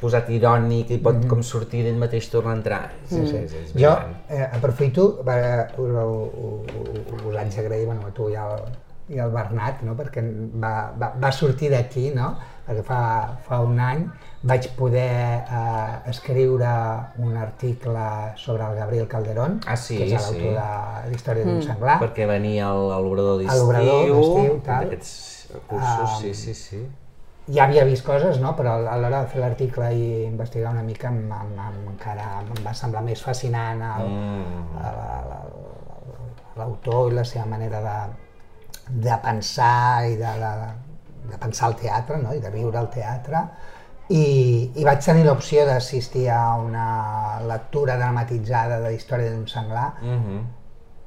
posat 0.00 0.30
irònic 0.34 0.90
i 0.94 0.98
pot 1.02 1.26
com 1.30 1.42
sortir 1.42 1.82
d'ell 1.86 2.00
mateix 2.00 2.28
tornar 2.32 2.54
a 2.54 2.58
entrar. 2.60 2.80
Sí, 3.08 3.22
sí, 3.26 3.44
sí, 3.48 3.60
és 3.64 3.74
Jo 3.78 3.92
eh, 4.28 4.48
aprofito, 4.52 5.10
eh, 5.26 5.66
us, 5.78 7.36
haig 7.36 7.54
d'agrair 7.56 7.86
bueno, 7.86 8.08
a 8.08 8.14
tu 8.16 8.28
i 8.30 8.36
al, 8.36 8.64
i 9.08 9.18
al 9.20 9.30
Bernat, 9.34 9.82
no? 9.84 9.94
perquè 9.98 10.22
va, 10.60 10.74
va, 11.00 11.12
va 11.20 11.30
sortir 11.32 11.70
d'aquí, 11.72 12.10
no? 12.16 12.34
perquè 12.64 12.84
fa, 12.86 13.00
fa 13.44 13.60
un 13.60 13.80
any 13.80 14.06
vaig 14.44 14.70
poder 14.78 15.44
eh, 15.44 16.10
escriure 16.12 16.72
un 17.20 17.36
article 17.36 18.06
sobre 18.40 18.64
el 18.64 18.76
Gabriel 18.80 19.08
Calderón, 19.08 19.60
Ah, 19.66 19.76
sí, 19.76 19.98
que 19.98 20.08
és 20.08 20.22
sí. 20.22 20.40
l'autor 20.40 20.58
de 20.60 21.12
l'història 21.12 21.44
d'un 21.48 21.62
senglar. 21.64 22.00
Perquè 22.02 22.28
venia 22.28 22.68
a 22.72 23.00
l'obrador 23.00 23.40
d'estiu, 23.40 24.60
d'aquests 24.64 25.14
cursos, 25.68 26.04
Ah, 26.04 26.18
sí, 26.20 26.34
sí, 26.34 26.54
sí. 26.54 26.84
Ja 27.48 27.64
havia 27.64 27.84
vist 27.84 28.04
coses, 28.06 28.38
no? 28.40 28.54
però 28.56 28.74
a 28.88 28.96
l'hora 28.96 29.20
de 29.22 29.28
fer 29.28 29.40
l'article 29.42 29.90
i 29.94 30.24
investigar 30.24 30.70
una 30.72 30.82
mica 30.82 31.08
em, 31.08 31.18
em, 31.30 31.50
em, 31.60 31.80
encara 31.92 32.40
em 32.40 32.64
va 32.64 32.72
semblar 32.74 33.02
més 33.04 33.20
fascinant 33.22 33.82
Mm. 33.84 34.80
la- 34.80 34.92
la- 34.96 35.22
la- 35.28 35.44
l'autor 36.56 37.10
i 37.12 37.14
la 37.16 37.24
seva 37.24 37.44
manera 37.46 37.80
de, 37.82 37.96
de 39.08 39.16
pensar 39.22 40.06
i 40.08 40.16
de, 40.16 40.32
de, 40.40 40.52
de 41.32 41.38
pensar 41.38 41.68
el 41.72 41.74
teatre 41.80 42.16
no? 42.22 42.32
i 42.34 42.40
de 42.40 42.50
viure 42.50 42.78
el 42.78 42.88
teatre 42.94 43.40
i, 44.08 44.70
i 44.76 44.84
vaig 44.84 45.00
tenir 45.04 45.24
l'opció 45.26 45.64
d'assistir 45.66 46.28
a 46.30 46.54
una 46.60 47.40
lectura 47.48 47.96
dramatitzada 47.96 48.78
de 48.80 48.94
història 48.94 49.30
d'un 49.32 49.46
senglar 49.48 49.90
Mhm. 50.02 50.40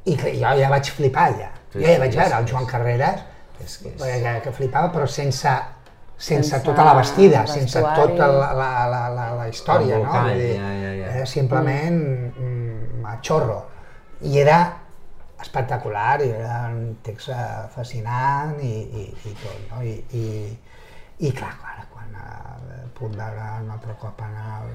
i 0.05 0.15
que 0.17 0.33
jo 0.35 0.53
ja 0.59 0.69
vaig 0.69 0.89
flipar 0.91 1.31
ja. 1.39 1.49
Sí, 1.71 1.79
jo 1.81 1.87
ja 1.87 1.99
vaig 1.99 2.13
veure 2.15 2.29
sí, 2.29 2.35
el 2.41 2.45
Joan 2.51 2.65
Carreras 2.65 3.23
És 3.63 3.77
que 3.77 3.89
és... 3.89 4.21
que, 4.23 4.39
que 4.43 4.51
flipava, 4.51 4.91
però 4.93 5.07
sense, 5.07 5.49
sense, 6.17 6.49
Sense 6.49 6.65
tota 6.65 6.83
la 6.83 6.95
vestida, 6.97 7.45
sense 7.47 7.81
tota 7.95 8.27
la, 8.27 8.51
la, 8.57 8.71
la, 8.89 9.01
la, 9.13 9.25
la 9.37 9.47
història, 9.47 9.99
no? 10.01 10.09
Vull 10.09 10.33
dir, 10.33 10.53
ja, 10.57 10.71
ja, 10.81 10.93
ja. 10.97 11.11
Era 11.13 11.25
simplement 11.29 12.01
mm. 12.33 13.05
a 13.05 13.17
xorro. 13.21 13.59
I 14.25 14.39
era 14.41 14.57
espectacular 15.39 16.21
i 16.25 16.31
era 16.33 16.63
un 16.73 16.95
text 17.05 17.29
eh, 17.29 17.67
fascinant 17.73 18.57
i, 18.65 18.73
i, 18.81 19.05
i 19.29 19.35
tot, 19.43 19.59
no? 19.69 19.83
I, 19.85 19.93
i, 20.17 20.25
i 21.21 21.31
clar, 21.37 21.53
clar, 21.61 21.85
quan 21.93 22.17
eh, 22.17 22.81
punt 22.97 23.13
d'anar 23.17 23.61
un 23.61 23.69
altre 23.77 23.93
cop 24.01 24.25
en 24.25 24.33
el, 24.41 24.73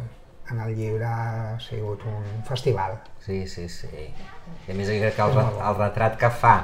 en 0.53 0.61
el 0.67 0.75
llibre 0.77 1.05
ha 1.09 1.57
sigut 1.61 2.05
un 2.07 2.45
festival. 2.49 2.99
Sí, 3.25 3.47
sí, 3.49 3.69
sí. 3.69 3.89
I 4.69 4.73
a 4.73 4.75
més, 4.75 4.89
jo 4.91 4.97
crec 5.01 5.15
que 5.17 5.23
el, 5.25 5.39
el 5.69 5.77
retrat 5.79 6.17
que 6.21 6.29
fa 6.39 6.55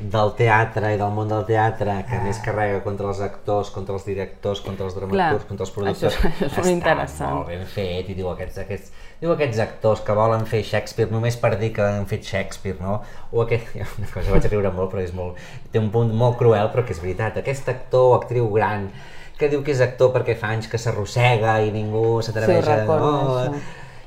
del 0.00 0.30
teatre 0.38 0.92
i 0.94 0.98
del 1.00 1.10
món 1.12 1.28
del 1.28 1.42
teatre, 1.48 1.96
que 2.08 2.20
més 2.22 2.38
carrega 2.44 2.78
contra 2.84 3.08
els 3.10 3.18
actors, 3.24 3.70
contra 3.74 3.96
els 3.96 4.04
directors, 4.06 4.60
contra 4.64 4.86
els 4.86 4.94
dramaturgs, 4.94 5.42
Clar, 5.42 5.48
contra 5.48 5.66
els 5.66 5.72
productors, 5.74 6.14
això 6.14 6.28
és- 6.28 6.36
això 6.36 6.46
és 6.46 6.58
està 6.60 6.70
interessant. 6.72 7.34
molt 7.34 7.48
ben 7.50 7.64
fet, 7.66 8.08
i 8.12 8.14
diu 8.14 8.28
aquests, 8.30 8.60
aquests, 8.62 8.92
diu 9.20 9.32
aquests 9.34 9.58
actors 9.64 10.04
que 10.06 10.12
volen 10.16 10.46
fer 10.46 10.62
Shakespeare 10.62 11.10
només 11.10 11.36
per 11.42 11.56
dir 11.58 11.72
que 11.74 11.82
han 11.82 12.06
fet 12.06 12.22
Shakespeare, 12.30 12.78
no? 12.80 13.00
O 13.32 13.42
aquest, 13.42 13.74
una 13.98 14.12
cosa 14.14 14.30
vaig 14.36 14.46
riure 14.52 14.70
molt, 14.76 14.92
però 14.94 15.02
és 15.02 15.12
molt, 15.16 15.36
té 15.72 15.82
un 15.82 15.90
punt 15.90 16.14
molt 16.14 16.38
cruel, 16.38 16.70
però 16.72 16.84
que 16.86 16.92
és 16.94 17.02
veritat, 17.02 17.36
aquest 17.42 17.68
actor 17.74 18.12
o 18.12 18.16
actriu 18.20 18.48
gran 18.54 18.90
que 19.38 19.48
diu 19.52 19.62
que 19.62 19.72
és 19.74 19.80
actor 19.84 20.12
perquè 20.14 20.36
fa 20.38 20.48
anys 20.54 20.68
que 20.72 20.78
s'arrossega 20.80 21.58
i 21.66 21.70
ningú 21.74 22.22
s'atreveix 22.24 22.64
Sí, 22.64 22.70
a... 22.72 22.76
no? 22.86 23.38
això. 23.42 23.60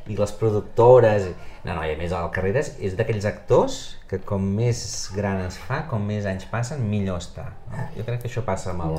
i 0.10 0.16
les 0.18 0.32
productores... 0.32 1.30
No, 1.64 1.74
no, 1.76 1.84
i 1.84 1.92
a 1.92 1.98
més 2.00 2.14
el 2.16 2.30
Carreras 2.32 2.70
és 2.80 2.94
d'aquells 2.96 3.26
actors 3.28 3.74
que 4.08 4.18
com 4.24 4.42
més 4.56 4.80
gran 5.14 5.42
es 5.44 5.58
fa, 5.60 5.82
com 5.90 6.02
més 6.08 6.26
anys 6.26 6.46
passen, 6.50 6.80
millor 6.90 7.20
està. 7.20 7.50
No? 7.70 7.84
Jo 7.98 8.06
crec 8.08 8.22
que 8.24 8.30
això 8.32 8.42
passa 8.48 8.72
amb 8.72 8.86
el, 8.86 8.96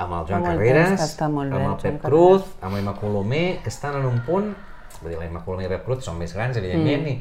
amb 0.00 0.14
el 0.16 0.24
Joan 0.30 0.30
Fa 0.30 0.38
molt 0.38 0.48
Carreras, 0.48 1.04
amb 1.26 1.38
el 1.42 1.74
el 1.74 1.76
Pep 1.82 1.84
Joan 1.84 1.98
Cruz, 2.06 2.48
amb 2.64 2.74
l'Emma 2.78 2.94
Colomer, 2.96 3.44
que 3.62 3.68
estan 3.68 3.98
en 4.00 4.06
un 4.08 4.22
punt, 4.24 4.48
vull 5.02 5.12
dir, 5.12 5.18
l'Emma 5.20 5.44
Colomer 5.44 5.66
i 5.66 5.68
el 5.68 5.74
Pep 5.76 5.84
Cruz 5.90 6.02
són 6.08 6.16
més 6.18 6.32
grans, 6.34 6.56
evidentment, 6.56 7.04
Mm. 7.04 7.12
i, 7.12 7.20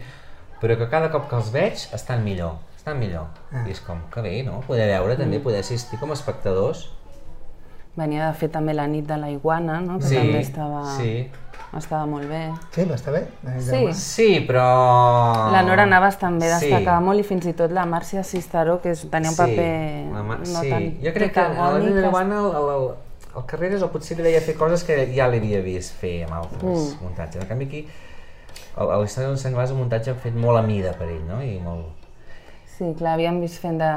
però 0.61 0.77
que 0.79 0.87
cada 0.89 1.11
cop 1.11 1.27
que 1.29 1.35
els 1.35 1.51
veig 1.51 1.83
estan 1.99 2.23
millor, 2.23 2.55
estan 2.79 2.97
millor. 2.97 3.27
Ah. 3.51 3.65
I 3.67 3.71
és 3.75 3.81
com, 3.83 3.99
que 4.11 4.21
bé, 4.23 4.41
no? 4.47 4.61
Poder 4.65 4.87
veure 4.87 5.15
Mm. 5.17 5.19
també, 5.19 5.39
poder 5.43 5.59
assistir 5.59 5.99
com 5.99 6.11
a 6.11 6.13
espectadors. 6.17 6.87
Venia 7.99 8.29
de 8.29 8.33
fer 8.39 8.49
també 8.53 8.73
la 8.73 8.87
nit 8.87 9.05
de 9.09 9.17
la 9.19 9.29
iguana, 9.29 9.81
no? 9.83 9.99
que 9.99 10.05
Sí, 10.09 10.15
també 10.15 10.39
estava, 10.39 10.83
sí. 10.97 11.27
estava 11.77 12.05
molt 12.09 12.25
bé. 12.31 12.45
Sí, 12.73 12.85
va 12.89 12.95
estar 12.95 13.13
bé? 13.13 13.25
Sí. 13.59 13.81
Sí, 13.93 14.29
però... 14.47 14.63
La 15.51 15.61
Nora 15.67 15.85
Navas 15.85 16.17
també 16.21 16.47
Sí. 16.47 16.65
destacava 16.69 16.99
molt 17.03 17.19
i 17.19 17.23
fins 17.27 17.45
i 17.45 17.53
tot 17.53 17.71
la 17.75 17.85
Màrcia 17.85 18.23
Sistaró, 18.23 18.79
que 18.81 18.91
és, 18.95 19.03
tenia 19.11 19.29
un 19.31 19.37
paper 19.37 19.69
la 20.13 20.23
ma- 20.23 20.37
no 20.39 20.45
sí. 20.63 20.69
tan 20.69 20.87
Jo 21.03 21.13
crec 21.13 21.33
que 21.33 21.39
a 21.43 21.49
la 21.49 21.55
protagònic, 21.55 21.89
Nina 21.95 22.07
Iguana 22.07 22.39
el, 22.39 22.49
el, 22.55 22.69
el, 22.77 22.89
el 23.37 23.45
Carreras 23.45 23.83
o 23.85 23.91
potser 23.93 24.17
li 24.17 24.23
deia 24.23 24.41
fer 24.41 24.55
coses 24.57 24.83
que 24.87 24.97
ja 25.15 25.27
l'havia 25.29 25.61
vist 25.61 25.93
fer 25.99 26.23
amb 26.25 26.33
altres 26.39 26.63
Mm. 26.63 27.03
muntatges. 27.03 27.43
En 27.43 27.47
canvi 27.51 27.65
aquí, 27.65 27.87
a 28.75 28.83
la 28.85 29.03
història 29.05 29.27
d'un 29.29 29.37
senglars 29.37 29.69
és 29.69 29.75
un 29.75 29.81
muntatge 29.83 30.13
fet 30.23 30.33
molt 30.35 30.57
a 30.57 30.61
mida 30.65 30.93
per 30.97 31.07
ell, 31.09 31.25
no? 31.27 31.41
I 31.43 31.59
molt... 31.59 31.98
Sí, 32.79 32.93
clar, 32.95 33.17
havíem 33.17 33.41
vist 33.43 33.59
fent 33.59 33.75
de, 33.81 33.87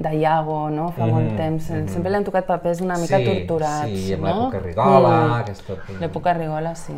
de 0.00 0.14
Iago, 0.16 0.70
no? 0.72 0.86
Fa 0.96 1.04
molt 1.04 1.34
temps. 1.36 1.66
Sempre 1.92 2.08
li 2.08 2.16
han 2.16 2.24
tocat 2.24 2.46
papers 2.48 2.80
una 2.80 2.96
mica 2.96 3.18
Mhm, 3.18 3.26
Sí, 3.26 3.34
torturats, 3.46 3.90
sí, 4.06 4.14
amb 4.14 4.24
no? 4.24 4.30
l'època 4.48 4.62
Rigola, 4.62 5.10
Mm. 5.26 5.32
aquesta... 5.42 5.74
L'època 6.00 6.32
Rigola, 6.38 6.74
sí. 6.74 6.94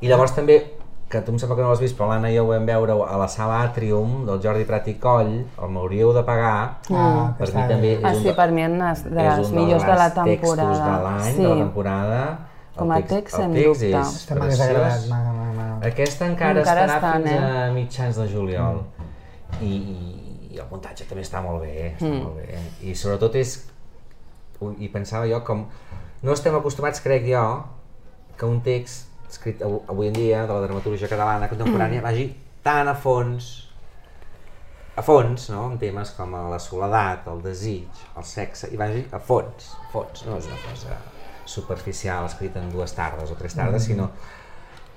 I 0.00 0.06
llavors 0.08 0.34
també, 0.36 0.60
que 1.08 1.20
tu 1.20 1.32
em 1.32 1.38
sembla 1.38 1.56
que 1.56 1.62
no 1.62 1.68
l'has 1.70 1.80
vist, 1.80 1.98
però 1.98 2.06
l'Anna 2.08 2.30
i 2.30 2.36
jo 2.36 2.44
ho 2.44 2.48
vam 2.52 2.64
veure 2.64 2.92
a 2.92 3.16
la 3.18 3.26
sala 3.28 3.58
Atrium 3.64 4.24
del 4.24 4.38
Jordi 4.40 4.64
Prat 4.64 4.86
i 4.88 4.94
Coll, 4.94 5.44
el 5.62 5.68
m'hauríeu 5.68 6.12
de 6.14 6.22
pagar, 6.22 6.78
Ah, 6.94 7.34
per 7.36 7.48
que 7.48 7.52
mi 7.56 7.60
està 7.60 7.68
també 7.68 7.88
bé. 7.88 7.98
és 7.98 8.04
Ah, 8.04 8.12
un 8.14 8.22
sí, 8.22 8.32
per 8.32 8.50
mi 8.52 8.62
és 8.62 8.70
de 8.70 9.20
és 9.20 9.38
les 9.38 9.50
un 9.50 9.54
millors 9.56 9.82
de 9.82 9.88
dels 9.88 9.98
la 9.98 10.10
textos 10.14 10.56
temporada. 10.56 10.96
de 10.96 11.02
l'any, 11.02 11.32
sí. 11.34 11.42
de 11.42 11.48
la 11.48 11.54
temporada. 11.56 12.38
Com 12.76 12.90
a 12.92 12.96
El 12.96 13.02
text- 13.02 13.14
text, 13.16 13.34
el 13.34 13.40
sens 13.42 13.54
text 13.54 13.66
dubte. 13.66 13.90
és 13.90 14.06
Està 14.30 14.34
m'hagués 14.38 14.60
agradat. 14.60 14.92
preciós. 14.92 15.92
Aquesta 15.92 16.26
encara, 16.26 16.60
Encara 16.60 16.84
estarà 16.86 16.94
estan, 16.96 17.22
fins 17.24 17.32
eh? 17.34 17.68
a 17.68 17.72
mitjans 17.72 18.16
de 18.16 18.28
juliol. 18.28 18.82
I, 19.60 19.66
i, 19.66 20.21
I 20.52 20.58
el 20.60 20.66
muntatge 20.70 21.06
també 21.08 21.22
està 21.24 21.40
molt 21.42 21.62
bé, 21.64 21.94
està 21.96 22.08
Mm. 22.10 22.22
molt 22.22 22.36
bé. 22.36 22.58
I 22.82 22.94
sobretot 22.94 23.34
és... 23.40 23.56
I 24.78 24.88
pensava 24.88 25.26
jo 25.26 25.40
com... 25.44 25.64
No 26.22 26.32
estem 26.36 26.54
acostumats, 26.54 27.00
crec 27.02 27.24
jo, 27.26 27.42
que 28.38 28.46
un 28.46 28.60
text 28.62 29.08
escrit 29.28 29.62
av- 29.64 29.88
avui 29.90 30.06
en 30.08 30.12
dia 30.14 30.44
de 30.46 30.52
la 30.52 30.60
dramaturgia 30.66 31.08
catalana 31.08 31.48
contemporània 31.50 32.00
Mm. 32.00 32.04
vagi 32.04 32.26
tan 32.62 32.86
a 32.88 32.94
fons 32.94 33.68
a 34.94 35.00
fons, 35.02 35.48
no? 35.50 35.70
en 35.72 35.78
temes 35.80 36.10
com 36.12 36.34
la 36.50 36.58
soledat, 36.60 37.26
el 37.32 37.40
desig, 37.42 37.88
el 38.16 38.24
sexe, 38.28 38.68
i 38.72 38.76
vagi 38.76 39.06
a 39.10 39.18
fons, 39.18 39.70
a 39.80 39.88
fons, 39.90 40.26
no 40.26 40.36
és 40.36 40.46
una 40.46 40.58
cosa 40.68 40.98
superficial 41.48 42.26
escrita 42.28 42.60
en 42.60 42.68
dues 42.70 42.92
tardes 42.94 43.30
o 43.30 43.34
tres 43.34 43.54
tardes, 43.56 43.84
sinó 43.88 44.10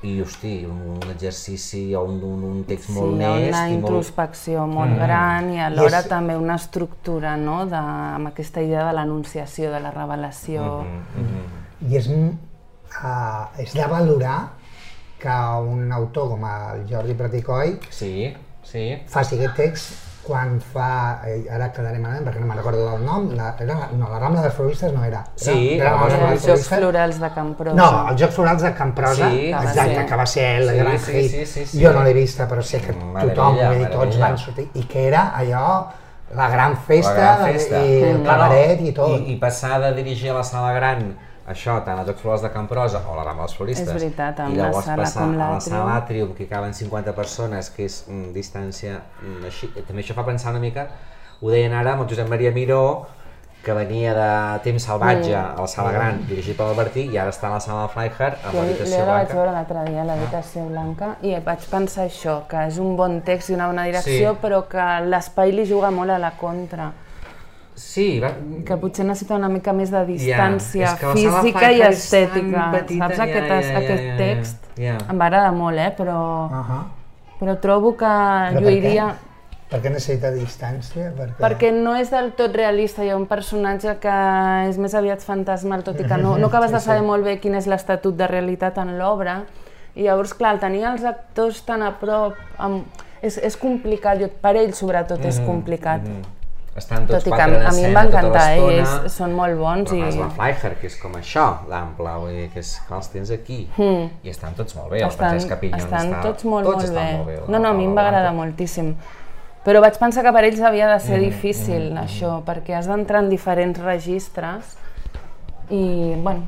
i 0.05 0.19
hosti, 0.21 0.53
un, 0.69 0.79
un 0.95 1.09
exercici 1.11 1.81
o 1.97 2.03
un, 2.05 2.19
un, 2.23 2.43
un 2.43 2.63
text 2.69 2.91
Sí, 2.91 2.95
molt 2.97 3.15
ha 3.25 3.31
nest 3.39 3.49
una 3.49 3.63
i 3.67 3.71
molt... 3.73 3.79
introspecció 3.79 4.65
molt 4.69 4.95
gran 5.01 5.49
i 5.53 5.59
alhora 5.65 6.03
és- 6.03 6.09
també 6.11 6.35
una 6.37 6.55
estructura, 6.61 7.35
no?, 7.41 7.63
de, 7.65 7.75
amb 7.79 8.29
aquesta 8.31 8.61
idea 8.61 8.85
de 8.87 8.93
l'anunciació, 8.99 9.71
de 9.73 9.79
la 9.81 9.91
revelació. 9.95 10.63
Mm, 10.85 11.25
mm, 11.25 11.89
I 11.91 11.97
és, 11.97 12.07
uh, 12.09 13.61
és 13.61 13.73
de 13.73 13.87
valorar 13.91 14.37
que 15.19 15.35
un 15.65 15.91
autor 15.91 16.29
com 16.35 16.43
el 16.45 16.85
Jordi 16.89 17.15
Praticoi 17.17 17.79
Sí, 17.89 18.33
sí. 18.63 18.87
faci 19.09 19.39
aquest 19.39 19.55
text 19.57 20.04
quan 20.25 20.59
fa, 20.59 21.21
eh, 21.29 21.45
ara 21.53 21.67
quedaré 21.71 21.99
malament 22.01 22.25
perquè 22.25 22.39
no 22.41 22.47
me'n 22.49 22.57
recordo 22.57 22.85
del 22.89 23.03
nom, 23.05 23.27
la, 23.37 23.51
era, 23.59 23.75
la- 23.75 23.89
no, 23.93 24.09
la 24.09 24.17
Rambla 24.19 24.41
dels 24.41 24.55
Floristes 24.55 24.91
no 24.93 25.03
era. 25.03 25.19
era 25.21 25.27
Sí, 25.35 25.75
era 25.75 25.91
Rambla 25.91 26.07
Rambla 26.15 26.31
Els 26.33 26.45
Jocs. 26.47 26.67
Florals 26.69 27.19
de 27.21 27.29
Camprosa. 27.35 27.75
No, 27.77 27.89
els 28.09 28.21
Jocs 28.21 28.35
Florals 28.35 28.61
de 28.63 28.73
Camprosa, 28.73 29.29
Sí, 29.29 29.41
que 29.45 29.53
va 29.55 29.63
exacte, 29.63 30.05
que 30.05 30.15
va 30.15 30.25
ser 30.25 30.47
el 30.61 30.69
Sí, 30.69 30.75
gran 30.77 30.99
sí, 30.99 31.11
hit. 31.19 31.31
sí, 31.31 31.45
sí, 31.45 31.65
sí. 31.65 31.83
Jo 31.83 31.93
no 31.93 32.03
l'he 32.03 32.13
vista, 32.13 32.47
però 32.49 32.61
sé 32.63 32.81
que 32.81 32.93
Meravella, 32.93 33.33
tothom, 33.35 33.77
dir, 33.77 33.89
tots 33.91 34.17
van 34.19 34.37
sortir, 34.37 34.69
i 34.73 34.83
que 34.89 35.07
era 35.07 35.29
allò, 35.37 35.87
la 36.35 36.49
gran 36.49 36.75
festa, 36.77 37.13
La 37.13 37.35
gran 37.37 37.53
festa. 37.53 37.85
i 37.85 38.01
el 38.03 38.17
No, 38.17 38.23
no, 38.23 38.29
cabaret 38.31 38.81
i 38.81 38.91
tot. 38.91 39.19
I, 39.19 39.33
I 39.33 39.37
passar 39.39 39.79
de 39.81 39.93
dirigir 39.93 40.31
a 40.31 40.39
la 40.39 40.43
sala 40.43 40.73
gran 40.73 41.15
això, 41.47 41.83
tant 41.85 41.99
als 41.99 42.07
Jocs 42.09 42.21
Florals 42.21 42.41
de 42.41 42.49
Camprosa 42.51 43.01
o 43.07 43.13
a 43.13 43.15
la 43.17 43.23
Rambla 43.23 43.45
dels 43.45 43.55
Floristes, 43.57 43.87
És 43.87 43.93
veritat, 44.01 44.39
amb 44.39 44.53
i 44.55 44.57
llavors 44.57 44.85
sala 44.85 45.03
passar 45.03 45.21
com 45.25 45.35
a 45.41 45.49
la 45.53 45.59
sala 45.61 45.95
Atrium, 45.97 46.33
que 46.33 46.47
caben 46.47 46.73
50 46.73 47.13
persones, 47.15 47.69
que 47.69 47.85
és 47.85 48.05
mm, 48.07 48.31
distància 48.33 49.01
mm, 49.21 49.43
així, 49.45 49.67
també 49.87 50.01
això 50.01 50.13
fa 50.17 50.25
pensar 50.25 50.51
una 50.51 50.59
mica, 50.59 50.87
ho 51.41 51.49
deien 51.51 51.73
ara 51.73 51.93
amb 51.93 52.01
el 52.03 52.09
Josep 52.09 52.27
Maria 52.29 52.51
Miró, 52.51 53.07
que 53.65 53.73
venia 53.73 54.11
de 54.13 54.59
Temps 54.63 54.83
Salvatge 54.83 55.31
Mm. 55.35 55.57
a 55.57 55.61
la 55.61 55.67
sala 55.67 55.91
gran, 55.91 56.19
dirigit 56.27 56.55
per 56.57 56.67
Albertí, 56.67 57.07
i 57.09 57.17
ara 57.17 57.31
està 57.31 57.47
a 57.47 57.53
la 57.55 57.59
sala 57.59 57.87
de 57.87 57.93
Flyhard, 57.93 58.37
amb 58.45 58.53
Jo 58.53 58.59
l'habitació 58.61 58.99
jo 58.99 59.05
la 59.05 59.11
vaig 59.13 59.25
blanca. 59.25 59.35
veure 59.39 59.51
l'altre 59.55 59.85
dia, 59.89 60.03
l'habitació 60.05 60.65
blanca, 60.69 61.15
i 61.23 61.33
vaig 61.43 61.65
pensar 61.71 62.05
això, 62.05 62.35
que 62.47 62.67
és 62.67 62.77
un 62.77 62.95
bon 62.95 63.21
text 63.21 63.49
i 63.49 63.53
una 63.53 63.65
bona 63.67 63.85
direcció, 63.85 64.33
Sí. 64.33 64.37
però 64.41 64.67
que 64.67 64.85
l'espai 65.09 65.51
li 65.51 65.65
juga 65.65 65.89
molt 65.91 66.11
a 66.11 66.19
la 66.19 66.31
contra. 66.37 66.91
Sí, 67.75 68.19
va, 68.23 68.29
que 68.65 68.77
potser 68.79 69.03
necessita 69.03 69.35
una 69.35 69.49
mica 69.51 69.73
més 69.75 69.91
de 69.91 70.01
distància 70.07 70.93
sala 70.95 71.13
física 71.13 71.71
i 71.75 71.81
estètica. 71.83 72.69
petita, 72.71 73.09
Saps 73.09 73.17
ja, 73.17 73.25
aquest, 73.25 73.47
ja, 73.51 73.61
ja, 73.61 73.79
aquest 73.81 74.03
ja, 74.03 74.09
ja. 74.09 74.17
text? 74.21 74.69
Ja. 74.79 74.97
Em 75.11 75.19
va 75.19 75.27
agradar 75.27 75.51
molt, 75.55 75.77
eh? 75.77 75.91
però, 75.97 76.19
Uh 76.45 76.69
-huh. 76.69 76.83
però 77.39 77.59
trobo 77.59 77.95
que 77.97 78.05
Però 78.05 78.53
per 78.53 78.63
lluiria... 78.63 79.07
què? 79.07 79.33
Per 79.69 79.81
què 79.81 79.89
necessita 79.89 80.31
distància? 80.31 81.11
Perquè... 81.17 81.39
Perquè 81.41 81.71
no 81.73 81.95
és 81.95 82.11
del 82.11 82.31
tot 82.37 82.53
realista, 82.55 83.03
hi 83.03 83.09
ha 83.09 83.17
un 83.17 83.25
personatge 83.25 83.97
que 83.99 84.15
és 84.69 84.77
més 84.77 84.93
aviat 84.93 85.21
fantasmal, 85.21 85.83
tot 85.83 85.99
i 85.99 86.03
que 86.03 86.17
no, 86.17 86.37
no 86.37 86.47
acabes 86.51 86.71
de 86.71 86.79
saber 86.79 87.01
molt 87.01 87.25
bé 87.25 87.39
quin 87.39 87.55
és 87.55 87.67
l'estatut 87.67 88.15
de 88.15 88.27
realitat 88.27 88.77
en 88.77 88.97
l'obra, 88.97 89.43
i 89.95 90.03
llavors, 90.03 90.33
clar, 90.33 90.53
el 90.53 90.59
tenir 90.59 90.83
els 90.85 91.03
actors 91.03 91.61
tan 91.65 91.81
a 91.81 91.91
prop, 91.99 92.35
amb... 92.57 92.85
és, 93.21 93.37
és 93.37 93.57
complicat, 93.57 94.19
jo, 94.19 94.29
per 94.41 94.55
ells 94.55 94.77
sobretot 94.77 95.25
és 95.25 95.39
complicat. 95.39 96.01
Estan 96.75 97.05
tots 97.07 97.23
Tot 97.23 97.29
i 97.29 97.31
que 97.31 97.39
a, 97.39 97.67
a 97.69 97.71
mi 97.71 97.85
em 97.87 97.93
va 97.95 98.01
tota 98.03 98.19
encantar, 98.19 98.45
eh? 98.51 98.63
ells 98.81 99.13
són 99.13 99.31
molt 99.35 99.55
bons 99.55 99.93
Però 99.93 100.09
i... 100.09 100.17
la 100.19 100.27
Flyher, 100.35 100.71
que 100.81 100.89
és 100.89 100.97
com 100.99 101.13
això, 101.15 101.45
vull 101.69 102.33
dir 102.35 102.49
que, 102.51 102.59
és, 102.59 102.73
que 102.83 102.97
els 102.97 103.07
tens 103.13 103.31
aquí. 103.31 103.61
Mm. 103.77 104.09
I 104.27 104.33
estan 104.33 104.57
tots 104.57 104.75
molt 104.75 104.91
bé, 104.91 104.99
el 104.99 105.07
estan, 105.07 105.29
Francesc 105.29 105.53
Capinyon 105.53 105.85
estan 105.85 106.11
està... 106.11 106.25
tots 106.25 106.43
molt, 106.51 106.67
tots 106.67 106.81
molt 106.81 106.89
estan 106.89 106.99
bé. 106.99 107.13
molt 107.15 107.31
bé. 107.31 107.37
No, 107.47 107.61
no, 107.61 107.71
a 107.71 107.79
mi 107.79 107.87
em 107.87 107.95
va 107.95 108.03
agradar 108.09 108.35
moltíssim. 108.35 108.91
Però 109.65 109.79
vaig 109.81 109.95
pensar 110.03 110.25
que 110.27 110.35
per 110.35 110.43
ells 110.49 110.59
havia 110.67 110.91
de 110.91 110.99
ser 111.01 111.21
difícil, 111.23 111.87
això, 111.97 112.35
perquè 112.45 112.75
has 112.77 112.91
d'entrar 112.91 113.23
en 113.23 113.31
diferents 113.31 113.79
registres 113.81 114.75
i, 115.71 116.13
bueno, 116.21 116.43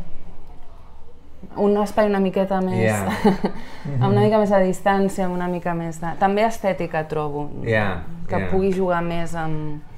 un 1.55 1.79
espai 1.81 2.11
una 2.11 2.19
miqueta 2.19 2.59
més... 2.61 2.83
Ja. 2.83 3.07
amb 4.03 4.11
una 4.11 4.21
mica 4.21 4.43
més 4.43 4.51
de 4.51 4.63
distància, 4.67 5.25
amb 5.25 5.39
una 5.39 5.47
mica 5.49 5.73
més 5.77 6.01
de... 6.03 6.13
També 6.19 6.43
estètica, 6.45 7.07
trobo, 7.09 7.47
Ja, 7.65 8.03
que 8.29 8.43
ja. 8.43 8.49
pugui 8.51 8.75
jugar 8.75 9.01
més 9.05 9.33
amb... 9.39 9.95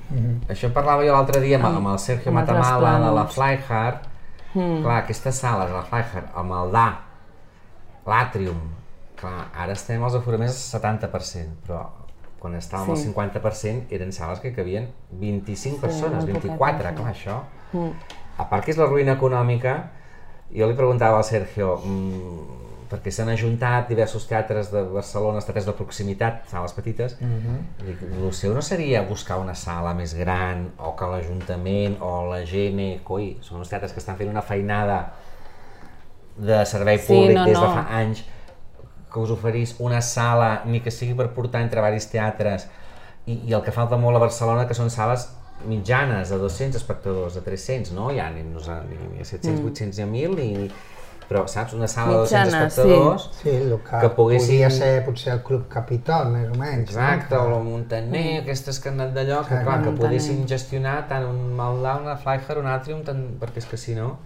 Això 0.49 0.71
parlava 0.73 1.05
jo 1.05 1.13
l'altre 1.13 1.41
dia 1.43 1.59
amb, 1.59 1.65
amb 1.77 1.91
el 1.93 1.99
Sergio 1.99 2.31
amb 2.31 2.39
Matamala 2.39 2.95
de 3.03 3.11
la. 3.15 3.25
Flyhard. 3.29 4.07
Mm. 4.53 4.81
Clar, 4.81 4.97
aquestes 5.03 5.35
sales, 5.43 5.69
la 5.71 5.83
Flyhard, 5.85 6.31
amb 6.35 6.51
el 6.57 6.71
DA, 6.73 6.87
l'Atrium, 8.09 8.61
clar, 9.19 9.47
ara 9.53 9.75
estem 9.77 10.03
als 10.03 10.15
aforaments 10.17 10.57
al 10.73 10.81
70%, 10.81 11.59
però 11.67 11.83
quan 12.39 12.55
estàvem 12.55 12.95
Sí. 12.95 13.09
al 13.09 13.13
50% 13.13 13.91
eren 13.91 14.11
sales 14.11 14.39
que 14.39 14.53
cabien 14.55 14.87
25 15.11 15.79
persones, 15.81 16.23
molt 16.25 16.31
24, 16.31 16.93
poquetes, 16.93 16.95
clar, 16.95 17.13
això. 17.13 17.41
A 18.39 18.49
part 18.49 18.63
que 18.65 18.71
és 18.71 18.77
la 18.77 18.85
ruïna 18.87 19.13
econòmica, 19.17 19.75
jo 20.55 20.65
li 20.67 20.73
preguntava 20.73 21.17
al 21.17 21.23
Sergio, 21.23 21.75
mm, 21.83 22.78
perquè 22.89 23.11
s'han 23.13 23.29
ajuntat 23.29 23.89
diversos 23.91 24.25
teatres 24.25 24.71
de 24.73 24.81
Barcelona, 24.89 25.43
teatres 25.45 25.67
de 25.67 25.75
proximitat, 25.77 26.41
sales 26.49 26.73
petites, 26.73 27.15
mm 27.21 27.37
-hmm. 27.39 27.59
i 27.85 28.25
el 28.25 28.33
seu 28.33 28.53
no 28.53 28.61
seria 28.61 29.03
buscar 29.03 29.37
una 29.37 29.55
sala 29.55 29.93
més 29.93 30.15
gran, 30.15 30.71
o 30.77 30.95
que 30.95 31.05
l'Ajuntament, 31.05 31.97
o 32.01 32.25
la 32.31 32.41
GN, 32.41 32.99
coi, 33.03 33.37
són 33.41 33.59
uns 33.59 33.69
teatres 33.69 33.93
que 33.93 33.99
estan 33.99 34.17
fent 34.17 34.29
una 34.29 34.41
feinada 34.41 35.13
de 36.37 36.65
servei 36.65 36.97
Sí, 36.97 37.07
públic 37.07 37.37
no, 37.37 37.45
des 37.45 37.59
de 37.59 37.65
no. 37.65 37.73
fa 37.73 37.85
anys, 37.99 38.23
que 39.13 39.19
us 39.19 39.29
oferís 39.29 39.75
una 39.79 40.01
sala, 40.01 40.61
ni 40.65 40.81
que 40.81 40.91
sigui 40.91 41.13
per 41.13 41.33
portar 41.33 41.61
entre 41.61 41.81
varis 41.81 42.09
teatres, 42.09 42.67
i, 43.25 43.33
i 43.49 43.53
el 43.53 43.61
que 43.61 43.71
falta 43.71 43.97
molt 43.97 44.15
a 44.15 44.19
Barcelona, 44.19 44.67
que 44.67 44.73
són 44.73 44.89
sales 44.89 45.29
mitjanes, 45.67 46.29
de 46.29 46.37
200 46.37 46.75
espectadors, 46.75 47.35
de 47.35 47.41
300, 47.41 47.91
no? 47.91 48.09
Ja 48.15 48.29
ni, 48.29 48.43
no, 48.43 48.59
ni, 48.59 48.97
ni 49.13 49.21
a 49.21 49.25
700, 49.25 49.65
800 49.65 49.97
ni 49.97 50.03
a 50.03 50.29
1.000, 50.29 50.35
ni, 50.35 50.53
ni, 50.57 50.71
però 51.29 51.43
saps, 51.47 51.73
una 51.77 51.87
sala 51.87 52.11
de 52.11 52.17
200 52.23 52.45
Mitjana, 52.45 52.69
sí. 52.69 52.81
espectadors, 52.81 53.29
Sí, 53.43 53.49
el 53.49 53.75
que, 53.85 53.99
Que 54.01 54.09
poguessin- 54.15 54.47
podria 54.47 54.69
ser 54.71 55.05
potser 55.05 55.33
el 55.33 55.43
Club 55.43 55.67
Capitol, 55.69 56.29
més 56.33 56.47
o 56.49 56.55
menys. 56.57 56.89
exacte, 56.89 57.35
no? 57.35 57.41
o 57.43 57.57
el 57.59 57.63
Montaner, 57.65 58.41
aquestes 58.41 58.79
que 58.79 58.89
han 58.89 58.99
anat 58.99 59.13
d'allò, 59.13 59.43
que 59.47 59.57
Sí. 59.57 59.63
clar, 59.63 59.83
que 59.83 59.91
poguessin 59.91 60.47
gestionar 60.47 61.07
tant 61.07 61.25
un 61.25 61.55
Maldà, 61.55 61.97
una 62.01 62.15
Flyher, 62.17 62.57
un 62.57 62.67
Atrium, 62.67 63.03
tant, 63.03 63.39
perquè 63.39 63.57
és 63.57 63.65
que 63.65 63.77
si 63.77 63.93
no 63.95 64.17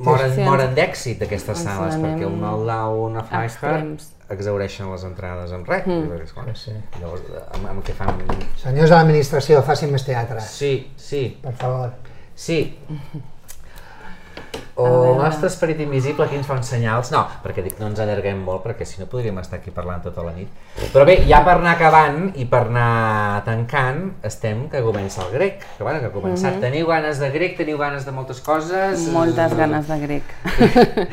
moren, 0.00 0.32
sí, 0.34 0.40
moren 0.46 0.74
d'èxit 0.74 1.22
aquestes 1.26 1.58
ens 1.60 1.66
sales, 1.66 1.96
perquè 2.00 2.24
un 2.26 2.38
Maldà 2.40 2.78
o 2.88 3.06
una 3.08 3.22
Flyher 3.26 3.44
extrems. 3.50 4.12
exaureixen 4.30 4.90
les 4.92 5.02
entrades 5.04 5.50
en 5.52 5.64
rec, 5.66 5.84
perquè, 5.86 6.22
esclar, 6.22 6.46
Sí, 6.56 6.70
sí. 6.70 7.00
llavors 7.00 7.22
amb, 7.52 7.66
amb 7.68 7.82
què 7.84 7.92
fan... 7.98 8.14
Senyors 8.62 8.88
de 8.90 8.94
l'administració, 8.96 9.60
facin 9.66 9.90
més 9.92 10.04
teatre, 10.06 10.40
Sí, 10.40 10.92
sí, 10.96 11.36
per 11.42 11.52
favor. 11.54 11.90
Sí. 12.34 12.78
O 14.76 15.14
nostre 15.18 15.48
esperit 15.48 15.80
invisible 15.80 16.24
aquí 16.24 16.36
ens 16.36 16.46
fa 16.46 16.54
uns 16.54 16.66
senyals. 16.70 17.10
No, 17.12 17.26
perquè 17.44 17.62
dic, 17.62 17.78
no 17.80 17.88
ens 17.90 17.98
allarguem 18.00 18.38
molt, 18.44 18.62
perquè 18.64 18.86
si 18.86 19.00
no 19.00 19.06
podríem 19.10 19.38
estar 19.42 19.58
aquí 19.58 19.70
parlant 19.70 20.02
tota 20.02 20.22
la 20.22 20.32
nit. 20.32 20.48
Però 20.92 21.04
bé, 21.04 21.18
ja 21.28 21.42
per 21.44 21.56
anar 21.58 21.74
acabant 21.76 22.30
i 22.36 22.46
per 22.46 22.62
anar 22.68 23.42
tancant, 23.44 24.14
estem 24.22 24.68
que 24.72 24.82
comença 24.82 25.22
el 25.26 25.32
grec. 25.34 25.64
Que 25.76 25.82
bueno, 25.84 26.00
que 26.00 26.06
ha 26.06 26.14
començat. 26.14 26.54
Mhm. 26.56 26.60
Teniu 26.60 26.86
ganes 26.86 27.18
de 27.18 27.30
grec, 27.30 27.56
teniu 27.56 27.78
ganes 27.78 28.04
de 28.06 28.12
moltes 28.12 28.40
coses. 28.40 29.08
Moltes 29.12 29.54
ganes 29.56 29.88
de 29.88 29.98
grec. 30.06 30.34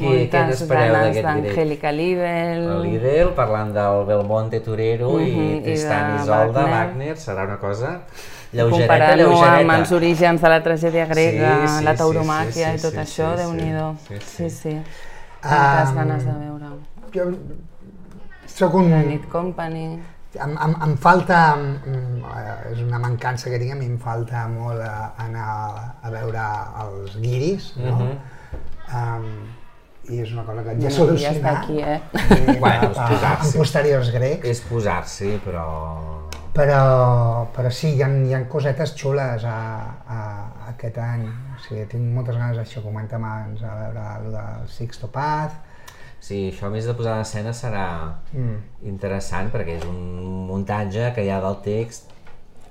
Què 0.00 0.06
Moltes 0.06 0.62
ganes 0.70 1.16
d'Angélica 1.20 1.90
Lidl. 1.92 2.68
L'Idel, 2.80 3.32
parlant 3.36 3.72
del 3.74 4.04
Belmonte 4.08 4.60
Torero 4.64 5.18
Mhm, 5.18 5.26
i 5.26 5.56
i 5.58 5.62
Tristan 5.62 6.14
Isolda, 6.22 6.62
Wagner. 6.64 6.70
Wagner, 6.70 7.16
serà 7.18 7.44
una 7.44 7.58
cosa 7.58 8.00
lleugereta, 8.52 8.92
Comparant-ho 8.92 9.16
lleugereta. 9.30 9.60
amb 9.60 9.70
els 9.78 9.92
orígens 9.92 10.40
de 10.42 10.48
la 10.48 10.62
tragèdia 10.62 11.06
grega, 11.06 11.50
Sí, 11.66 11.68
sí, 11.78 11.84
la 11.84 11.92
sí, 11.92 11.98
tauromàquia 12.02 12.70
sí, 12.72 12.78
i 12.78 12.82
tot 12.82 12.92
sí, 12.92 12.98
això, 12.98 13.30
sí, 13.36 13.42
déu-n'hi-do. 13.42 13.96
sí, 14.08 14.14
sí, 14.18 14.24
Sí, 14.36 14.50
sí. 14.50 14.50
sí. 14.50 14.74
Moltes 15.42 15.88
Am, 15.88 15.94
ganes 15.96 16.24
de 16.24 16.32
veure-ho. 16.32 16.78
Jo 17.14 17.30
soc 18.46 18.74
un... 18.74 18.90
La 18.90 19.02
Nit 19.02 19.28
Company. 19.32 19.84
Em, 20.34 20.50
em, 20.62 20.74
em 20.86 20.96
falta, 20.96 21.56
mm, 21.56 22.20
eh, 22.22 22.72
és 22.72 22.80
una 22.84 22.98
mancança 23.02 23.50
que 23.50 23.58
tinc, 23.58 23.72
a 23.72 23.78
mi 23.78 23.86
em 23.86 23.96
falta 23.98 24.44
molt 24.48 24.80
a, 24.84 25.14
anar 25.18 25.46
a 26.02 26.10
veure 26.12 26.44
els 26.84 27.16
guiris, 27.18 27.72
no? 27.76 27.96
Mhm. 27.96 28.12
um, 28.94 29.32
I 30.10 30.20
és 30.24 30.32
una 30.32 30.42
cosa 30.44 30.62
que 30.64 30.74
Ja 30.80 30.90
solucionar. 30.90 31.36
està 31.36 31.50
aquí, 31.62 31.78
eh? 31.78 32.00
i 32.54 32.58
Bueno, 32.58 32.82
a- 32.82 32.90
és 32.90 32.98
a- 32.98 33.08
posar-s'hi. 33.08 33.46
en 33.46 33.52
posteriors 33.58 34.10
grecs. 34.12 34.44
És 34.48 34.60
posar-s'hi, 34.62 35.40
però... 35.44 35.66
Però, 36.54 37.46
però 37.54 37.70
sí, 37.70 37.92
hi 37.94 38.02
ha, 38.02 38.08
hi 38.10 38.34
ha 38.34 38.40
cosetes 38.50 38.94
xules 38.98 39.44
a, 39.46 39.56
a, 40.02 40.20
a 40.66 40.70
aquest 40.72 40.98
any. 40.98 41.26
O 41.54 41.58
sigui, 41.62 41.84
tinc 41.92 42.08
moltes 42.14 42.36
ganes 42.40 42.58
d'això, 42.58 42.82
comentàvem 42.84 43.26
abans, 43.28 43.62
a 43.62 43.74
veure 43.78 44.06
el 44.18 44.30
del 44.34 44.68
Sixto 44.72 45.10
Paz. 45.14 45.54
Sí, 46.20 46.50
això 46.50 46.66
a 46.68 46.70
més 46.74 46.84
de 46.84 46.92
posar 46.98 47.14
en 47.16 47.22
escena 47.24 47.52
serà 47.56 47.86
Mm. 48.34 48.56
interessant 48.86 49.48
perquè 49.50 49.78
és 49.78 49.84
un 49.88 49.96
muntatge 50.46 51.12
que 51.16 51.24
hi 51.24 51.30
ha 51.32 51.40
del 51.42 51.56
text 51.64 52.10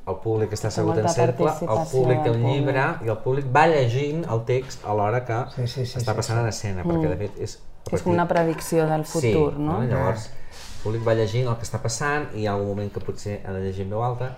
el 0.10 0.16
públic 0.24 0.54
està 0.56 0.70
assegut 0.70 0.98
en 0.98 1.08
cercle, 1.12 1.52
el 1.62 1.82
públic 1.92 2.22
té 2.24 2.30
del 2.30 2.38
un 2.40 2.46
llibre 2.52 2.86
i 3.06 3.10
el 3.12 3.18
públic 3.24 3.50
va 3.56 3.66
llegint 3.70 4.24
el 4.32 4.44
text 4.48 4.86
alhora 4.86 5.24
que 5.26 5.40
Sí, 5.56 5.68
sí, 5.68 5.86
sí, 5.86 5.98
està 6.00 6.14
sí, 6.14 6.18
passant 6.22 6.38
sí. 6.40 6.44
en 6.44 6.48
escena, 6.54 6.86
perquè 6.88 7.10
de 7.12 7.18
fet 7.24 7.42
és... 7.48 7.58
a 7.92 7.96
és 7.98 8.06
una 8.06 8.28
predicció 8.30 8.86
del 8.90 9.04
futur, 9.06 9.54
sí, 9.56 9.62
no? 9.66 9.82
Llavors, 9.84 10.30
el 10.80 10.84
públic 10.86 11.04
va 11.04 11.14
llegint 11.20 11.50
el 11.52 11.58
que 11.60 11.68
està 11.68 11.82
passant 11.84 12.30
i 12.34 12.46
hi 12.46 12.48
ha 12.48 12.54
algun 12.56 12.70
moment 12.72 12.90
que 12.96 13.02
potser 13.04 13.42
ha 13.44 13.52
de 13.52 13.60
llegir 13.66 13.84
en 13.84 13.90
veu 13.92 14.04
alta. 14.06 14.32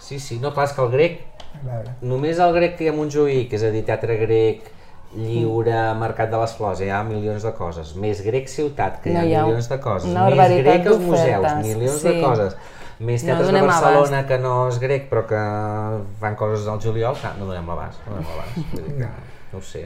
Sí, 0.00 0.16
sí, 0.22 0.38
no, 0.40 0.54
clar, 0.54 0.64
és 0.70 0.72
que 0.72 0.80
el 0.80 0.90
grec, 0.94 1.20
només 2.00 2.38
el 2.40 2.54
grec 2.54 2.76
que 2.78 2.86
hi 2.86 2.88
ha 2.88 2.92
a 2.94 2.96
Montjuïc, 2.96 3.52
és 3.58 3.64
a 3.66 3.70
dir, 3.74 3.82
teatre 3.84 4.16
grec, 4.16 4.70
lliure, 5.16 5.76
mercat 5.98 6.30
de 6.32 6.40
les 6.40 6.54
flors, 6.56 6.80
hi 6.84 6.88
ha 6.92 7.02
milions 7.04 7.44
de 7.44 7.52
coses. 7.56 7.94
Més 8.00 8.22
grec 8.24 8.48
ciutat, 8.48 9.00
que 9.02 9.10
hi 9.12 9.16
ha, 9.16 9.22
No 9.22 9.28
hi 9.28 9.34
ha 9.34 9.44
milions 9.46 9.68
de 9.68 9.78
coses. 9.84 10.08
Més 10.12 10.56
grec 10.62 10.86
als 10.86 11.00
museus, 11.04 11.48
milions 11.64 12.02
de 12.04 12.12
sí. 12.12 12.20
coses. 12.24 12.58
Més 12.98 13.22
No 13.22 13.28
teatres 13.30 13.46
de 13.46 13.52
donem 13.52 13.66
Barcelona 13.70 14.18
abast. 14.18 14.28
que 14.28 14.38
no 14.42 14.54
és 14.68 14.78
grec 14.82 15.04
però 15.10 15.24
que 15.30 15.42
fan 16.20 16.34
coses 16.36 16.66
al 16.66 16.80
juliol, 16.82 17.18
no 17.38 17.46
donem 17.46 17.68
l'abast, 17.70 18.00
no 18.06 18.16
donem 18.16 18.30
l'abast. 18.32 18.86
Que, 18.98 19.10
no 19.52 19.58
ho 19.58 19.62
sé. 19.62 19.84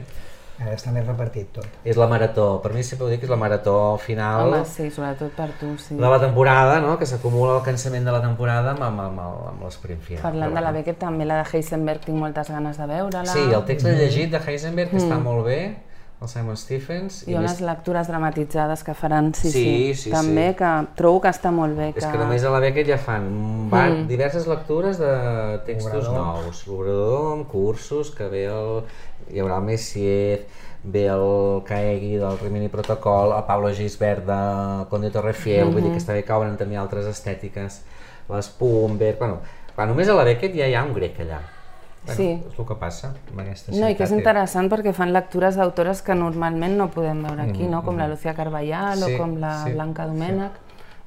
Està 0.71 0.93
més 0.95 1.05
repartit 1.05 1.49
tot. 1.55 1.67
És 1.83 1.99
la 1.99 2.07
marató, 2.11 2.47
per 2.63 2.71
mi 2.73 2.83
sempre 2.87 3.07
ho 3.07 3.11
dic, 3.11 3.25
és 3.25 3.31
la 3.31 3.37
marató 3.39 3.75
final 4.01 4.47
Home, 4.47 4.63
sí, 4.69 4.89
sobretot 4.93 5.33
per 5.37 5.49
tu, 5.59 5.73
sí. 5.81 5.97
de 5.99 6.11
la 6.15 6.19
temporada, 6.21 6.79
no? 6.83 6.97
que 6.99 7.07
s'acumula 7.09 7.57
el 7.59 7.63
cansament 7.65 8.07
de 8.07 8.15
la 8.15 8.21
temporada 8.23 8.73
amb, 8.75 8.83
amb, 8.87 9.05
amb, 9.07 9.23
amb 9.53 9.65
l'esprint 9.67 10.01
final. 10.01 10.23
Parlant 10.23 10.55
de 10.55 10.63
la. 10.65 10.73
Beckett, 10.73 10.99
també 11.01 11.27
la 11.29 11.41
de 11.43 11.49
Heisenberg, 11.51 12.05
tinc 12.07 12.17
moltes 12.19 12.49
ganes 12.53 12.79
de 12.79 12.87
veure-la. 12.89 13.31
Sí, 13.31 13.43
el 13.45 13.65
text 13.67 13.87
l'he 13.87 13.97
llegit 13.99 14.31
de 14.33 14.41
Heisenberg, 14.41 14.93
que 14.93 15.01
està 15.03 15.19
molt 15.21 15.45
bé, 15.47 15.59
el 16.23 16.29
Simon 16.31 16.57
Stephens. 16.57 17.21
Mm. 17.25 17.29
Hi 17.29 17.35
ha 17.35 17.39
unes 17.43 17.61
lectures 17.61 18.07
dramatitzades 18.09 18.83
que 18.83 18.93
faran, 18.97 19.33
sí, 19.35 19.51
Sí, 19.51 19.93
sí, 19.95 20.11
també, 20.13 20.49
sí. 20.53 20.57
que 20.61 20.71
trobo 20.97 21.21
que 21.21 21.31
està 21.33 21.51
molt 21.51 21.77
bé. 21.77 21.91
És 21.95 22.05
que 22.05 22.17
només 22.19 22.43
a 22.43 22.51
la 22.53 22.59
Beckett 22.63 22.89
ja 22.89 22.97
fan 22.97 23.27
va, 23.71 23.85
diverses 24.09 24.47
lectures 24.47 24.99
de 25.01 25.13
textos 25.67 26.07
L'obrador. 26.07 26.43
nous. 26.45 26.65
L'obrador 26.67 27.31
amb 27.37 27.47
cursos, 27.51 28.11
que 28.15 28.27
ve 28.31 28.45
el, 28.49 28.83
hi 29.33 29.39
haurà 29.43 29.59
el 29.61 29.67
Messier, 29.67 30.45
ve 30.83 31.05
el 31.07 31.63
Caegui 31.67 32.17
del 32.19 32.39
Rimini 32.39 32.67
Protocol, 32.69 33.31
el 33.37 33.43
Pablo 33.47 33.69
Gisbert 33.73 34.25
de 34.27 34.39
Conde 34.89 35.11
Torrefiel, 35.11 35.71
vull 35.71 35.83
dir 35.85 35.91
que 35.93 36.01
està 36.01 36.15
bé 36.15 36.23
que 36.27 36.33
obren 36.35 36.57
també 36.59 36.75
altres 36.79 37.05
estètiques, 37.07 37.81
les 38.29 38.49
Pumber, 38.59 39.15
bueno, 39.19 39.39
clar, 39.75 39.87
només 39.87 40.09
a 40.11 40.15
la 40.17 40.25
Beckett 40.27 40.55
ja 40.55 40.67
hi 40.67 40.75
ha 40.75 40.83
un 40.83 40.93
grec 40.95 41.19
allà. 41.23 41.39
Bueno, 42.05 42.17
Sí. 42.17 42.43
És 42.51 42.59
el 42.59 42.65
que 42.67 42.75
passa 42.75 43.07
amb 43.31 43.39
aquesta 43.39 43.71
No, 43.71 43.87
i 43.89 43.95
que 43.95 44.03
és 44.03 44.09
ciutat. 44.09 44.19
interessant 44.19 44.69
perquè 44.69 44.91
fan 44.93 45.13
lectures 45.13 45.55
d'autores 45.55 46.01
que 46.01 46.13
normalment 46.15 46.75
no 46.77 46.89
podem 46.91 47.21
veure 47.23 47.41
aquí, 47.43 47.63
no? 47.63 47.81
com 47.83 47.95
la 47.97 48.07
Lucía 48.09 48.33
Carballal 48.33 48.97
Mm, 48.99 49.03
Sí, 49.05 49.13
o 49.13 49.17
com 49.17 49.37
la 49.39 49.63
sí, 49.63 49.71
Blanca 49.71 50.05
Domènech. 50.07 50.51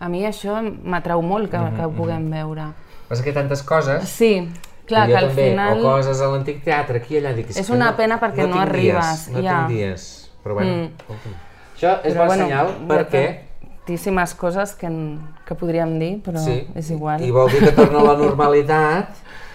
A 0.01 0.09
mi 0.09 0.25
això 0.25 0.61
m'atrau 0.85 1.21
molt 1.23 1.51
que, 1.51 1.57
Mm-hmm, 1.59 1.77
que 1.77 1.85
ho 1.85 1.91
puguem 1.91 2.31
veure. 2.31 2.65
Passa 3.09 3.23
que 3.23 3.33
tantes 3.33 3.63
coses, 3.63 4.09
Sí, 4.09 4.49
clar, 4.87 5.07
que 5.09 5.17
al 5.17 5.29
també, 5.29 5.51
final... 5.51 5.79
o 5.81 5.83
coses 5.83 6.21
a 6.21 6.29
l'antic 6.29 6.63
teatre, 6.65 6.99
aquí 6.99 7.15
i 7.15 7.19
allà, 7.21 7.35
dic, 7.35 7.51
és, 7.51 7.57
És 7.59 7.71
una 7.71 7.91
no, 7.91 7.97
pena 7.97 8.19
perquè 8.21 8.47
no 8.47 8.53
tinc 8.55 8.63
arribes, 8.63 9.29
no 9.33 9.43
ja. 9.43 9.67
tinc 9.67 9.69
dies, 9.69 10.31
però 10.43 10.55
bueno, 10.55 10.71
Mm. 10.73 10.91
escolta'm. 10.99 11.35
Això 11.77 12.01
és 12.05 12.15
Però, 12.15 12.19
bon 12.19 12.27
bueno, 12.27 12.43
senyal 12.45 12.67
perquè... 12.89 13.41
Tantíssimes 13.87 14.35
coses 14.35 14.75
que, 14.75 14.87
en- 14.87 15.21
que 15.47 15.55
podríem 15.55 15.99
dir, 16.01 16.21
però 16.23 16.39
Sí, 16.43 16.67
és 16.75 16.91
igual. 16.91 17.23
i 17.23 17.31
vol 17.31 17.49
dir 17.51 17.61
que 17.61 17.71
torna 17.73 18.01
a 18.01 18.03
la 18.03 18.17
normalitat 18.17 19.09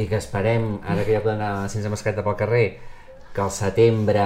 i 0.00 0.06
que 0.08 0.16
esperem, 0.20 0.78
ara 0.88 1.04
que 1.04 1.12
ja 1.12 1.20
podem 1.24 1.40
anar 1.40 1.68
sense 1.72 1.90
mascareta 1.92 2.24
pel 2.24 2.38
carrer, 2.40 2.64
que 3.34 3.44
al 3.44 3.52
setembre 3.54 4.24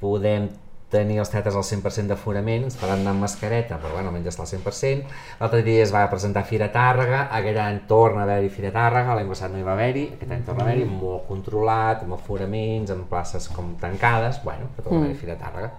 podem 0.00 0.48
tenir 0.90 1.20
els 1.22 1.30
teatres 1.30 1.54
al 1.54 1.62
100% 1.62 2.10
d'aforament, 2.10 2.64
ens 2.66 2.76
poden 2.78 3.04
anar 3.04 3.12
amb 3.14 3.22
mascareta, 3.22 3.76
però 3.78 3.92
bueno, 3.94 4.10
almenys 4.10 4.32
està 4.32 4.42
al 4.42 4.50
100%. 4.50 5.12
L'altre 5.38 5.60
dia 5.62 5.84
es 5.84 5.92
va 5.94 6.02
presentar 6.10 6.42
Fira 6.48 6.66
Tàrrega, 6.74 7.28
aquest 7.38 7.60
any 7.62 7.78
torna 7.90 8.24
a 8.24 8.26
haver-hi 8.26 8.50
Fira 8.50 8.72
Tàrrega, 8.74 9.14
l'any 9.14 9.30
passat 9.30 9.54
no 9.54 9.60
hi 9.60 9.66
va 9.68 9.76
haver-hi, 9.76 10.04
aquest 10.16 10.34
any 10.34 10.42
torna 10.48 10.64
a 10.64 10.66
haver-hi, 10.66 10.88
molt 10.90 11.28
controlat, 11.30 12.02
amb 12.02 12.18
aforaments, 12.18 12.90
amb 12.90 13.06
places 13.12 13.46
com 13.54 13.76
tancades, 13.80 14.42
bueno, 14.42 14.72
que 14.74 14.82
torna 14.82 14.98
a 14.98 15.02
haver-hi 15.04 15.20
Fira 15.22 15.38
Tàrrega. 15.38 15.70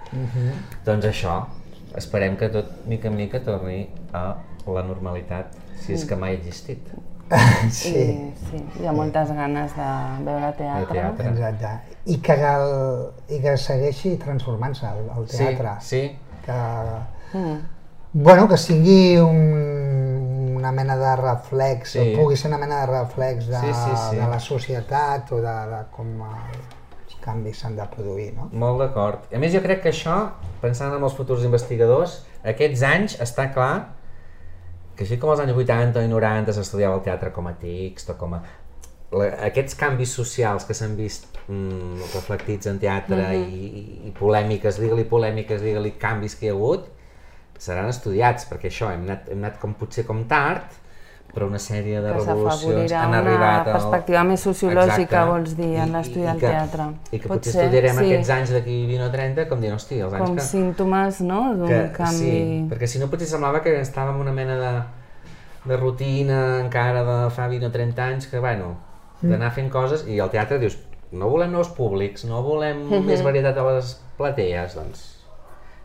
Doncs 0.88 1.12
això, 1.12 1.38
esperem 2.00 2.40
que 2.40 2.48
tot, 2.56 2.72
mica 2.88 3.12
en 3.12 3.20
mica, 3.20 3.44
torni 3.44 3.82
a 4.16 4.28
la 4.64 4.88
normalitat, 4.88 5.58
si 5.82 5.98
és 5.98 6.08
que 6.08 6.16
mai 6.16 6.38
ha 6.38 6.40
existit. 6.40 6.88
Sí, 7.72 7.90
I, 7.96 8.34
sí, 8.50 8.62
hi 8.82 8.88
ha 8.88 8.92
moltes 8.92 9.32
ganes 9.32 9.72
de 9.78 9.90
veure 10.26 10.52
teatre. 10.58 10.94
teatre. 10.94 11.30
exacte. 11.30 11.98
I 12.06 12.18
que, 12.26 12.34
el, 12.34 12.74
i 13.30 13.40
que 13.44 13.54
segueixi 13.58 14.16
transformant-se 14.20 14.88
el, 14.90 15.06
el 15.18 15.28
teatre. 15.32 15.76
Sí, 15.82 16.18
Que, 16.46 16.54
Mm. 17.34 17.58
bueno, 18.14 18.48
que 18.50 18.58
sigui 18.58 19.16
un, 19.18 20.56
una 20.58 20.72
mena 20.72 20.98
de 20.98 21.16
reflex, 21.16 21.92
Sí. 21.92 22.00
o 22.16 22.18
pugui 22.20 22.36
ser 22.36 22.50
una 22.52 22.58
mena 22.58 22.82
de 22.82 22.88
reflex 22.88 23.48
de, 23.48 23.60
Sí, 23.60 23.74
sí, 23.74 23.92
sí. 24.10 24.16
de 24.18 24.28
la 24.28 24.40
societat 24.40 25.32
o 25.32 25.38
de, 25.38 25.54
de 25.72 25.80
com 25.96 26.08
els 26.28 27.16
canvis 27.22 27.60
s'han 27.62 27.76
de 27.78 27.86
produir, 27.96 28.34
no? 28.36 28.50
molt 28.52 28.80
d'acord. 28.82 29.20
A 29.34 29.38
més, 29.40 29.54
jo 29.54 29.62
crec 29.62 29.82
que 29.84 29.90
això, 29.94 30.32
pensant 30.62 30.94
en 30.94 31.04
els 31.04 31.14
futurs 31.14 31.44
investigadors, 31.46 32.24
aquests 32.44 32.82
anys 32.84 33.20
està 33.22 33.52
clar 33.54 33.86
que 35.02 35.08
així 35.08 35.18
com 35.18 35.32
als 35.34 35.40
anys 35.42 35.58
80 35.58 36.04
i 36.06 36.10
90 36.12 36.54
s'estudiava 36.54 37.00
el 37.00 37.02
teatre 37.08 37.32
com 37.34 37.48
a 37.50 37.56
text 37.58 38.12
o 38.14 38.18
com 38.22 38.36
a... 38.38 38.42
la, 39.18 39.26
aquests 39.48 39.74
canvis 39.80 40.14
socials 40.14 40.64
que 40.68 40.76
s'han 40.78 40.94
vist 40.96 41.26
mm, 41.48 42.12
reflectits 42.14 42.70
en 42.70 42.78
teatre 42.80 43.18
Mhm. 43.18 43.48
i, 43.50 43.72
i, 43.82 43.84
i 44.08 44.12
polèmiques, 44.20 44.78
digue-li 44.80 45.08
polèmiques, 45.10 45.62
digue-li 45.66 45.96
canvis 45.98 46.38
que 46.38 46.46
hi 46.46 46.52
ha 46.52 46.54
hagut, 46.54 46.86
seran 47.58 47.90
estudiats, 47.90 48.46
perquè 48.50 48.70
això, 48.70 48.92
hem 48.94 49.04
anat, 49.10 49.28
hem 49.34 49.42
anat 49.42 49.58
com 49.62 49.74
potser 49.78 50.06
com 50.06 50.24
tard, 50.30 50.78
però 51.34 51.48
una 51.48 51.60
sèrie 51.60 52.02
de 52.04 52.12
Que 52.12 52.18
revolucions 52.26 52.92
han 52.92 53.10
una 53.10 53.20
arribat 53.22 53.68
al... 53.68 53.74
perspectiva 53.74 54.24
més 54.28 54.42
sociològica, 54.44 55.02
Exacte. 55.02 55.26
vols 55.32 55.56
dir, 55.56 55.70
en 55.80 55.94
l'estudi 55.96 56.26
del 56.28 56.40
teatre. 56.42 56.88
I 57.12 57.20
que 57.20 57.28
Pot 57.28 57.38
potser 57.38 57.54
ser, 57.54 57.64
estudiarem 57.70 57.96
sí. 58.02 58.06
aquests 58.12 58.30
anys 58.36 58.52
d'aquí 58.58 58.78
20 58.90 59.06
o 59.06 59.12
30 59.12 59.46
com 59.50 59.62
dient, 59.64 59.76
hosti, 59.76 60.00
els 60.04 60.14
anys 60.14 60.26
Com 60.28 60.36
que... 60.36 60.46
símptomes, 60.50 61.22
no?, 61.22 61.42
d'un 61.56 61.90
canvi... 61.96 62.18
Sí, 62.20 62.66
perquè 62.72 62.88
si 62.92 63.00
no 63.00 63.08
potser 63.08 63.28
semblava 63.32 63.62
que 63.64 63.78
estàvem 63.82 64.20
una 64.20 64.32
mena 64.36 64.58
de, 64.60 64.74
de 65.72 65.78
rutina 65.78 66.42
encara 66.60 67.04
de 67.08 67.18
fa 67.32 67.48
20 67.48 67.68
o 67.70 67.72
30 67.72 68.04
anys 68.12 68.28
que, 68.28 68.40
bueno, 68.44 68.74
d'anar 69.22 69.52
fent 69.56 69.70
coses 69.72 70.04
i 70.10 70.20
al 70.20 70.32
teatre 70.34 70.58
dius, 70.60 70.78
no 71.12 71.28
volem 71.30 71.52
nous 71.52 71.70
públics, 71.78 72.24
no 72.26 72.42
volem 72.44 72.84
Mhm. 72.90 73.06
més 73.10 73.24
varietat 73.24 73.58
a 73.58 73.66
les 73.72 73.96
platees, 74.18 74.76
doncs 74.76 75.08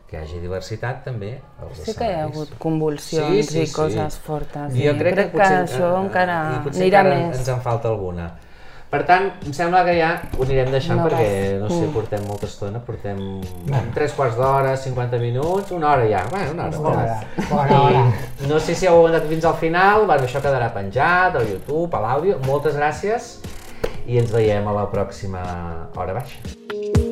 que 0.08 0.16
hi 0.16 0.20
hagi 0.22 0.38
diversitat 0.40 1.04
també 1.04 1.40
als 1.60 1.78
Sí 1.82 1.92
que 1.94 2.04
hi 2.04 2.12
ha 2.14 2.26
escenaris. 2.26 2.36
hagut 2.36 2.58
convulsions 2.58 3.28
Sí, 3.36 3.42
sí, 3.42 3.60
i 3.62 3.66
sí. 3.66 3.74
coses 3.74 4.18
fortes. 4.18 4.72
Jo 4.72 4.92
i 4.94 4.98
crec, 4.98 5.14
que, 5.16 5.24
potser, 5.34 5.62
això 5.66 5.92
eh, 5.96 6.02
encara 6.06 6.36
anirà 6.64 6.84
encara 6.84 7.14
més. 7.14 7.38
ens 7.38 7.48
en 7.48 7.60
falta 7.60 7.88
alguna. 7.88 8.30
Per 8.88 9.00
tant, 9.04 9.24
em 9.44 9.52
sembla 9.52 9.80
que 9.84 9.96
ja 9.98 10.12
ho 10.38 10.44
anirem 10.44 10.70
deixant 10.70 11.00
No 11.00 11.08
perquè, 11.08 11.58
no 11.58 11.68
sé, 11.68 11.80
Mm. 11.88 11.92
portem 11.92 12.22
molta 12.28 12.46
estona, 12.46 12.78
portem 12.78 13.40
tres 13.92 14.12
quarts 14.12 14.36
d'hora, 14.36 14.76
50 14.76 15.18
minuts, 15.18 15.72
una 15.72 15.90
hora 15.90 16.06
ja, 16.08 16.22
bueno, 16.30 16.52
una 16.52 16.68
hora. 16.68 16.78
Bona 16.78 17.02
hora, 17.02 17.20
bona 17.50 17.82
hora. 17.82 18.12
no 18.48 18.60
sé 18.60 18.76
si 18.76 18.86
heu 18.86 18.94
aguantat 18.94 19.26
fins 19.28 19.44
al 19.44 19.54
final, 19.54 20.06
bueno, 20.06 20.22
això 20.22 20.40
quedarà 20.40 20.72
penjat 20.72 21.34
al 21.34 21.48
YouTube, 21.50 21.92
a 21.96 22.00
l'àudio. 22.00 22.38
Moltes 22.46 22.76
gràcies 22.76 23.40
i 24.06 24.18
ens 24.18 24.30
veiem 24.30 24.66
a 24.68 24.72
la 24.72 24.86
pròxima 24.88 25.42
hora 25.96 26.12
baixa. 26.14 27.05